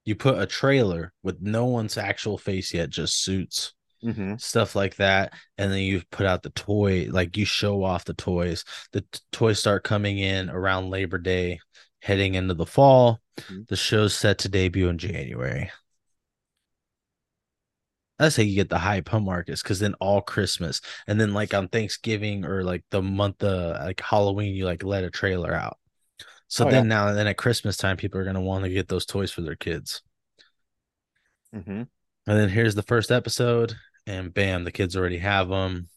You 0.05 0.15
put 0.15 0.39
a 0.39 0.47
trailer 0.47 1.13
with 1.25 1.41
no 1.41 1.65
one's 1.65 1.99
actual 1.99 2.39
face 2.39 2.73
yet, 2.73 2.91
just 2.91 3.23
suits. 3.23 3.73
Mm-hmm. 4.05 4.35
stuff 4.37 4.77
like 4.77 4.97
that 4.97 5.33
and 5.57 5.73
then 5.73 5.79
you 5.81 6.03
put 6.13 6.27
out 6.27 6.43
the 6.43 6.51
toy 6.51 7.09
like 7.11 7.35
you 7.39 7.47
show 7.47 7.83
off 7.83 8.05
the 8.05 8.13
toys 8.13 8.63
the 8.93 9.01
t- 9.01 9.21
toys 9.33 9.59
start 9.59 9.85
coming 9.85 10.19
in 10.19 10.51
around 10.51 10.91
labor 10.91 11.17
day 11.17 11.61
heading 12.03 12.35
into 12.35 12.53
the 12.53 12.67
fall 12.67 13.21
Mhm. 13.41 13.67
the 13.69 13.75
show's 13.75 14.15
set 14.15 14.37
to 14.41 14.51
debut 14.51 14.91
in 14.91 14.99
january 14.99 15.71
that's 18.19 18.37
how 18.37 18.43
you 18.43 18.55
get 18.55 18.69
the 18.71 18.79
hype, 18.79 19.07
pump 19.07 19.27
markets 19.27 19.63
because 19.63 19.79
then 19.81 19.95
all 19.95 20.21
christmas 20.23 20.81
and 21.07 21.21
then 21.21 21.33
like 21.35 21.55
on 21.55 21.69
thanksgiving 21.69 22.45
or 22.45 22.65
like 22.65 22.85
the 22.91 23.03
month 23.03 23.43
of 23.45 23.85
like 23.85 24.01
halloween 24.01 24.55
you 24.55 24.65
like 24.65 24.83
let 24.85 25.05
a 25.05 25.11
trailer 25.11 25.55
out 25.55 25.79
so 26.49 26.65
Oh, 26.65 26.71
then 26.71 26.89
now 26.89 27.09
and 27.09 27.19
then 27.19 27.27
at 27.29 27.37
christmas 27.39 27.77
time 27.77 27.97
people 27.97 28.21
are 28.21 28.25
going 28.25 28.35
to 28.37 28.41
want 28.41 28.65
to 28.65 28.71
get 28.71 28.89
those 28.89 29.07
toys 29.07 29.31
for 29.33 29.43
their 29.43 29.57
kids 29.57 30.03
Mm-hmm. 31.55 31.83
and 32.27 32.39
then 32.39 32.49
here's 32.49 32.75
the 32.75 32.83
first 32.83 33.11
episode, 33.11 33.75
and 34.07 34.33
bam, 34.35 34.65
the 34.65 34.73
kids 34.73 34.97
already 34.97 35.19
have 35.19 35.49
them, 35.49 35.89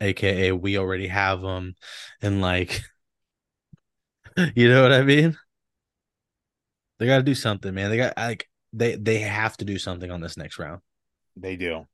aka 0.00 0.52
we 0.52 0.78
already 0.78 1.08
have 1.08 1.40
them, 1.42 1.74
and 2.22 2.40
like, 2.40 2.82
you 4.54 4.68
know 4.68 4.82
what 4.82 4.92
I 4.92 5.02
mean? 5.02 5.36
They 6.98 7.06
got 7.06 7.18
to 7.18 7.22
do 7.22 7.34
something, 7.34 7.72
man. 7.74 7.90
They 7.90 7.96
got 7.96 8.16
like 8.16 8.48
they 8.72 8.96
they 8.96 9.20
have 9.20 9.56
to 9.58 9.64
do 9.64 9.78
something 9.78 10.10
on 10.10 10.20
this 10.20 10.36
next 10.36 10.58
round. 10.58 10.80
They 11.36 11.56
do. 11.56 11.86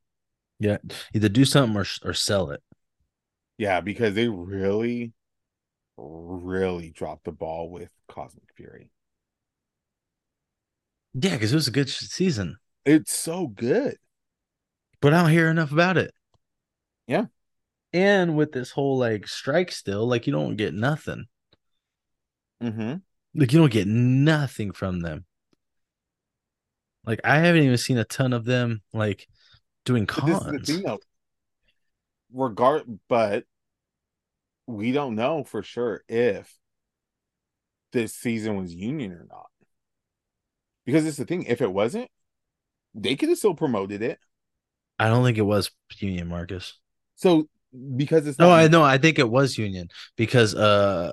Yeah, 0.58 0.78
either 1.14 1.28
do 1.28 1.44
something 1.44 1.76
or 1.76 1.86
or 2.04 2.12
sell 2.14 2.50
it. 2.50 2.62
Yeah, 3.58 3.80
because 3.80 4.14
they 4.14 4.28
really, 4.28 5.12
really 5.96 6.90
dropped 6.90 7.24
the 7.24 7.32
ball 7.32 7.70
with 7.70 7.90
Cosmic 8.08 8.48
Fury. 8.56 8.90
Yeah, 11.14 11.32
because 11.34 11.52
it 11.52 11.56
was 11.56 11.68
a 11.68 11.72
good 11.72 11.88
season, 11.88 12.56
It's 12.84 13.12
so 13.12 13.46
good. 13.48 13.96
but 15.00 15.12
I 15.12 15.22
don't 15.22 15.30
hear 15.30 15.50
enough 15.50 15.72
about 15.72 15.96
it. 15.96 16.12
Yeah. 17.06 17.26
and 17.92 18.36
with 18.36 18.52
this 18.52 18.70
whole 18.70 18.98
like 18.98 19.26
strike 19.26 19.72
still, 19.72 20.06
like 20.06 20.26
you 20.26 20.32
don't 20.32 20.56
get 20.56 20.72
nothing. 20.74 21.24
Mm-hmm. 22.62 22.94
Like 23.34 23.52
you 23.52 23.58
don't 23.58 23.72
get 23.72 23.88
nothing 23.88 24.72
from 24.72 25.00
them. 25.00 25.24
Like 27.04 27.20
I 27.24 27.38
haven't 27.38 27.62
even 27.64 27.76
seen 27.78 27.98
a 27.98 28.04
ton 28.04 28.32
of 28.32 28.44
them 28.44 28.82
like 28.92 29.26
doing 29.84 30.06
But 30.14 30.24
this 30.24 30.40
is 30.40 30.46
the 30.46 30.60
cons. 30.60 30.70
thing 30.72 30.82
though. 30.82 31.00
Regard 32.32 32.98
but 33.08 33.44
we 34.66 34.92
don't 34.92 35.14
know 35.16 35.44
for 35.44 35.62
sure 35.62 36.02
if 36.08 36.56
this 37.92 38.14
season 38.14 38.56
was 38.56 38.74
union 38.74 39.12
or 39.12 39.26
not. 39.28 39.48
Because 40.84 41.06
it's 41.06 41.16
the 41.18 41.24
thing, 41.24 41.44
if 41.44 41.60
it 41.60 41.72
wasn't, 41.72 42.10
they 42.94 43.16
could 43.16 43.28
have 43.28 43.38
still 43.38 43.54
promoted 43.54 44.02
it. 44.02 44.18
I 44.98 45.08
don't 45.08 45.24
think 45.24 45.38
it 45.38 45.42
was 45.42 45.70
Union 45.98 46.28
Marcus. 46.28 46.78
So 47.16 47.48
because 47.96 48.26
it's 48.26 48.38
No, 48.38 48.50
not 48.50 48.50
I 48.50 48.68
know. 48.68 48.82
I 48.82 48.98
think 48.98 49.18
it 49.18 49.28
was 49.30 49.58
Union 49.58 49.88
because 50.16 50.54
uh 50.54 51.12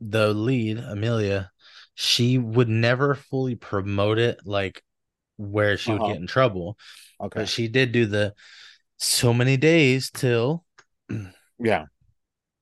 the 0.00 0.34
lead, 0.34 0.78
Amelia, 0.78 1.50
she 1.94 2.38
would 2.38 2.68
never 2.68 3.14
fully 3.14 3.54
promote 3.56 4.18
it 4.18 4.40
like 4.44 4.82
where 5.36 5.76
she 5.76 5.92
would 5.92 6.02
Uh-huh. 6.02 6.12
get 6.12 6.20
in 6.20 6.26
trouble. 6.26 6.78
okay. 7.20 7.40
But 7.40 7.48
she 7.48 7.68
did 7.68 7.92
do 7.92 8.06
the 8.06 8.34
so 8.98 9.34
many 9.34 9.56
days 9.56 10.10
till 10.10 10.64
Yeah. 11.58 11.86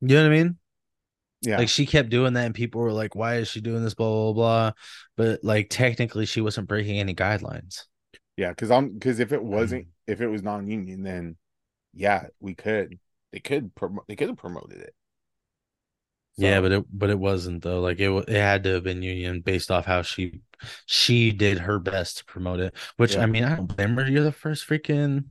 you 0.01 0.09
know 0.09 0.23
what 0.23 0.33
I 0.33 0.37
mean? 0.43 0.59
Yeah. 1.43 1.59
Like 1.59 1.69
she 1.69 1.87
kept 1.87 2.09
doing 2.09 2.35
that 2.35 2.47
and 2.47 2.55
people 2.55 2.81
were 2.81 2.93
like, 2.93 3.15
Why 3.15 3.37
is 3.37 3.49
she 3.49 3.61
doing 3.61 3.83
this? 3.85 3.95
Blah 3.95 4.09
blah 4.11 4.33
blah. 4.33 4.73
But 5.17 5.45
like 5.45 5.69
technically 5.71 6.27
she 6.27 6.41
wasn't 6.41 6.69
breaking 6.69 6.99
any 6.99 7.15
guidelines. 7.15 7.85
yeah. 8.37 8.53
Cause 8.55 8.71
I'm 8.71 8.93
because 8.95 9.21
if 9.21 9.33
it 9.33 9.41
Mm. 9.41 9.45
wasn't 9.45 9.89
if 10.07 10.21
it 10.21 10.29
was 10.29 10.43
non-union, 10.43 11.03
then 11.03 11.37
yeah, 11.93 12.27
we 12.41 12.55
could 12.55 12.99
they 13.33 13.41
could 13.41 13.75
promote 13.75 14.05
they 14.09 14.17
could 14.17 14.29
have 14.29 14.39
promoted 14.39 14.79
it. 14.81 14.95
Yeah, 16.37 16.61
but 16.61 16.73
it 16.73 16.85
but 16.93 17.11
it 17.11 17.19
wasn't 17.19 17.63
though. 17.63 17.81
Like 17.81 18.01
it 18.01 18.11
it 18.11 18.37
had 18.37 18.65
to 18.65 18.75
have 18.75 18.85
been 18.85 19.03
Union 19.03 19.41
based 19.41 19.71
off 19.71 19.87
how 19.87 20.03
she 20.03 20.41
she 20.87 21.31
did 21.33 21.59
her 21.61 21.79
best 21.79 22.19
to 22.19 22.25
promote 22.25 22.61
it. 22.61 22.75
Which 22.97 23.17
Yeah. 23.17 23.23
I 23.23 23.27
mean, 23.27 23.45
I 23.45 23.57
don't 23.57 23.67
blame 23.67 23.97
her. 23.97 24.09
You're 24.09 24.25
the 24.25 24.33
first 24.33 24.67
freaking 24.67 25.27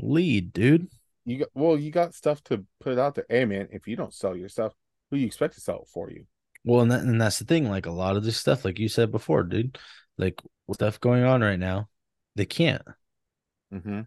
lead, 0.00 0.52
dude. 0.52 0.88
you 1.24 1.38
got 1.38 1.48
well, 1.54 1.78
you 1.78 1.90
got 1.90 2.14
stuff 2.14 2.42
to 2.44 2.64
put 2.80 2.98
out 2.98 3.14
there. 3.14 3.26
Hey 3.28 3.44
man, 3.44 3.68
if 3.72 3.86
you 3.88 3.96
don't 3.96 4.14
sell 4.14 4.36
your 4.36 4.48
stuff, 4.48 4.74
who 5.10 5.16
you 5.16 5.26
expect 5.26 5.54
to 5.54 5.60
sell 5.60 5.82
it 5.82 5.88
for 5.88 6.10
you? 6.10 6.26
Well, 6.64 6.80
and 6.82 6.90
that, 6.92 7.00
and 7.02 7.20
that's 7.20 7.38
the 7.38 7.44
thing. 7.44 7.68
Like 7.68 7.86
a 7.86 7.90
lot 7.90 8.16
of 8.16 8.24
this 8.24 8.36
stuff, 8.36 8.64
like 8.64 8.78
you 8.78 8.88
said 8.88 9.10
before, 9.10 9.42
dude, 9.42 9.78
like 10.18 10.40
stuff 10.72 11.00
going 11.00 11.24
on 11.24 11.40
right 11.42 11.58
now, 11.58 11.88
they 12.36 12.46
can't. 12.46 12.82
Mm-hmm. 13.72 14.02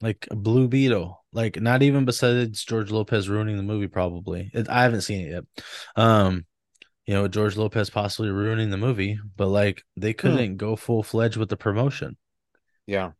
Like 0.00 0.28
a 0.30 0.36
Blue 0.36 0.68
Beetle, 0.68 1.23
like 1.34 1.60
not 1.60 1.82
even 1.82 2.04
besides 2.06 2.64
George 2.64 2.90
Lopez 2.90 3.28
ruining 3.28 3.56
the 3.56 3.62
movie. 3.62 3.88
Probably, 3.88 4.50
it, 4.54 4.68
I 4.68 4.82
haven't 4.84 5.02
seen 5.02 5.26
it 5.26 5.30
yet. 5.32 5.44
Um, 5.96 6.46
you 7.06 7.14
know, 7.14 7.28
George 7.28 7.56
Lopez 7.56 7.90
possibly 7.90 8.30
ruining 8.30 8.70
the 8.70 8.78
movie, 8.78 9.18
but 9.36 9.48
like 9.48 9.82
they 9.96 10.14
couldn't 10.14 10.56
go 10.56 10.76
full 10.76 11.02
fledged 11.02 11.36
with 11.36 11.48
the 11.50 11.56
promotion. 11.56 12.16
Yeah. 12.86 13.12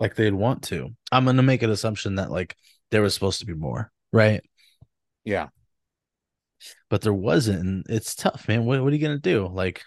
like 0.00 0.14
they'd 0.16 0.34
want 0.34 0.64
to. 0.64 0.90
I'm 1.12 1.24
gonna 1.26 1.42
make 1.42 1.62
an 1.62 1.70
assumption 1.70 2.16
that 2.16 2.30
like 2.30 2.56
there 2.90 3.02
was 3.02 3.14
supposed 3.14 3.40
to 3.40 3.46
be 3.46 3.54
more, 3.54 3.92
right? 4.12 4.42
Yeah. 5.24 5.48
But 6.88 7.02
there 7.02 7.12
wasn't, 7.12 7.60
and 7.60 7.86
it's 7.88 8.14
tough, 8.14 8.48
man. 8.48 8.64
What 8.64 8.82
what 8.82 8.92
are 8.92 8.96
you 8.96 9.02
gonna 9.02 9.18
do? 9.18 9.46
Like 9.48 9.84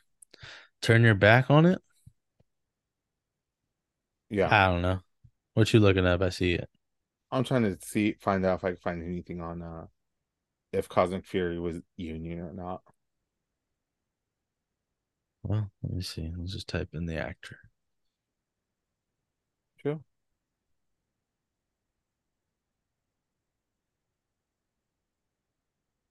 turn 0.81 1.03
your 1.03 1.15
back 1.15 1.49
on 1.51 1.65
it? 1.65 1.81
Yeah. 4.29 4.47
I 4.51 4.71
don't 4.71 4.81
know. 4.81 4.99
What 5.53 5.73
you 5.73 5.79
looking 5.79 6.05
up? 6.05 6.21
I 6.21 6.29
see 6.29 6.53
it. 6.53 6.69
I'm 7.31 7.43
trying 7.43 7.63
to 7.63 7.77
see 7.85 8.13
find 8.19 8.45
out 8.45 8.59
if 8.59 8.63
I 8.63 8.69
can 8.69 8.77
find 8.77 9.03
anything 9.03 9.41
on 9.41 9.61
uh 9.61 9.87
if 10.73 10.89
Cosmic 10.89 11.25
Fury 11.25 11.59
was 11.59 11.81
union 11.97 12.39
or 12.39 12.53
not. 12.53 12.81
Well, 15.43 15.71
let 15.81 15.93
me 15.93 16.01
see. 16.01 16.31
Let's 16.37 16.53
just 16.53 16.67
type 16.67 16.89
in 16.93 17.05
the 17.05 17.17
actor. 17.17 17.57
Sure. 19.77 20.01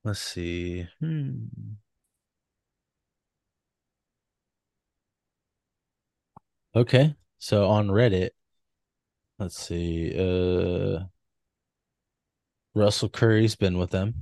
Let's 0.03 0.19
see. 0.19 0.87
Hmm. 0.99 1.47
Okay. 6.75 7.15
So 7.39 7.67
on 7.67 7.87
Reddit, 7.89 8.29
let's 9.39 9.57
see. 9.57 10.13
Uh 10.17 11.05
Russell 12.75 13.09
Curry's 13.09 13.55
been 13.55 13.77
with 13.77 13.89
them, 13.91 14.13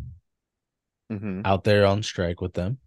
Mm-hmm. 1.12 1.42
out 1.46 1.64
there 1.64 1.86
on 1.86 2.02
strike 2.04 2.42
with 2.42 2.54
them. 2.54 2.80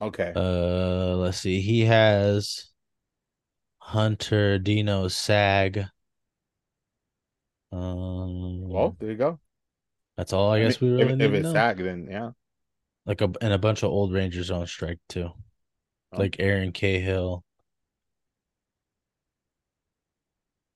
Okay. 0.00 0.32
Uh, 0.34 1.16
let's 1.16 1.38
see. 1.38 1.60
He 1.60 1.80
has 1.86 2.68
Hunter, 3.80 4.58
Deno, 4.58 5.10
Sag. 5.10 5.86
Um, 7.72 8.68
well, 8.68 8.96
there 8.98 9.10
you 9.10 9.16
go. 9.16 9.38
that's 10.16 10.32
all 10.32 10.50
I 10.50 10.58
I 10.58 10.60
guess 10.60 10.80
mean, 10.80 10.92
we 10.92 10.96
really 10.98 11.12
if, 11.12 11.18
need 11.18 11.24
if 11.26 11.32
it's 11.34 11.42
know. 11.44 11.52
SAG, 11.52 11.78
then 11.78 12.08
yeah. 12.10 12.30
Like 13.06 13.20
a 13.20 13.30
and 13.40 13.52
a 13.52 13.58
bunch 13.58 13.82
of 13.82 13.90
old 13.90 14.12
Rangers 14.12 14.50
on 14.50 14.66
strike 14.66 15.00
too, 15.08 15.30
Oh. 16.12 16.18
like 16.18 16.36
Erin 16.38 16.72
Cahill. 16.72 17.44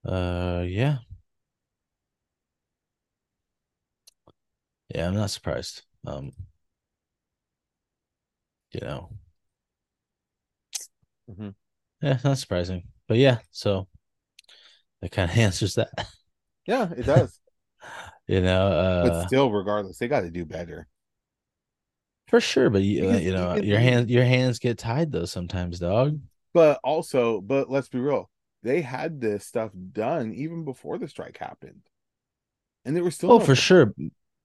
Uh, 0.05 0.65
yeah, 0.67 0.99
yeah. 4.89 5.07
I'm 5.09 5.15
not 5.15 5.31
surprised. 5.31 5.83
Um, 6.07 6.33
you 8.73 8.81
know, 8.81 9.11
mm-hmm. 11.31 11.51
yeah, 12.03 12.19
not 12.25 12.39
surprising. 12.39 12.85
But 13.09 13.19
yeah, 13.19 13.39
so 13.51 13.89
that 15.01 15.13
kind 15.13 15.31
of 15.31 15.37
answers 15.39 15.75
that. 15.77 15.91
Yeah, 16.67 16.91
it 16.97 17.05
does. 17.05 17.39
You 18.29 18.41
know, 18.41 18.71
but 19.03 19.13
uh, 19.13 19.27
still, 19.27 19.51
regardless, 19.51 19.99
they 19.99 20.07
got 20.07 20.21
to 20.21 20.31
do 20.31 20.45
better. 20.45 20.87
for 22.29 22.41
sure. 22.41 22.71
But 22.71 22.83
you, 22.83 23.11
uh, 23.11 23.17
you 23.17 23.33
know, 23.33 23.57
your 23.57 23.79
hands, 23.79 24.11
your 24.11 24.25
hands 24.25 24.59
get 24.59 24.79
tied 24.79 25.13
though 25.13 25.27
sometimes, 25.27 25.79
dog. 25.79 26.19
But 26.55 26.81
also, 26.83 27.43
but 27.43 27.71
let's 27.71 27.89
be 27.91 27.99
real, 27.99 28.31
they 28.63 28.83
had 28.83 29.21
this 29.21 29.47
stuff 29.47 29.73
done 29.93 30.33
even 30.35 30.65
before 30.65 30.99
the 30.99 31.09
strike 31.09 31.39
happened, 31.39 31.83
and 32.85 32.97
they 32.97 33.01
were 33.01 33.11
still 33.11 33.33
Oh, 33.33 33.39
no 33.39 33.45
for 33.47 33.55
sure. 33.55 33.93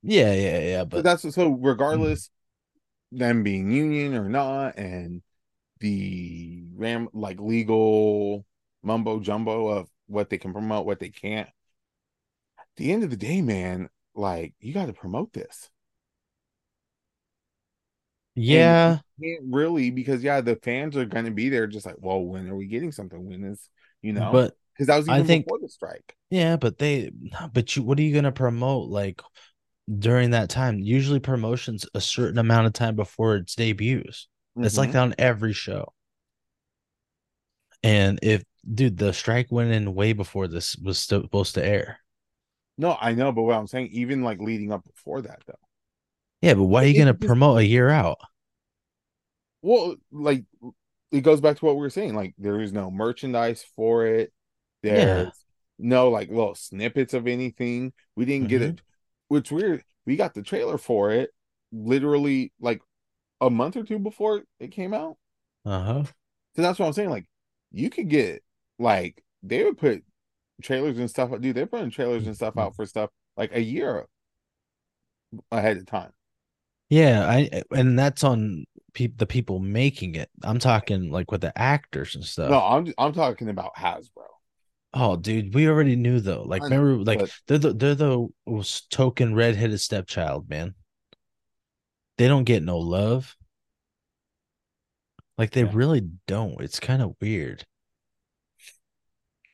Yeah, 0.03 0.33
yeah, 0.33 0.59
yeah. 0.59 0.83
But 0.85 1.03
But 1.03 1.03
that's 1.03 1.33
so 1.35 1.49
regardless, 1.51 2.29
mm-hmm. 3.13 3.17
them 3.19 3.43
being 3.43 3.71
union 3.71 4.15
or 4.15 4.29
not, 4.29 4.77
and 4.77 5.21
the 5.79 6.63
ram 6.75 7.09
like 7.13 7.39
legal 7.39 8.45
mumbo 8.83 9.19
jumbo 9.19 9.67
of 9.69 9.89
what 10.07 10.29
they 10.29 10.37
can 10.37 10.53
promote, 10.53 10.85
what 10.85 10.99
they 10.99 11.09
can't. 11.09 11.49
At 12.59 12.67
the 12.77 12.91
end 12.91 13.03
of 13.03 13.09
the 13.09 13.17
day, 13.17 13.41
man, 13.41 13.89
like 14.15 14.53
you 14.59 14.73
got 14.73 14.87
to 14.87 14.93
promote 14.93 15.33
this. 15.33 15.69
yeah, 18.35 18.99
really 19.43 19.89
because 19.89 20.23
yeah, 20.23 20.41
the 20.41 20.55
fans 20.57 20.95
are 20.95 21.05
going 21.05 21.25
to 21.25 21.31
be 21.31 21.49
there, 21.49 21.67
just 21.67 21.85
like, 21.85 21.95
well, 21.99 22.21
when 22.21 22.47
are 22.49 22.55
we 22.55 22.67
getting 22.67 22.91
something? 22.91 23.27
When 23.27 23.43
is 23.43 23.69
you 24.07 24.13
know? 24.13 24.31
but 24.31 24.53
because 24.73 24.87
that 24.87 24.97
was 24.97 25.09
I 25.09 25.15
even 25.15 25.27
think- 25.27 25.45
before 25.45 25.59
the 25.61 25.69
strike. 25.69 26.15
yeah, 26.29 26.55
but 26.55 26.77
they, 26.77 27.11
but 27.53 27.75
you, 27.75 27.83
what 27.83 27.99
are 27.99 28.01
you 28.03 28.13
gonna 28.15 28.31
promote 28.31 28.89
like 28.89 29.21
during 29.99 30.31
that 30.31 30.49
time? 30.49 30.79
Usually, 30.79 31.19
promotions 31.19 31.85
a 31.93 32.01
certain 32.01 32.37
amount 32.39 32.67
of 32.67 32.73
time 32.73 32.95
before 32.95 33.35
its 33.35 33.55
debuts. 33.55 34.27
It's 34.57 34.77
like 34.77 34.89
Mhm. 34.89 34.93
that 34.93 35.01
on 35.03 35.15
every 35.19 35.53
show. 35.53 35.93
And 37.83 38.19
if, 38.23 38.43
dude, 38.73 38.97
the 38.97 39.13
strike 39.13 39.51
went 39.51 39.71
in 39.71 39.93
way 39.93 40.13
before 40.13 40.47
this 40.47 40.75
was 40.77 40.99
supposed 40.99 41.53
to 41.55 41.65
air. 41.65 41.99
no, 42.79 42.95
I 42.99 43.13
know, 43.13 43.31
but 43.31 43.41
what 43.43 43.55
I'm 43.55 43.67
saying, 43.67 43.89
even 43.91 44.21
like 44.23 44.39
leading 44.39 44.71
up 44.71 44.83
before 44.83 45.21
that, 45.21 45.41
though. 45.47 45.59
Yeah, 46.41 46.53
but 46.53 46.63
why 46.65 46.83
are 46.83 46.87
you 46.87 46.97
gonna 46.97 47.13
promote 47.15 47.59
a 47.59 47.65
year 47.65 47.89
out? 47.89 48.19
Well, 49.63 49.95
like 50.11 50.43
it 51.11 51.21
goes 51.21 51.41
back 51.41 51.57
to 51.57 51.65
what 51.65 51.75
we 51.75 51.81
were 51.81 51.89
saying. 51.89 52.15
Like 52.15 52.35
there 52.37 52.61
is 52.61 52.73
no 52.73 52.91
merchandise 52.91 53.63
for 53.75 54.05
it. 54.05 54.31
There's 54.83 55.33
no 55.79 56.09
like 56.09 56.29
little 56.29 56.55
snippets 56.55 57.13
of 57.13 57.27
anything. 57.27 57.93
We 58.15 58.25
didn't 58.25 58.47
get 58.49 58.61
Mm-hmm. 58.61 58.77
it. 58.77 58.81
Which 59.29 59.51
weird. 59.51 59.83
We 60.05 60.15
got 60.15 60.33
the 60.33 60.41
trailer 60.43 60.77
for 60.77 61.11
it 61.11 61.31
literally 61.71 62.53
like 62.59 62.81
a 63.41 63.49
month 63.49 63.77
or 63.77 63.83
two 63.83 63.99
before 63.99 64.43
it 64.59 64.71
came 64.71 64.93
out. 64.93 65.17
Uh 65.65 65.83
huh. 65.83 66.03
So 66.55 66.61
that's 66.61 66.79
what 66.79 66.87
I'm 66.87 66.93
saying. 66.93 67.09
Like 67.09 67.25
you 67.71 67.89
could 67.89 68.09
get 68.09 68.43
like 68.79 69.23
they 69.43 69.63
would 69.63 69.77
put 69.77 70.03
trailers 70.61 70.97
and 70.99 71.09
stuff. 71.09 71.31
Dude, 71.39 71.55
they're 71.55 71.67
putting 71.67 71.91
trailers 71.91 72.27
and 72.27 72.35
stuff 72.35 72.57
out 72.57 72.75
for 72.75 72.85
stuff 72.85 73.09
like 73.37 73.51
a 73.55 73.61
year 73.61 74.07
ahead 75.51 75.77
of 75.77 75.85
time. 75.85 76.11
Yeah, 76.89 77.27
I 77.27 77.63
and 77.75 77.97
that's 77.99 78.23
on 78.23 78.65
peop 78.97 79.15
the 79.19 79.27
people 79.27 79.59
making 79.59 80.15
it. 80.15 80.27
I'm 80.41 80.57
talking 80.57 81.11
like 81.11 81.31
with 81.31 81.41
the 81.41 81.55
actors 81.55 82.15
and 82.15 82.23
stuff. 82.23 82.49
No, 82.49 82.59
I'm 82.59 82.91
I'm 82.97 83.13
talking 83.13 83.47
about 83.47 83.75
Hasbro. 83.75 84.25
Oh, 84.91 85.15
dude, 85.15 85.53
we 85.53 85.67
already 85.67 85.95
knew 85.95 86.19
though. 86.19 86.41
Like, 86.41 86.63
know, 86.63 86.69
remember, 86.69 87.03
like 87.03 87.19
but 87.19 87.29
they're 87.45 87.59
the 87.59 87.73
they're 87.73 87.93
the 87.93 88.27
token 88.89 89.35
redheaded 89.35 89.79
stepchild, 89.79 90.49
man. 90.49 90.73
They 92.17 92.27
don't 92.27 92.45
get 92.45 92.63
no 92.63 92.79
love. 92.79 93.35
Like 95.37 95.51
they 95.51 95.63
yeah, 95.63 95.71
really 95.73 96.01
don't. 96.25 96.59
It's 96.59 96.79
kind 96.79 97.03
of 97.03 97.15
weird. 97.21 97.67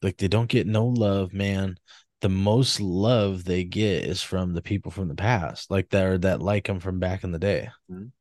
Like 0.02 0.16
they 0.16 0.30
don't 0.30 0.50
get 0.50 0.68
no 0.68 0.86
love, 0.86 1.34
man. 1.34 1.76
The 2.22 2.30
most 2.30 2.80
love 2.80 3.44
they 3.44 3.66
get 3.66 4.06
is 4.06 4.22
from 4.22 4.54
the 4.54 4.62
people 4.62 4.90
from 4.92 5.10
the 5.10 5.16
past, 5.16 5.70
like 5.70 5.90
that 5.90 6.06
or 6.06 6.18
that 6.20 6.42
like 6.42 6.68
them 6.68 6.80
from 6.80 7.00
back 7.00 7.26
in 7.26 7.34
the 7.34 7.40
day. 7.40 7.70
Mhm. 7.92 8.12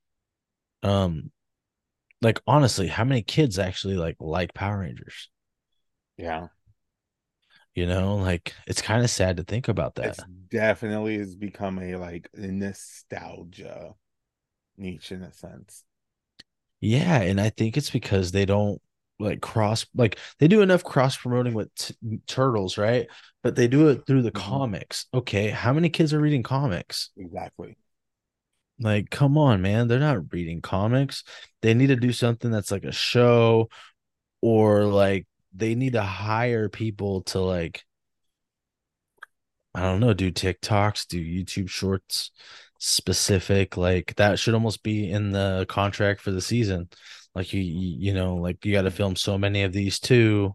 Um, 0.83 1.31
like 2.23 2.41
honestly, 2.47 2.89
how 2.89 3.05
many 3.05 3.23
kids 3.23 3.59
actually 3.59 3.97
like 3.97 4.17
like 4.21 4.55
Power 4.55 4.81
Rangers? 4.81 5.31
yeah. 6.17 6.49
You 7.75 7.87
know, 7.87 8.17
like 8.17 8.55
it's 8.67 8.83
kind 8.83 9.03
of 9.03 9.11
sad 9.11 9.37
to 9.39 9.45
think 9.45 9.69
about 9.69 9.95
that. 9.97 10.17
It's 10.17 10.23
definitely 10.23 11.17
has 11.19 11.35
become 11.37 11.79
a 11.79 11.97
like 11.97 12.29
a 12.35 12.49
nostalgia 12.49 13.95
niche 14.77 15.13
in 15.13 15.23
a 15.23 15.33
sense. 15.33 15.85
Yeah, 16.81 17.21
and 17.23 17.41
I 17.41 17.51
think 17.51 17.77
it's 17.77 17.91
because 17.91 18.33
they 18.33 18.45
don't 18.45 18.81
like 19.19 19.41
cross 19.41 19.87
like 19.95 20.19
they 20.41 20.49
do 20.49 20.63
enough 20.63 20.83
cross 20.83 21.17
promoting 21.17 21.55
with 21.55 21.73
t- 21.77 21.95
turtles, 22.27 22.77
right? 22.79 23.07
But 23.43 23.55
they 23.57 23.69
do 23.69 23.89
it 23.89 24.05
through 24.07 24.23
the 24.23 24.33
Mhm. 24.35 24.63
comics. 24.73 25.07
Okay, 25.15 25.51
how 25.51 25.73
many 25.73 25.91
kids 25.91 26.13
are 26.13 26.21
reading 26.21 26.43
comics? 26.43 27.11
Exactly. 27.17 27.77
Like, 28.83 29.11
come 29.11 29.39
on, 29.39 29.63
man. 29.63 29.89
They're 29.89 29.99
not 29.99 30.33
reading 30.33 30.61
comics. 30.61 31.25
They 31.61 31.75
need 31.75 31.89
to 31.89 31.97
do 31.97 32.13
something 32.13 32.51
that's 32.51 32.71
like 32.71 32.85
a 32.85 32.93
show 32.93 33.69
or 34.41 34.85
like 34.85 35.27
they 35.55 35.75
need 35.75 35.93
to 35.95 36.03
hire 36.03 36.69
people 36.69 37.23
to 37.23 37.41
like, 37.41 37.85
I 39.75 39.83
don't 39.83 40.01
know, 40.01 40.13
do 40.13 40.31
TikToks, 40.31 41.07
do 41.07 41.25
YouTube 41.25 41.69
shorts 41.69 42.31
specific. 42.79 43.77
Like 43.77 44.15
that 44.17 44.39
should 44.39 44.55
almost 44.55 44.83
be 44.83 45.11
in 45.11 45.31
the 45.33 45.67
contract 45.69 46.21
for 46.21 46.31
the 46.31 46.41
season. 46.41 46.89
Like 47.35 47.53
you, 47.53 47.61
you, 47.63 48.13
know, 48.13 48.37
like 48.37 48.65
you 48.65 48.73
got 48.73 48.83
to 48.83 48.91
film 48.91 49.17
so 49.17 49.39
many 49.39 49.63
of 49.63 49.73
these 49.73 50.01
too. 50.01 50.55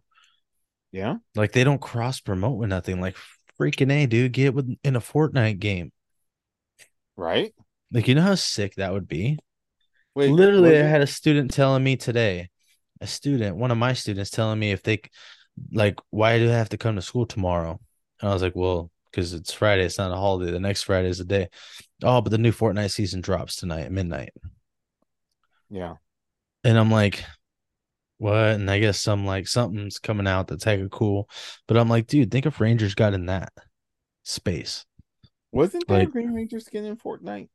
Yeah. 0.92 1.16
Like 1.36 1.54
they 1.54 1.64
don't 1.64 1.82
cross 1.82 2.20
promote 2.20 2.58
with 2.58 2.70
nothing. 2.70 3.02
Like 3.02 3.16
freaking 3.60 3.92
A, 3.92 4.06
dude, 4.06 4.34
get 4.34 4.54
with 4.54 4.76
in 4.84 4.96
a 4.96 5.02
Fortnite 5.02 5.60
game. 5.60 5.92
Right. 7.16 7.54
Like, 7.92 8.08
you 8.08 8.16
know 8.16 8.22
how 8.22 8.36
sick 8.36 8.76
that 8.76 8.94
would 8.94 9.08
be? 9.08 9.40
Wait. 10.16 10.32
Literally, 10.32 10.78
I 10.78 10.84
had 10.84 11.02
a 11.02 11.08
student 11.08 11.54
telling 11.54 11.84
me 11.84 11.96
today, 11.96 12.50
a 13.00 13.08
student, 13.08 13.58
one 13.58 13.72
of 13.72 13.78
my 13.78 13.94
students 13.94 14.32
telling 14.32 14.60
me 14.60 14.72
if 14.72 14.84
they 14.84 15.02
like, 15.72 16.00
why 16.10 16.40
do 16.40 16.50
I 16.50 16.54
have 16.54 16.70
to 16.70 16.78
come 16.78 16.96
to 16.96 17.02
school 17.02 17.26
tomorrow? 17.26 17.80
And 18.22 18.30
I 18.30 18.34
was 18.34 18.42
like, 18.42 18.56
well, 18.56 18.92
because 19.12 19.34
it's 19.34 19.54
Friday, 19.54 19.84
it's 19.86 19.98
not 19.98 20.12
a 20.12 20.16
holiday. 20.16 20.52
The 20.52 20.60
next 20.60 20.84
Friday 20.84 21.10
is 21.10 21.20
the 21.20 21.24
day. 21.24 21.50
Oh, 22.04 22.22
but 22.22 22.32
the 22.32 22.38
new 22.38 22.52
Fortnite 22.52 22.92
season 22.92 23.22
drops 23.22 23.56
tonight 23.56 23.86
at 23.86 23.92
midnight. 23.92 24.32
Yeah. 25.70 25.96
And 26.64 26.78
I'm 26.78 26.92
like, 26.92 27.24
what? 28.18 28.36
And 28.36 28.70
I 28.70 28.80
guess 28.80 29.00
some 29.00 29.26
like 29.26 29.48
something's 29.48 30.00
coming 30.00 30.28
out 30.28 30.48
that's 30.48 30.66
hecka 30.66 30.90
cool. 30.90 31.30
But 31.68 31.78
I'm 31.78 31.90
like, 31.90 32.08
dude, 32.08 32.32
think 32.32 32.46
if 32.46 32.60
Rangers 32.60 32.96
got 32.96 33.14
in 33.14 33.28
that 33.28 33.54
space. 34.24 34.86
Wasn't 35.52 35.88
there 35.88 36.00
Like- 36.00 36.08
a 36.10 36.12
Green 36.12 36.34
Ranger 36.34 36.60
skin 36.60 36.86
in 36.86 36.98
Fortnite? 36.98 37.50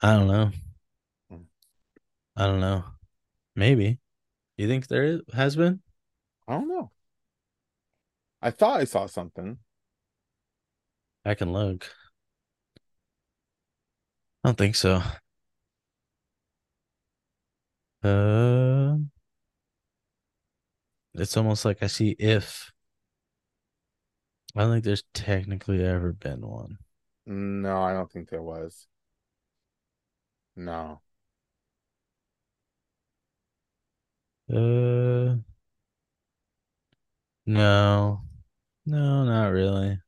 I 0.00 0.14
don't 0.14 0.28
know. 0.28 0.50
Hmm. 1.30 1.42
I 2.36 2.46
don't 2.46 2.60
know. 2.60 2.84
Maybe. 3.56 3.98
You 4.56 4.68
think 4.68 4.86
there 4.86 5.04
is, 5.04 5.20
has 5.34 5.56
been? 5.56 5.80
I 6.46 6.54
don't 6.54 6.68
know. 6.68 6.90
I 8.40 8.50
thought 8.52 8.80
I 8.80 8.84
saw 8.84 9.06
something. 9.06 9.58
I 11.24 11.34
can 11.34 11.52
look. 11.52 11.90
I 14.44 14.48
don't 14.48 14.58
think 14.58 14.76
so. 14.76 15.02
Uh, 18.02 18.96
it's 21.14 21.36
almost 21.36 21.64
like 21.64 21.82
I 21.82 21.88
see 21.88 22.10
if. 22.18 22.70
I 24.54 24.60
don't 24.60 24.72
think 24.72 24.84
there's 24.84 25.04
technically 25.12 25.84
ever 25.84 26.12
been 26.12 26.40
one. 26.40 26.78
No, 27.26 27.82
I 27.82 27.92
don't 27.92 28.10
think 28.10 28.30
there 28.30 28.42
was. 28.42 28.86
No. 30.58 31.00
Uh, 34.50 35.36
no, 37.46 38.20
no, 38.84 39.24
not 39.24 39.48
really. 39.52 39.98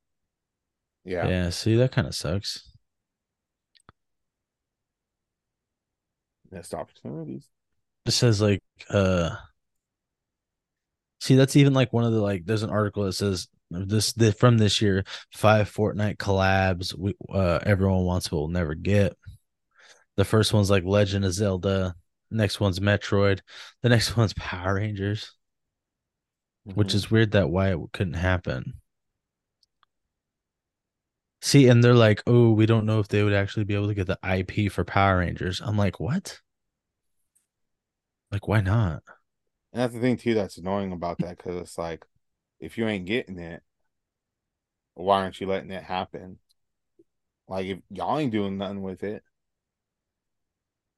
Yeah. 1.04 1.28
Yeah, 1.28 1.50
see, 1.50 1.76
that 1.76 1.92
kind 1.92 2.08
of 2.08 2.14
sucks. 2.14 2.68
Missed 6.50 6.74
opportunities. 6.74 7.48
It 8.06 8.10
says 8.10 8.40
like, 8.40 8.60
uh, 8.88 9.36
see, 11.20 11.36
that's 11.36 11.54
even 11.54 11.74
like 11.74 11.92
one 11.92 12.04
of 12.04 12.12
the 12.12 12.20
like. 12.20 12.44
There's 12.44 12.64
an 12.64 12.70
article 12.70 13.04
that 13.04 13.12
says 13.12 13.46
this, 13.70 14.12
the 14.14 14.32
from 14.32 14.58
this 14.58 14.82
year 14.82 15.04
five 15.32 15.70
Fortnite 15.72 16.16
collabs 16.16 16.92
we 16.98 17.14
uh 17.32 17.60
everyone 17.62 18.04
wants 18.04 18.28
but 18.28 18.36
will 18.36 18.48
never 18.48 18.74
get. 18.74 19.16
The 20.20 20.26
first 20.26 20.52
one's 20.52 20.68
like 20.68 20.84
Legend 20.84 21.24
of 21.24 21.32
Zelda. 21.32 21.94
Next 22.30 22.60
one's 22.60 22.78
Metroid. 22.78 23.40
The 23.80 23.88
next 23.88 24.14
one's 24.18 24.34
Power 24.34 24.74
Rangers, 24.74 25.32
which 26.74 26.88
Mhm. 26.88 26.94
is 26.94 27.10
weird 27.10 27.30
that 27.30 27.48
why 27.48 27.72
it 27.72 27.78
couldn't 27.94 28.12
happen. 28.12 28.74
See, 31.40 31.68
and 31.68 31.82
they're 31.82 31.94
like, 31.94 32.22
oh, 32.26 32.50
we 32.50 32.66
don't 32.66 32.84
know 32.84 32.98
if 33.00 33.08
they 33.08 33.22
would 33.22 33.32
actually 33.32 33.64
be 33.64 33.74
able 33.74 33.88
to 33.88 33.94
get 33.94 34.08
the 34.08 34.18
IP 34.22 34.68
for 34.68 34.84
Power 34.84 35.20
Rangers. 35.20 35.62
I'm 35.62 35.78
like, 35.78 35.98
what? 35.98 36.38
Like, 38.30 38.46
why 38.46 38.60
not? 38.60 39.02
And 39.72 39.80
that's 39.80 39.94
the 39.94 40.00
thing 40.00 40.18
too 40.18 40.34
that's 40.34 40.58
annoying 40.58 40.92
about 40.92 41.16
that 41.20 41.38
because 41.38 41.56
it's 41.62 41.78
like, 41.78 42.04
if 42.60 42.76
you 42.76 42.86
ain't 42.86 43.06
getting 43.06 43.38
it, 43.38 43.62
why 44.92 45.22
aren't 45.22 45.40
you 45.40 45.46
letting 45.46 45.70
it 45.70 45.82
happen? 45.82 46.38
Like 47.48 47.66
if 47.66 47.78
y'all 47.90 48.18
ain't 48.18 48.32
doing 48.32 48.58
nothing 48.58 48.80
with 48.80 49.02
it, 49.02 49.22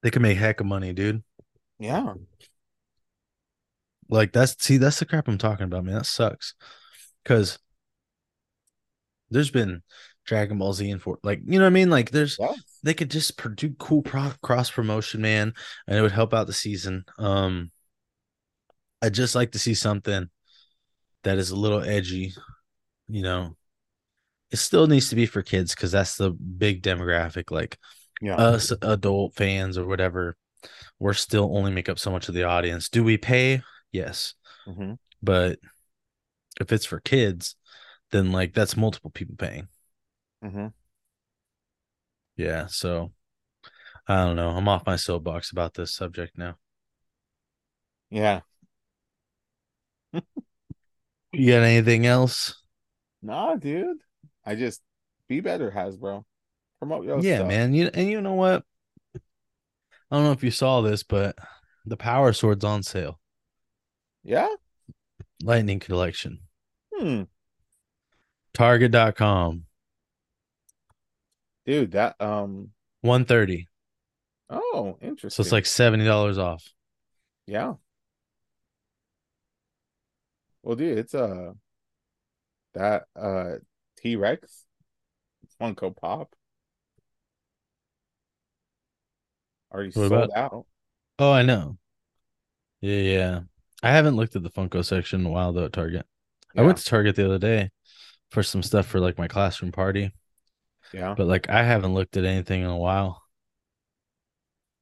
They 0.03 0.11
can 0.11 0.23
make 0.23 0.37
heck 0.39 0.61
of 0.61 0.67
money, 0.67 0.93
dude. 0.93 1.23
yeah, 1.79 2.15
Like 4.09 4.33
that's 4.33 4.63
see, 4.63 4.77
that's 4.77 4.99
the 4.99 5.07
crap 5.07 5.29
I'm 5.29 5.39
talking 5.39 5.65
about, 5.65 5.85
man. 5.85 5.95
That 5.97 6.07
sucks. 6.07 6.55
Cause 7.25 7.59
there's 9.31 9.51
been 9.51 9.83
Dragon 10.25 10.59
Ball 10.59 10.73
Z 10.73 10.91
and 10.91 11.03
for 11.03 11.19
like 11.23 11.41
you 11.45 11.59
know 11.59 11.65
what 11.65 11.71
I 11.71 11.71
mean? 11.71 11.91
Like 11.91 12.11
there's 12.11 12.39
yes, 12.39 12.81
they 12.83 12.95
could 12.95 13.11
just 13.11 13.41
do 13.57 13.75
cool 13.79 14.03
pro- 14.03 14.33
cross 14.43 14.71
promotion, 14.71 15.23
man, 15.23 15.55
and 15.87 15.97
it 15.99 16.03
would 16.03 16.13
help 16.13 16.35
out 16.35 16.47
the 16.47 16.53
season. 16.53 17.05
Um 17.19 17.71
I'd 19.01 19.15
just 19.15 19.35
like 19.35 19.53
to 19.53 19.59
see 19.59 19.75
something 19.75 20.29
that 21.25 21.39
is 21.39 21.51
a 21.51 21.57
little 21.57 21.83
edgy, 21.83 22.35
you 23.09 23.23
know. 23.23 23.57
It 24.51 24.59
still 24.59 24.87
needs 24.87 25.11
to 25.11 25.17
be 25.17 25.27
for 25.27 25.43
kids 25.43 25.75
because 25.75 25.93
that's 25.93 26.17
the 26.17 26.31
big 26.31 26.83
demographic. 26.83 27.51
Like 27.51 27.79
yeah, 28.23 28.37
us 28.37 28.73
adult 28.81 29.35
fans 29.35 29.77
or 29.77 29.85
whatever, 29.87 30.37
we're 30.99 31.13
still 31.13 31.57
only 31.57 31.73
make 31.73 31.89
up 31.89 31.99
so 31.99 32.11
much 32.11 32.29
of 32.29 32.35
the 32.35 32.45
audience. 32.45 32.89
Do 32.89 33.05
we 33.05 33.19
pay? 33.19 33.63
Yes. 33.91 34.35
Mhm. 34.67 34.99
But 35.23 35.59
if 36.61 36.73
it's 36.73 36.87
for 36.87 37.01
kids, 37.01 37.57
then 38.11 38.33
like 38.33 38.55
that's 38.55 38.77
multiple 38.77 39.11
people 39.11 39.37
paying. 39.37 39.69
Mhm. 40.43 40.73
Yeah. 42.37 42.67
So 42.67 43.13
I 44.09 44.25
don't 44.25 44.37
know. 44.37 44.51
I'm 44.51 44.69
off 44.69 44.87
my 44.87 44.97
soapbox 44.97 45.53
about 45.53 45.75
this 45.75 45.95
subject 45.95 46.39
now. 46.39 46.57
yeah. 48.11 48.43
You 51.33 51.53
got 51.53 51.63
anything 51.63 52.07
else? 52.07 52.55
Nah, 53.23 53.55
dude, 53.57 53.99
I 54.45 54.55
just 54.55 54.83
be 55.29 55.41
better, 55.41 55.71
Hasbro. 55.71 56.25
Promote 56.83 57.05
your 57.05 57.21
yeah, 57.21 57.37
stuff. 57.37 57.47
man. 57.49 57.75
You 57.75 57.91
and 57.95 58.09
you 58.09 58.21
know 58.21 58.35
what? 58.35 58.65
I 59.15 60.17
don't 60.17 60.25
know 60.25 60.33
if 60.33 60.43
you 60.43 60.51
saw 60.51 60.81
this, 60.81 61.05
but 61.05 61.37
the 61.87 61.97
Power 61.97 62.33
Sword's 62.33 62.65
on 62.65 62.83
sale. 62.83 63.21
Yeah. 64.25 64.49
Lightning 65.45 65.79
Collection. 65.79 66.41
Hmm. 66.93 67.23
Target.com. 68.53 69.63
Dude, 71.67 71.93
that 71.93 72.21
um. 72.21 72.71
130. 73.03 73.69
Oh, 74.51 74.99
interesting. 75.01 75.31
So 75.31 75.47
it's 75.47 75.53
like 75.53 75.63
$70 75.63 76.37
off. 76.39 76.65
yeah. 77.47 77.75
Well, 80.65 80.75
dude, 80.75 80.99
it's 80.99 81.15
uh 81.15 81.53
that 82.75 83.05
uh 83.15 83.59
T 83.99 84.17
Rex 84.17 84.65
Funko 85.61 85.97
Pop 85.97 86.35
already 89.73 89.89
What 89.89 89.95
sold 90.09 90.13
about- 90.13 90.31
out. 90.37 90.67
Oh, 91.19 91.33
I 91.33 91.43
know. 91.43 91.79
Yeah, 92.81 92.97
yeah. 92.99 93.41
I 93.83 93.91
haven't 93.91 94.17
looked 94.17 94.37
at 94.37 94.43
the 94.43 94.51
Funko 94.51 94.85
section 94.85 95.21
in 95.21 95.27
a 95.27 95.31
while 95.31 95.53
though 95.53 95.65
at 95.65 95.73
Target. 95.73 96.07
I 96.57 96.63
went 96.63 96.79
to 96.79 96.85
Target 96.85 97.17
the 97.17 97.25
other 97.25 97.39
day 97.39 97.71
for 98.31 98.43
some 98.43 98.63
stuff 98.63 98.87
for 98.87 99.01
like 99.01 99.19
my 99.19 99.29
classroom 99.29 99.73
party, 99.73 100.13
yeah, 100.93 101.15
but 101.17 101.27
like 101.27 101.49
I 101.49 101.63
haven't 101.63 101.95
looked 101.95 102.17
at 102.17 102.25
anything 102.25 102.61
in 102.63 102.67
a 102.69 102.77
while. 102.77 103.23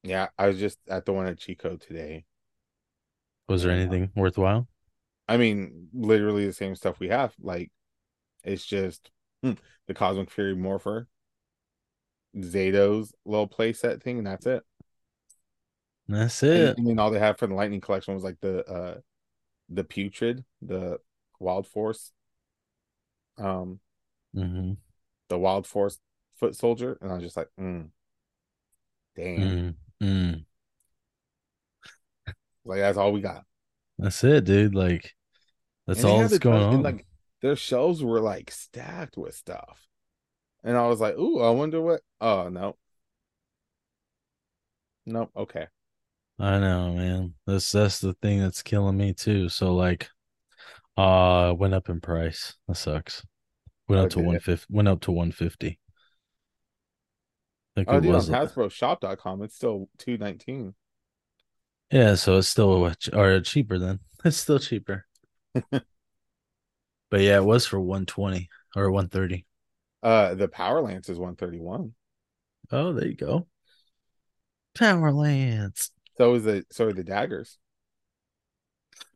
yeah. 0.03 0.27
I 0.37 0.47
was 0.47 0.57
just 0.59 0.79
at 0.89 1.05
the 1.05 1.13
one 1.13 1.27
at 1.27 1.37
Chico 1.39 1.77
today. 1.77 2.25
Was 3.47 3.63
there 3.63 3.73
Yeah. 3.75 3.81
anything 3.81 4.11
worthwhile? 4.15 4.67
I 5.27 5.37
mean, 5.37 5.89
literally 5.93 6.45
the 6.45 6.53
same 6.53 6.75
stuff 6.75 6.99
we 6.99 7.09
have. 7.09 7.33
Like, 7.39 7.71
it's 8.43 8.65
just 8.65 9.09
hmm, 9.43 9.53
the 9.87 9.93
Cosmic 9.93 10.29
Fury 10.31 10.55
Morpher, 10.55 11.07
Zayto's 12.37 13.13
little 13.25 13.47
playset 13.47 14.01
thing, 14.01 14.17
and 14.17 14.27
that's 14.27 14.45
it. 14.45 14.63
That's 16.11 16.43
it. 16.43 16.77
and 16.77 16.87
then 16.87 16.99
all 16.99 17.11
they 17.11 17.19
had 17.19 17.37
for 17.37 17.47
the 17.47 17.53
Lightning 17.55 17.81
collection 17.81 18.13
was 18.13 18.23
like 18.23 18.39
the 18.41 18.65
uh 18.65 18.99
the 19.69 19.83
Putrid, 19.85 20.45
the 20.61 20.99
Wild 21.39 21.67
Force, 21.67 22.13
um, 23.37 23.79
hmm 24.33 24.73
the 25.29 25.37
Wild 25.37 25.65
Force 25.67 25.99
Foot 26.35 26.55
Soldier, 26.55 26.97
and 27.01 27.11
I 27.11 27.15
was 27.15 27.23
just 27.23 27.37
like, 27.37 27.49
mm, 27.59 27.89
damn, 29.15 29.61
Mm, 29.61 29.75
mm. 30.01 30.45
like 32.65 32.79
that's 32.79 32.97
all 32.97 33.11
we 33.11 33.21
got. 33.21 33.45
That's 33.97 34.23
it, 34.25 34.43
dude. 34.45 34.75
Like 34.75 35.15
that's 35.87 36.03
And 36.03 36.05
all 36.05 36.23
that's 36.23 36.39
going 36.39 36.63
on. 36.63 36.83
like 36.83 37.05
their 37.41 37.55
shelves 37.55 38.03
were 38.03 38.19
like 38.21 38.51
stacked 38.51 39.17
with 39.17 39.35
stuff, 39.35 39.87
and 40.63 40.77
I 40.77 40.87
was 40.87 40.99
like, 41.01 41.15
ooh, 41.17 41.41
I 41.41 41.51
wonder 41.51 41.81
what. 41.81 42.01
Oh 42.21 42.49
no, 42.49 42.77
nope, 45.05 45.31
okay. 45.35 45.67
I 46.41 46.59
know, 46.59 46.93
man. 46.93 47.35
That's 47.47 47.71
that's 47.71 47.99
the 47.99 48.13
thing 48.15 48.39
that's 48.41 48.63
killing 48.63 48.97
me 48.97 49.13
too. 49.13 49.47
So 49.49 49.75
like, 49.75 50.09
uh, 50.97 51.55
went 51.57 51.73
up 51.75 51.89
in 51.89 52.01
price. 52.01 52.55
That 52.67 52.75
sucks. 52.75 53.25
Went 53.89 54.01
Oh, 54.01 54.05
up 54.05 54.09
to 54.11 54.21
one 54.21 54.39
fifty. 54.39 54.67
Went 54.73 54.87
up 54.89 55.01
to 55.01 55.11
one 55.11 55.31
fifty. 55.33 55.79
Like 57.75 57.87
Oh, 57.87 57.97
it 57.97 58.01
dude, 58.01 58.15
on 58.15 58.27
was. 58.27 58.29
HasbroShop.com, 58.29 59.43
it's 59.43 59.55
still 59.55 59.89
two 59.97 60.17
nineteen. 60.17 60.73
Yeah, 61.91 62.15
so 62.15 62.37
it's 62.37 62.47
still 62.47 62.91
or 63.13 63.39
cheaper 63.41 63.77
then. 63.79 63.99
It's 64.25 64.37
still 64.37 64.59
cheaper. 64.59 65.05
But 67.11 67.21
yeah, 67.21 67.37
it 67.37 67.43
was 67.45 67.67
for 67.67 67.79
one 67.79 68.07
twenty 68.07 68.49
or 68.75 68.89
one 68.91 69.07
thirty. 69.09 69.45
Uh, 70.03 70.33
the 70.35 70.47
Power 70.47 70.81
Lance 70.81 71.09
is 71.09 71.19
one 71.19 71.35
thirty 71.35 71.59
one. 71.59 71.93
Oh, 72.71 72.93
there 72.93 73.07
you 73.07 73.15
go. 73.15 73.47
Power 74.75 75.11
Lance. 75.13 75.91
So 76.17 76.35
is 76.35 76.43
the 76.43 76.65
so 76.71 76.87
are 76.87 76.93
the 76.93 77.03
daggers, 77.03 77.57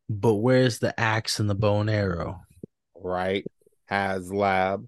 But 0.09 0.35
where's 0.35 0.79
the 0.79 0.99
axe 0.99 1.39
and 1.39 1.47
the 1.49 1.53
bow 1.55 1.81
and 1.81 1.89
arrow? 1.91 2.41
right? 2.95 3.45
HasLab. 3.89 4.87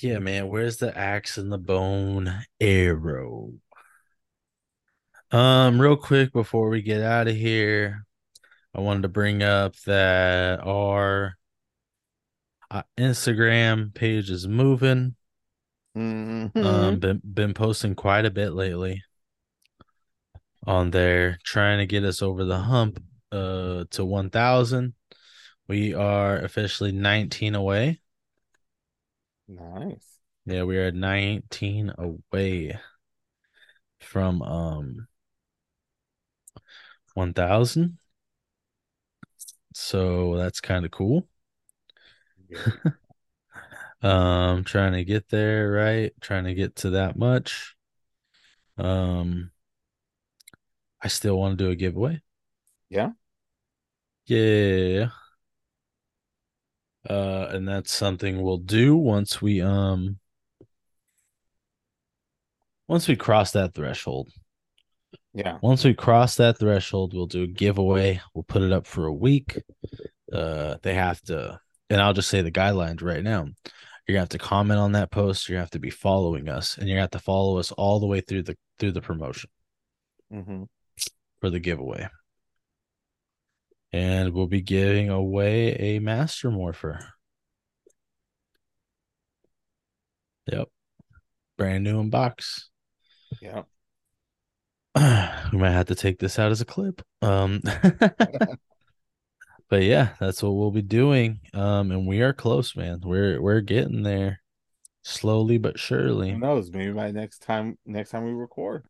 Yeah, 0.00 0.18
man. 0.18 0.48
Where's 0.48 0.78
the 0.78 0.96
axe 0.96 1.38
and 1.38 1.52
the 1.52 1.58
bone 1.58 2.44
arrow? 2.60 3.52
Um, 5.30 5.80
real 5.80 5.96
quick 5.96 6.32
before 6.32 6.68
we 6.68 6.82
get 6.82 7.00
out 7.02 7.28
of 7.28 7.34
here, 7.36 8.04
I 8.74 8.80
wanted 8.80 9.02
to 9.02 9.08
bring 9.08 9.42
up 9.42 9.76
that 9.86 10.60
our 10.60 11.36
uh, 12.70 12.82
Instagram 12.98 13.94
page 13.94 14.30
is 14.30 14.46
moving. 14.48 15.14
Mhm. 15.96 16.56
Um, 16.56 16.98
been 16.98 17.20
been 17.24 17.54
posting 17.54 17.94
quite 17.94 18.24
a 18.24 18.30
bit 18.30 18.52
lately 18.52 19.02
on 20.66 20.90
there, 20.90 21.38
trying 21.44 21.78
to 21.78 21.86
get 21.86 22.04
us 22.04 22.22
over 22.22 22.44
the 22.44 22.58
hump 22.58 23.02
uh 23.32 23.84
to 23.90 24.04
1,000. 24.04 24.94
We 25.68 25.94
are 25.94 26.38
officially 26.38 26.92
19 26.92 27.54
away. 27.54 28.00
nice. 29.48 30.18
Yeah, 30.46 30.62
we 30.64 30.78
are 30.78 30.92
19 30.92 31.92
away 31.98 32.78
from 34.00 34.42
um 34.42 35.08
1000. 37.14 37.98
So 39.74 40.36
that's 40.36 40.60
kind 40.60 40.84
of 40.84 40.90
cool. 40.90 41.26
Um 44.02 44.64
trying 44.64 44.92
to 44.94 45.04
get 45.04 45.28
there, 45.28 45.70
right? 45.70 46.12
Trying 46.20 46.44
to 46.44 46.54
get 46.54 46.76
to 46.76 46.90
that 46.90 47.16
much. 47.16 47.76
Um 48.78 49.51
I 51.02 51.08
still 51.08 51.38
want 51.38 51.58
to 51.58 51.64
do 51.64 51.70
a 51.70 51.76
giveaway. 51.76 52.22
Yeah. 52.88 53.12
Yeah. 54.26 55.10
Uh 57.08 57.48
and 57.50 57.66
that's 57.68 57.92
something 57.92 58.40
we'll 58.42 58.58
do 58.58 58.96
once 58.96 59.40
we 59.42 59.60
um 59.60 60.18
once 62.88 63.08
we 63.08 63.16
cross 63.16 63.52
that 63.52 63.74
threshold. 63.74 64.30
Yeah. 65.34 65.58
Once 65.62 65.84
we 65.84 65.94
cross 65.94 66.36
that 66.36 66.58
threshold, 66.58 67.14
we'll 67.14 67.26
do 67.26 67.42
a 67.44 67.46
giveaway. 67.46 68.20
We'll 68.34 68.44
put 68.44 68.62
it 68.62 68.72
up 68.72 68.86
for 68.86 69.06
a 69.06 69.12
week. 69.12 69.58
Uh, 70.32 70.76
they 70.82 70.94
have 70.94 71.20
to, 71.22 71.60
and 71.90 72.00
I'll 72.00 72.14
just 72.14 72.28
say 72.30 72.42
the 72.42 72.52
guidelines 72.52 73.02
right 73.02 73.22
now. 73.24 73.44
You're 74.06 74.14
gonna 74.14 74.20
have 74.20 74.30
to 74.30 74.38
comment 74.38 74.80
on 74.80 74.92
that 74.92 75.10
post. 75.10 75.48
You 75.48 75.56
have 75.56 75.70
to 75.70 75.78
be 75.78 75.90
following 75.90 76.48
us, 76.48 76.78
and 76.78 76.88
you 76.88 76.98
have 76.98 77.10
to 77.12 77.18
follow 77.20 77.58
us 77.58 77.72
all 77.72 78.00
the 78.00 78.06
way 78.06 78.20
through 78.20 78.44
the 78.44 78.56
through 78.78 78.92
the 78.92 79.02
promotion 79.02 79.50
hmm 80.30 80.64
for 81.42 81.50
the 81.50 81.58
giveaway. 81.58 82.08
And 83.92 84.32
we'll 84.32 84.46
be 84.46 84.62
giving 84.62 85.10
away 85.10 85.72
a 85.72 85.98
Master 85.98 86.52
Morpher. 86.52 87.00
Yep, 90.46 90.68
brand 91.58 91.82
new 91.82 91.98
in 91.98 92.10
box. 92.10 92.70
Yeah. 93.40 93.62
we 95.52 95.58
might 95.58 95.72
have 95.72 95.86
to 95.86 95.96
take 95.96 96.20
this 96.20 96.38
out 96.38 96.52
as 96.52 96.60
a 96.60 96.64
clip. 96.64 97.02
Um, 97.22 97.60
but 99.68 99.82
yeah, 99.82 100.10
that's 100.20 100.44
what 100.44 100.52
we'll 100.52 100.70
be 100.70 100.82
doing. 100.82 101.40
Um, 101.54 101.90
and 101.90 102.06
we 102.06 102.22
are 102.22 102.32
close, 102.32 102.76
man. 102.76 103.00
We're 103.04 103.42
we're 103.42 103.62
getting 103.62 104.04
there, 104.04 104.40
slowly 105.02 105.58
but 105.58 105.76
surely. 105.76 106.30
Who 106.30 106.38
knows? 106.38 106.70
Maybe 106.70 106.92
by 106.92 107.10
next 107.10 107.42
time, 107.42 107.78
next 107.84 108.10
time 108.10 108.24
we 108.24 108.32
record. 108.32 108.84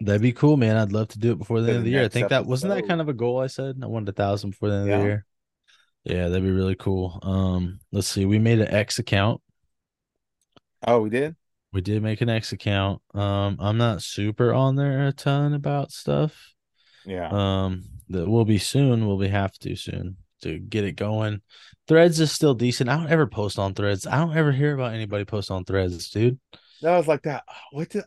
That'd 0.00 0.22
be 0.22 0.32
cool, 0.32 0.56
man. 0.56 0.76
I'd 0.76 0.92
love 0.92 1.08
to 1.08 1.18
do 1.18 1.32
it 1.32 1.38
before 1.38 1.60
the 1.60 1.68
end 1.68 1.78
of 1.78 1.84
the 1.84 1.90
the 1.90 1.96
year. 1.96 2.04
I 2.04 2.08
think 2.08 2.28
that 2.30 2.46
wasn't 2.46 2.74
that 2.74 2.86
kind 2.88 3.00
of 3.00 3.08
a 3.08 3.12
goal 3.12 3.40
I 3.40 3.46
said. 3.46 3.78
I 3.82 3.86
wanted 3.86 4.08
a 4.08 4.12
thousand 4.12 4.50
before 4.50 4.68
the 4.70 4.74
end 4.76 4.90
of 4.90 4.98
the 4.98 5.04
year. 5.04 5.26
Yeah, 6.04 6.28
that'd 6.28 6.42
be 6.42 6.50
really 6.50 6.74
cool. 6.74 7.18
Um, 7.22 7.80
let's 7.92 8.08
see. 8.08 8.26
We 8.26 8.38
made 8.38 8.60
an 8.60 8.68
X 8.68 8.98
account. 8.98 9.40
Oh, 10.86 11.00
we 11.00 11.10
did. 11.10 11.36
We 11.72 11.80
did 11.80 12.02
make 12.02 12.20
an 12.20 12.28
X 12.28 12.52
account. 12.52 13.02
Um, 13.14 13.56
I'm 13.58 13.78
not 13.78 14.02
super 14.02 14.52
on 14.52 14.76
there 14.76 15.06
a 15.06 15.12
ton 15.12 15.54
about 15.54 15.92
stuff. 15.92 16.52
Yeah. 17.06 17.28
Um, 17.30 17.84
that 18.10 18.28
will 18.28 18.44
be 18.44 18.58
soon. 18.58 19.06
We'll 19.06 19.18
be 19.18 19.28
have 19.28 19.52
to 19.60 19.76
soon 19.76 20.16
to 20.42 20.58
get 20.58 20.84
it 20.84 20.92
going. 20.92 21.40
Threads 21.88 22.20
is 22.20 22.32
still 22.32 22.54
decent. 22.54 22.90
I 22.90 22.96
don't 22.96 23.10
ever 23.10 23.26
post 23.26 23.58
on 23.58 23.74
threads. 23.74 24.06
I 24.06 24.18
don't 24.18 24.36
ever 24.36 24.52
hear 24.52 24.74
about 24.74 24.94
anybody 24.94 25.24
post 25.24 25.50
on 25.50 25.64
threads, 25.64 26.10
dude. 26.10 26.38
that 26.82 26.96
was 26.96 27.08
like 27.08 27.22
that. 27.22 27.44
What 27.72 27.88
did? 27.88 28.04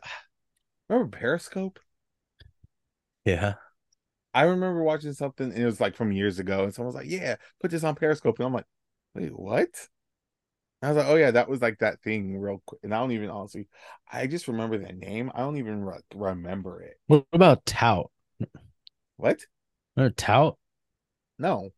Remember 0.90 1.16
Periscope? 1.16 1.80
Yeah. 3.24 3.54
I 4.34 4.42
remember 4.42 4.82
watching 4.82 5.12
something. 5.12 5.50
And 5.52 5.58
it 5.62 5.66
was 5.66 5.80
like 5.80 5.96
from 5.96 6.12
years 6.12 6.38
ago, 6.38 6.64
and 6.64 6.74
someone 6.74 6.94
was 6.94 6.94
like, 6.94 7.10
"Yeah, 7.10 7.36
put 7.60 7.70
this 7.70 7.84
on 7.84 7.94
Periscope," 7.94 8.38
and 8.38 8.46
I'm 8.46 8.52
like, 8.52 8.66
"Wait, 9.14 9.36
what?" 9.36 9.88
I 10.82 10.88
was 10.88 10.96
like, 10.96 11.06
"Oh 11.06 11.16
yeah, 11.16 11.32
that 11.32 11.48
was 11.48 11.62
like 11.62 11.78
that 11.80 12.02
thing, 12.02 12.38
real 12.38 12.62
quick." 12.66 12.80
And 12.84 12.94
I 12.94 12.98
don't 13.00 13.12
even 13.12 13.30
honestly, 13.30 13.68
I 14.10 14.26
just 14.26 14.48
remember 14.48 14.78
the 14.78 14.92
name. 14.92 15.30
I 15.34 15.40
don't 15.40 15.56
even 15.56 15.84
re- 15.84 16.00
remember 16.14 16.82
it. 16.82 16.98
What 17.06 17.26
about 17.32 17.66
Tout? 17.66 18.10
What? 19.16 19.44
Remember 19.96 20.14
Tout? 20.14 20.58
No, 21.38 21.72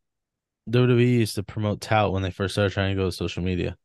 WWE 0.69 1.19
used 1.19 1.35
to 1.37 1.43
promote 1.43 1.81
Tout 1.81 2.13
when 2.13 2.23
they 2.23 2.31
first 2.31 2.55
started 2.55 2.73
trying 2.73 2.95
to 2.95 3.01
go 3.03 3.07
to 3.07 3.13
social 3.13 3.43
media. 3.43 3.77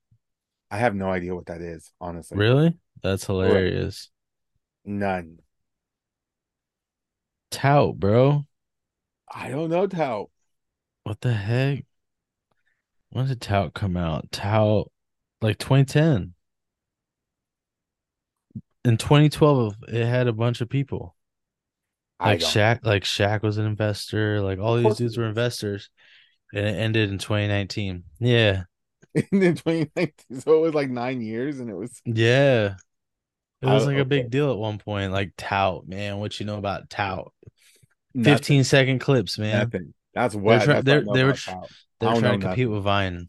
I 0.69 0.77
have 0.79 0.95
no 0.95 1.09
idea 1.09 1.35
what 1.35 1.45
that 1.47 1.61
is. 1.61 1.91
Honestly, 2.01 2.37
Really? 2.37 2.77
That's 3.01 3.25
hilarious. 3.25 4.09
None. 4.85 5.39
Tout, 7.51 7.97
bro. 7.97 8.45
I 9.33 9.49
don't 9.49 9.69
know 9.69 9.87
how. 9.91 10.29
What 11.03 11.21
the 11.21 11.33
heck? 11.33 11.85
When 13.09 13.27
did 13.27 13.41
Tout 13.41 13.73
come 13.73 13.95
out? 13.95 14.31
Tout, 14.31 14.91
like 15.41 15.57
2010. 15.57 16.33
In 18.83 18.97
2012, 18.97 19.75
it 19.87 20.05
had 20.05 20.27
a 20.27 20.33
bunch 20.33 20.61
of 20.61 20.69
people. 20.69 21.15
Like. 22.19 22.39
Shaq, 22.39 22.79
like 22.83 23.03
Shaq 23.03 23.41
was 23.41 23.57
an 23.57 23.65
investor. 23.65 24.41
Like 24.41 24.59
all 24.59 24.77
these 24.77 24.97
dudes 24.97 25.17
were 25.17 25.27
investors, 25.27 25.89
and 26.53 26.65
it 26.65 26.75
ended 26.75 27.09
in 27.09 27.17
2019. 27.17 28.03
Yeah, 28.19 28.63
in 29.15 29.23
2019, 29.55 30.13
so 30.39 30.57
it 30.57 30.61
was 30.61 30.73
like 30.73 30.89
nine 30.89 31.21
years, 31.21 31.59
and 31.59 31.69
it 31.69 31.75
was 31.75 32.01
yeah. 32.05 32.75
It 33.65 33.69
I- 33.71 33.73
was 33.73 33.85
like 33.85 33.97
a 33.97 34.05
big 34.05 34.29
deal 34.29 34.51
at 34.51 34.57
one 34.57 34.77
point. 34.77 35.11
Like 35.11 35.33
tout, 35.37 35.87
man. 35.87 36.17
What 36.19 36.39
you 36.39 36.45
know 36.45 36.57
about 36.57 36.89
tout? 36.89 37.31
nothing. 38.13 38.33
15 38.33 38.63
second 38.63 38.99
clips, 38.99 39.37
man. 39.37 39.59
Nothing. 39.59 39.93
That's 40.13 40.33
They're 40.35 40.43
what 40.43 40.85
they're- 40.85 40.99
I 40.99 41.01
know 41.01 41.13
they 41.13 41.23
were 41.23 41.29
about 41.31 41.39
tr- 41.39 41.49
South. 41.51 41.71
I 42.01 42.05
They're 42.05 42.21
trying 42.21 42.39
to 42.39 42.47
compete 42.47 42.47
nothing. 42.65 42.71
with 42.71 42.83
Vine. 42.83 43.27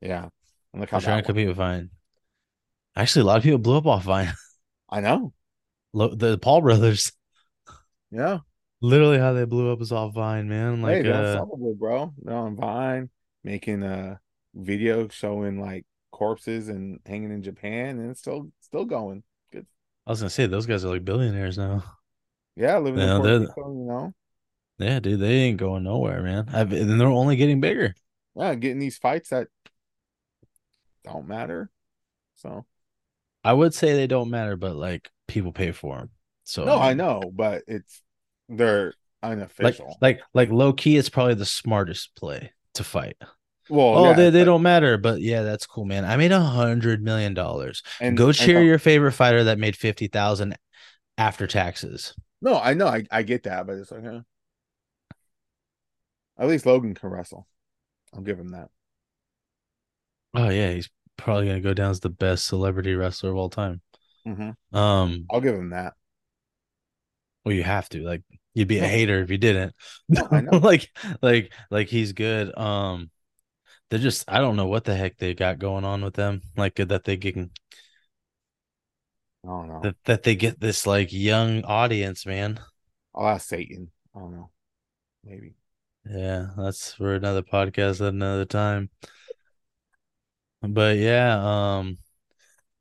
Yeah. 0.00 0.28
And 0.72 0.80
look 0.80 0.90
how 0.90 0.98
They're 1.00 1.06
trying 1.06 1.22
to 1.22 1.26
compete 1.26 1.48
with 1.48 1.56
Vine. 1.56 1.90
Actually, 2.94 3.22
a 3.22 3.24
lot 3.26 3.36
of 3.38 3.42
people 3.42 3.58
blew 3.58 3.76
up 3.78 3.86
off 3.86 4.04
Vine. 4.04 4.32
I 4.90 5.00
know. 5.00 5.32
Lo- 5.92 6.14
the 6.14 6.38
Paul 6.38 6.60
brothers, 6.60 7.12
Yeah. 8.10 8.38
literally 8.80 9.18
how 9.18 9.32
they 9.32 9.44
blew 9.44 9.72
up 9.72 9.80
is 9.80 9.90
off 9.92 10.14
Vine, 10.14 10.48
man. 10.48 10.82
Like, 10.82 11.02
they're 11.02 11.38
uh, 11.40 11.44
bro. 11.78 12.12
They're 12.22 12.36
on 12.36 12.56
Vine 12.56 13.10
making 13.42 13.82
a 13.82 14.20
video 14.54 15.08
showing 15.08 15.60
like 15.60 15.84
corpses 16.12 16.68
and 16.68 17.00
hanging 17.04 17.30
in 17.32 17.42
Japan 17.42 17.98
and 17.98 18.10
it's 18.10 18.20
still 18.20 18.50
still 18.60 18.84
going. 18.84 19.22
I 20.06 20.10
was 20.10 20.20
gonna 20.20 20.30
say 20.30 20.46
those 20.46 20.66
guys 20.66 20.84
are 20.84 20.88
like 20.88 21.04
billionaires 21.04 21.58
now. 21.58 21.84
Yeah, 22.56 22.78
living 22.78 23.00
Yeah, 23.00 23.16
in 23.16 23.20
Puerto 23.20 23.38
Rico, 23.38 23.72
you 23.72 23.84
know. 23.86 24.14
Yeah, 24.78 25.00
dude, 25.00 25.20
they 25.20 25.32
ain't 25.32 25.58
going 25.58 25.84
nowhere, 25.84 26.22
man. 26.22 26.48
I've, 26.52 26.72
and 26.72 27.00
they're 27.00 27.08
only 27.08 27.36
getting 27.36 27.60
bigger. 27.60 27.94
Yeah, 28.34 28.54
getting 28.54 28.78
these 28.78 28.98
fights 28.98 29.30
that 29.30 29.48
don't 31.04 31.26
matter. 31.26 31.70
So 32.36 32.66
I 33.44 33.52
would 33.52 33.74
say 33.74 33.94
they 33.94 34.06
don't 34.06 34.30
matter, 34.30 34.56
but 34.56 34.76
like 34.76 35.10
people 35.28 35.52
pay 35.52 35.72
for 35.72 35.98
them. 35.98 36.10
So 36.44 36.64
no, 36.64 36.78
I 36.78 36.94
know, 36.94 37.22
but 37.34 37.62
it's 37.66 38.02
they're 38.48 38.94
Like, 39.60 39.78
unofficial. 39.82 39.98
like, 40.00 40.20
like 40.34 40.50
low 40.50 40.72
key, 40.72 40.96
it's 40.96 41.08
probably 41.08 41.34
the 41.34 41.46
smartest 41.46 42.14
play 42.16 42.52
to 42.74 42.84
fight. 42.84 43.16
Well, 43.68 43.98
Oh, 43.98 44.04
yeah, 44.10 44.12
they, 44.14 44.30
they 44.30 44.40
but- 44.40 44.44
don't 44.46 44.62
matter, 44.62 44.98
but 44.98 45.20
yeah, 45.20 45.42
that's 45.42 45.66
cool, 45.66 45.84
man. 45.84 46.04
I 46.04 46.16
made 46.16 46.32
a 46.32 46.40
hundred 46.40 47.02
million 47.02 47.34
dollars. 47.34 47.82
and 48.00 48.16
Go 48.16 48.32
cheer 48.32 48.60
so- 48.60 48.64
your 48.64 48.78
favorite 48.78 49.12
fighter 49.12 49.44
that 49.44 49.58
made 49.58 49.76
fifty 49.76 50.08
thousand 50.08 50.56
after 51.18 51.46
taxes. 51.46 52.14
No, 52.42 52.58
I 52.58 52.74
know, 52.74 52.86
I, 52.86 53.04
I 53.10 53.22
get 53.22 53.44
that, 53.44 53.66
but 53.66 53.76
it's 53.76 53.90
like, 53.90 54.04
huh? 54.04 54.20
At 56.38 56.48
least 56.48 56.66
Logan 56.66 56.94
can 56.94 57.10
wrestle. 57.10 57.46
I'll 58.14 58.20
give 58.22 58.38
him 58.38 58.50
that. 58.50 58.68
Oh 60.34 60.48
yeah, 60.50 60.70
he's 60.72 60.90
probably 61.16 61.46
gonna 61.46 61.60
go 61.60 61.74
down 61.74 61.90
as 61.90 62.00
the 62.00 62.10
best 62.10 62.46
celebrity 62.46 62.94
wrestler 62.94 63.30
of 63.30 63.36
all 63.36 63.48
time. 63.50 63.80
hmm 64.24 64.50
Um, 64.72 65.26
I'll 65.30 65.40
give 65.40 65.54
him 65.54 65.70
that. 65.70 65.94
well, 67.44 67.54
you 67.54 67.62
have 67.62 67.88
to 67.90 68.02
like 68.02 68.22
you'd 68.54 68.68
be 68.68 68.78
a 68.78 68.86
hater 68.86 69.22
if 69.22 69.30
you 69.30 69.38
didn't. 69.38 69.74
No, 70.08 70.26
like, 70.62 70.90
like, 71.22 71.52
like 71.70 71.88
he's 71.88 72.12
good. 72.12 72.56
Um, 72.56 73.10
they're 73.90 73.98
just 73.98 74.24
I 74.28 74.38
don't 74.38 74.56
know 74.56 74.66
what 74.66 74.84
the 74.84 74.96
heck 74.96 75.16
they 75.16 75.34
got 75.34 75.58
going 75.58 75.84
on 75.84 76.02
with 76.02 76.14
them. 76.14 76.42
Like 76.56 76.74
that 76.76 77.04
they 77.04 77.16
can 77.16 77.50
I 79.44 79.48
don't 79.48 79.68
know. 79.68 79.80
that 79.82 79.96
that 80.04 80.22
they 80.24 80.34
get 80.34 80.60
this 80.60 80.86
like 80.86 81.12
young 81.12 81.64
audience, 81.64 82.26
man. 82.26 82.60
I'll 83.14 83.28
ask 83.28 83.48
Satan. 83.48 83.90
I 84.14 84.18
don't 84.18 84.32
know. 84.32 84.50
Maybe. 85.24 85.54
Yeah, 86.08 86.50
that's 86.56 86.92
for 86.92 87.14
another 87.14 87.42
podcast 87.42 88.00
at 88.00 88.12
another 88.12 88.44
time. 88.44 88.90
But 90.62 90.96
yeah, 90.96 91.78
um 91.78 91.98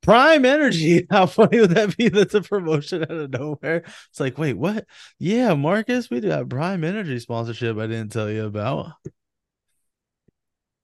Prime 0.02 0.46
Energy, 0.46 1.08
how 1.12 1.26
funny 1.26 1.60
would 1.60 1.72
that 1.72 1.98
be? 1.98 2.10
That's 2.10 2.36
a 2.36 2.42
promotion 2.42 3.04
out 3.04 3.12
of 3.12 3.32
nowhere. 3.32 3.84
It's 4.10 4.20
like, 4.20 4.38
wait, 4.38 4.54
what? 4.54 4.86
Yeah, 5.18 5.56
Marcus, 5.56 6.10
we 6.12 6.20
do 6.20 6.30
have 6.30 6.48
Prime 6.50 6.84
Energy 6.84 7.20
sponsorship 7.20 7.78
I 7.78 7.88
didn't 7.88 8.12
tell 8.12 8.30
you 8.30 8.46
about. 8.46 8.94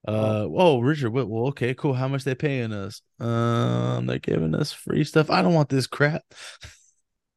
Uh 0.08 0.47
oh, 0.52 0.80
Richard 0.80 1.12
Whitwell. 1.12 1.47
Okay, 1.49 1.74
cool. 1.76 1.93
How 1.93 2.08
much 2.08 2.24
they 2.24 2.34
paying 2.36 2.74
us? 2.74 3.02
Um, 3.20 4.08
they're 4.08 4.20
giving 4.20 4.56
us 4.56 4.72
free 4.72 5.04
stuff. 5.04 5.30
I 5.30 5.41
don't 5.41 5.54
want 5.54 5.70
this 5.70 5.86
crap. 5.88 6.24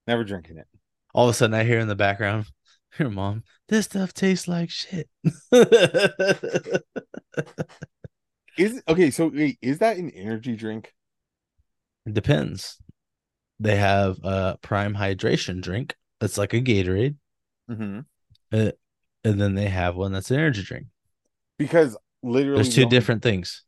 Never 0.07 0.25
drinking 0.25 0.59
it. 0.59 0.67
All 1.15 1.29
of 1.29 1.31
a 1.31 1.35
sudden 1.35 1.55
I 1.55 1.65
hear 1.65 1.79
in 1.79 1.89
the 1.89 1.95
background, 1.95 2.47
here, 2.99 3.11
mom, 3.11 3.45
this 3.69 3.85
stuff 3.85 4.13
tastes 4.15 4.49
like 4.49 4.71
shit. 4.71 5.09
Is 8.57 8.81
okay, 8.89 9.11
so 9.11 9.29
wait, 9.35 9.59
is 9.61 9.79
that 9.79 9.97
an 9.97 10.11
energy 10.11 10.55
drink? 10.55 10.93
It 12.07 12.15
Depends. 12.15 12.79
They 13.59 13.77
have 13.77 14.19
a 14.23 14.59
prime 14.63 14.95
hydration 14.95 15.61
drink 15.61 15.97
that's 16.21 16.39
like 16.39 16.55
a 16.55 16.61
Gatorade, 16.61 17.17
Mm-hmm. 17.71 18.01
uh, 18.53 18.71
and 19.25 19.41
then 19.41 19.55
they 19.55 19.69
have 19.69 19.97
one 19.97 20.13
that's 20.13 20.31
an 20.31 20.39
energy 20.39 20.63
drink. 20.63 20.87
Because 21.59 21.97
literally 22.25 22.63
There's 22.63 22.75
two 22.75 22.87
different 22.87 23.23
things. 23.23 23.63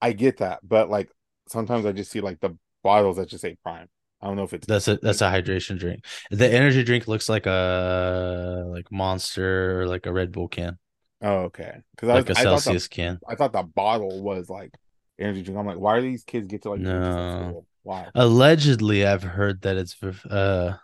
I 0.00 0.12
get 0.12 0.38
that, 0.38 0.60
but 0.62 0.90
like 0.90 1.10
sometimes 1.48 1.86
I 1.86 1.92
just 1.92 2.10
see 2.10 2.20
like 2.20 2.40
the 2.40 2.56
bottles 2.82 3.16
that 3.16 3.28
just 3.28 3.42
say 3.42 3.56
prime. 3.62 3.88
I 4.22 4.26
don't 4.26 4.36
know 4.36 4.42
if 4.42 4.52
it's 4.52 4.66
That's 4.66 4.88
a 4.88 4.96
that's 4.96 5.22
a 5.22 5.30
hydration 5.30 5.78
drink. 5.78 6.04
The 6.30 6.52
energy 6.52 6.82
drink 6.82 7.08
looks 7.08 7.28
like 7.28 7.46
a 7.46 8.64
like 8.68 8.90
Monster 8.92 9.80
or 9.80 9.86
like 9.86 10.06
a 10.06 10.12
Red 10.12 10.32
Bull 10.32 10.48
can, 10.48 10.78
oh 11.22 11.44
okay. 11.44 11.80
Because 11.92 12.08
I, 12.10 12.14
like 12.14 12.28
was- 12.28 12.36
a 12.36 12.40
I 12.40 12.44
thought 12.44 12.50
the 12.50 12.58
Celsius 12.60 12.88
can. 12.88 13.18
I 13.26 13.34
thought 13.34 13.52
the 13.52 13.62
bottle 13.62 14.22
was 14.22 14.50
like 14.50 14.72
energy 15.18 15.42
drink. 15.42 15.58
I'm 15.58 15.66
like, 15.66 15.78
why 15.78 15.96
are 15.96 16.02
these 16.02 16.24
kids 16.24 16.48
get 16.48 16.62
to 16.62 16.70
like 16.70 16.80
No. 16.80 17.64
Why? 17.82 18.08
Allegedly, 18.14 19.06
I've 19.06 19.22
heard 19.22 19.62
that 19.62 19.76
it's 19.76 19.96
uh 20.02 20.76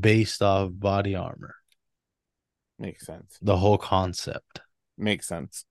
based 0.00 0.42
off 0.42 0.70
body 0.72 1.14
armor. 1.16 1.56
Makes 2.78 3.06
sense. 3.06 3.38
The 3.42 3.56
whole 3.56 3.78
concept. 3.78 4.60
Makes 4.96 5.26
sense. 5.26 5.64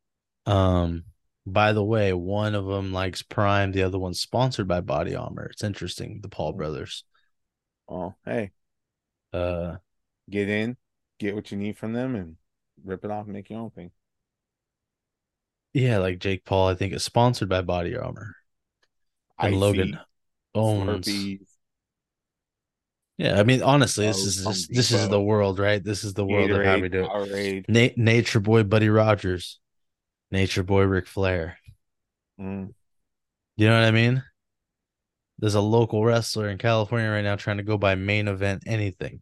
Um, 0.45 1.05
by 1.45 1.73
the 1.73 1.83
way, 1.83 2.13
one 2.13 2.55
of 2.55 2.65
them 2.65 2.93
likes 2.93 3.21
Prime, 3.21 3.71
the 3.71 3.83
other 3.83 3.99
one's 3.99 4.19
sponsored 4.21 4.67
by 4.67 4.81
Body 4.81 5.15
Armor. 5.15 5.45
It's 5.45 5.63
interesting, 5.63 6.19
the 6.21 6.29
Paul 6.29 6.53
brothers. 6.53 7.03
Oh, 7.87 8.15
hey, 8.25 8.51
Uh, 9.31 9.77
get 10.29 10.49
in, 10.49 10.77
get 11.19 11.35
what 11.35 11.51
you 11.51 11.57
need 11.57 11.77
from 11.77 11.93
them, 11.93 12.15
and 12.15 12.37
rip 12.83 13.03
it 13.05 13.11
off 13.11 13.25
and 13.25 13.33
make 13.33 13.49
your 13.49 13.59
own 13.59 13.71
thing. 13.71 13.91
yeah, 15.73 15.97
like 15.97 16.19
Jake 16.19 16.45
Paul, 16.45 16.67
I 16.69 16.75
think 16.75 16.93
is 16.93 17.03
sponsored 17.03 17.49
by 17.49 17.61
Body 17.61 17.95
Armor. 17.95 18.35
And 19.41 19.55
Icy, 19.55 19.59
Logan 19.59 19.99
owns. 20.55 21.07
Slurpees, 21.07 21.57
Yeah, 23.17 23.39
I 23.39 23.43
mean, 23.43 23.61
honestly, 23.61 24.07
this 24.07 24.23
Oh, 24.23 24.27
is 24.27 24.43
this, 24.43 24.67
this 24.67 24.91
is 24.91 25.07
the 25.09 25.21
world, 25.21 25.59
right? 25.59 25.83
This 25.83 26.03
is 26.03 26.13
the 26.13 26.25
world 26.25 26.51
of 26.51 26.63
how 26.63 26.79
we 26.79 26.89
Gatorade, 26.89 26.91
do 26.91 27.03
it. 27.05 27.13
Na- 27.67 27.89
Nature 27.95 28.39
Boy 28.39 28.63
Buddy 28.63 28.89
Rogers, 28.89 29.59
Nature 30.33 30.63
Boy 30.63 30.81
Ric 30.81 31.05
Flair. 31.05 31.59
Mm, 32.39 32.73
You 33.55 33.67
know 33.67 33.79
what 33.79 33.87
I 33.87 33.91
mean? 33.91 34.23
There's 35.37 35.53
a 35.53 35.61
local 35.61 36.03
wrestler 36.03 36.49
in 36.49 36.57
California 36.57 37.07
right 37.07 37.21
now 37.21 37.35
trying 37.35 37.57
to 37.57 37.63
go 37.63 37.77
by 37.77 37.93
main 37.93 38.27
event 38.27 38.63
anything. 38.65 39.21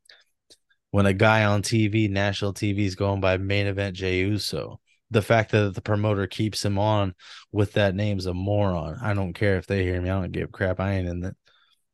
When 0.91 1.05
a 1.05 1.13
guy 1.13 1.43
on 1.43 1.63
TV, 1.63 2.09
national 2.09 2.53
TV, 2.53 2.85
is 2.85 2.95
going 2.95 3.19
by 3.19 3.35
main 3.35 3.67
event 3.67 3.97
Jey 3.97 4.19
Uso, 4.19 4.79
the 5.09 5.21
fact 5.21 5.51
that 5.51 5.75
the 5.75 5.81
promoter 5.81 6.27
keeps 6.27 6.63
him 6.63 6.79
on 6.79 7.13
with 7.51 7.73
that 7.73 7.93
name's 7.93 8.25
a 8.25 8.33
moron. 8.33 8.97
I 9.01 9.13
don't 9.13 9.33
care 9.33 9.57
if 9.57 9.67
they 9.67 9.83
hear 9.83 10.01
me. 10.01 10.09
I 10.09 10.21
don't 10.21 10.31
give 10.31 10.47
a 10.47 10.47
crap. 10.47 10.79
I 10.79 10.93
ain't 10.93 11.09
in 11.09 11.25
it. 11.25 11.35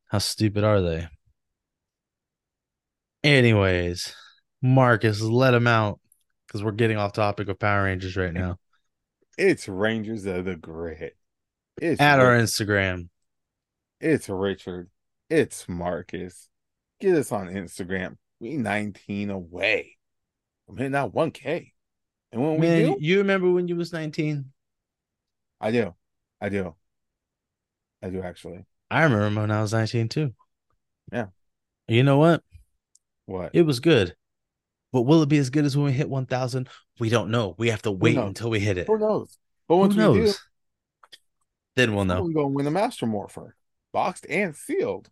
How 0.05 0.19
stupid 0.19 0.63
are 0.63 0.81
they? 0.81 1.07
Anyways, 3.23 4.13
Marcus, 4.61 5.21
let 5.21 5.55
him 5.55 5.65
out 5.65 5.99
because 6.45 6.63
we're 6.63 6.71
getting 6.71 6.97
off 6.97 7.13
topic 7.13 7.49
of 7.49 7.57
Power 7.57 7.85
Rangers 7.85 8.15
right 8.15 8.33
now. 8.33 8.59
It's 9.37 9.67
Rangers 9.67 10.25
of 10.25 10.45
the 10.45 10.55
Grid. 10.55 11.11
It's 11.79 12.01
At 12.01 12.19
our 12.19 12.35
Instagram, 12.35 13.09
it's 14.01 14.29
Richard. 14.29 14.89
It's 15.29 15.69
Marcus. 15.69 16.49
Get 16.99 17.15
us 17.15 17.31
on 17.31 17.47
Instagram. 17.47 18.15
We 18.39 18.57
19 18.57 19.29
away. 19.29 19.97
I'm 20.67 20.77
hitting 20.77 20.95
out 20.95 21.13
1K. 21.13 21.71
And 22.31 22.41
when 22.41 22.59
we 22.59 22.67
do, 22.67 22.97
you 22.99 23.19
remember 23.19 23.51
when 23.51 23.67
you 23.67 23.75
was 23.75 23.93
19? 23.93 24.45
I 25.61 25.71
do. 25.71 25.93
I 26.41 26.49
do. 26.49 26.75
I 28.01 28.09
do 28.09 28.21
actually. 28.21 28.65
I 28.89 29.03
remember 29.03 29.41
when 29.41 29.51
I 29.51 29.61
was 29.61 29.73
19 29.73 30.09
too. 30.09 30.33
Yeah. 31.11 31.27
You 31.87 32.03
know 32.03 32.17
what? 32.17 32.43
What? 33.25 33.51
It 33.53 33.63
was 33.63 33.79
good. 33.79 34.15
But 34.97 35.03
will 35.03 35.21
it 35.21 35.29
be 35.29 35.37
as 35.37 35.51
good 35.51 35.63
as 35.63 35.77
when 35.77 35.85
we 35.85 35.91
hit 35.91 36.09
1,000? 36.09 36.67
We 36.99 37.09
don't 37.11 37.29
know. 37.29 37.53
We 37.59 37.69
have 37.69 37.83
to 37.83 37.91
wait 37.91 38.17
until 38.17 38.49
we 38.49 38.59
hit 38.59 38.79
it. 38.79 38.87
Who 38.87 38.97
knows? 38.97 39.37
But 39.67 39.75
Who 39.75 39.81
once 39.81 39.95
we 39.95 40.01
do. 40.01 40.33
Then 41.75 41.93
we'll 41.93 42.05
know. 42.05 42.23
we're 42.23 42.33
going 42.33 42.47
to 42.47 42.55
win 42.55 42.65
the 42.65 42.71
Master 42.71 43.05
Morpher. 43.05 43.55
Boxed 43.93 44.25
and 44.27 44.55
sealed. 44.55 45.11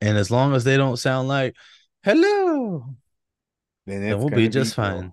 And 0.00 0.18
as 0.18 0.32
long 0.32 0.56
as 0.56 0.64
they 0.64 0.76
don't 0.76 0.96
sound 0.96 1.28
like, 1.28 1.54
hello, 2.02 2.96
Then, 3.86 4.02
then 4.02 4.18
we'll 4.18 4.28
gonna 4.28 4.42
be 4.42 4.48
just 4.48 4.74
fine. 4.74 5.12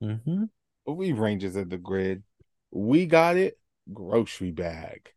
close. 0.00 0.20
hmm 0.24 0.44
But 0.86 0.92
we 0.92 1.10
Rangers 1.12 1.56
of 1.56 1.70
the 1.70 1.76
Grid. 1.76 2.22
We 2.70 3.06
got 3.06 3.36
it. 3.36 3.58
Grocery 3.92 4.52
bag. 4.52 5.12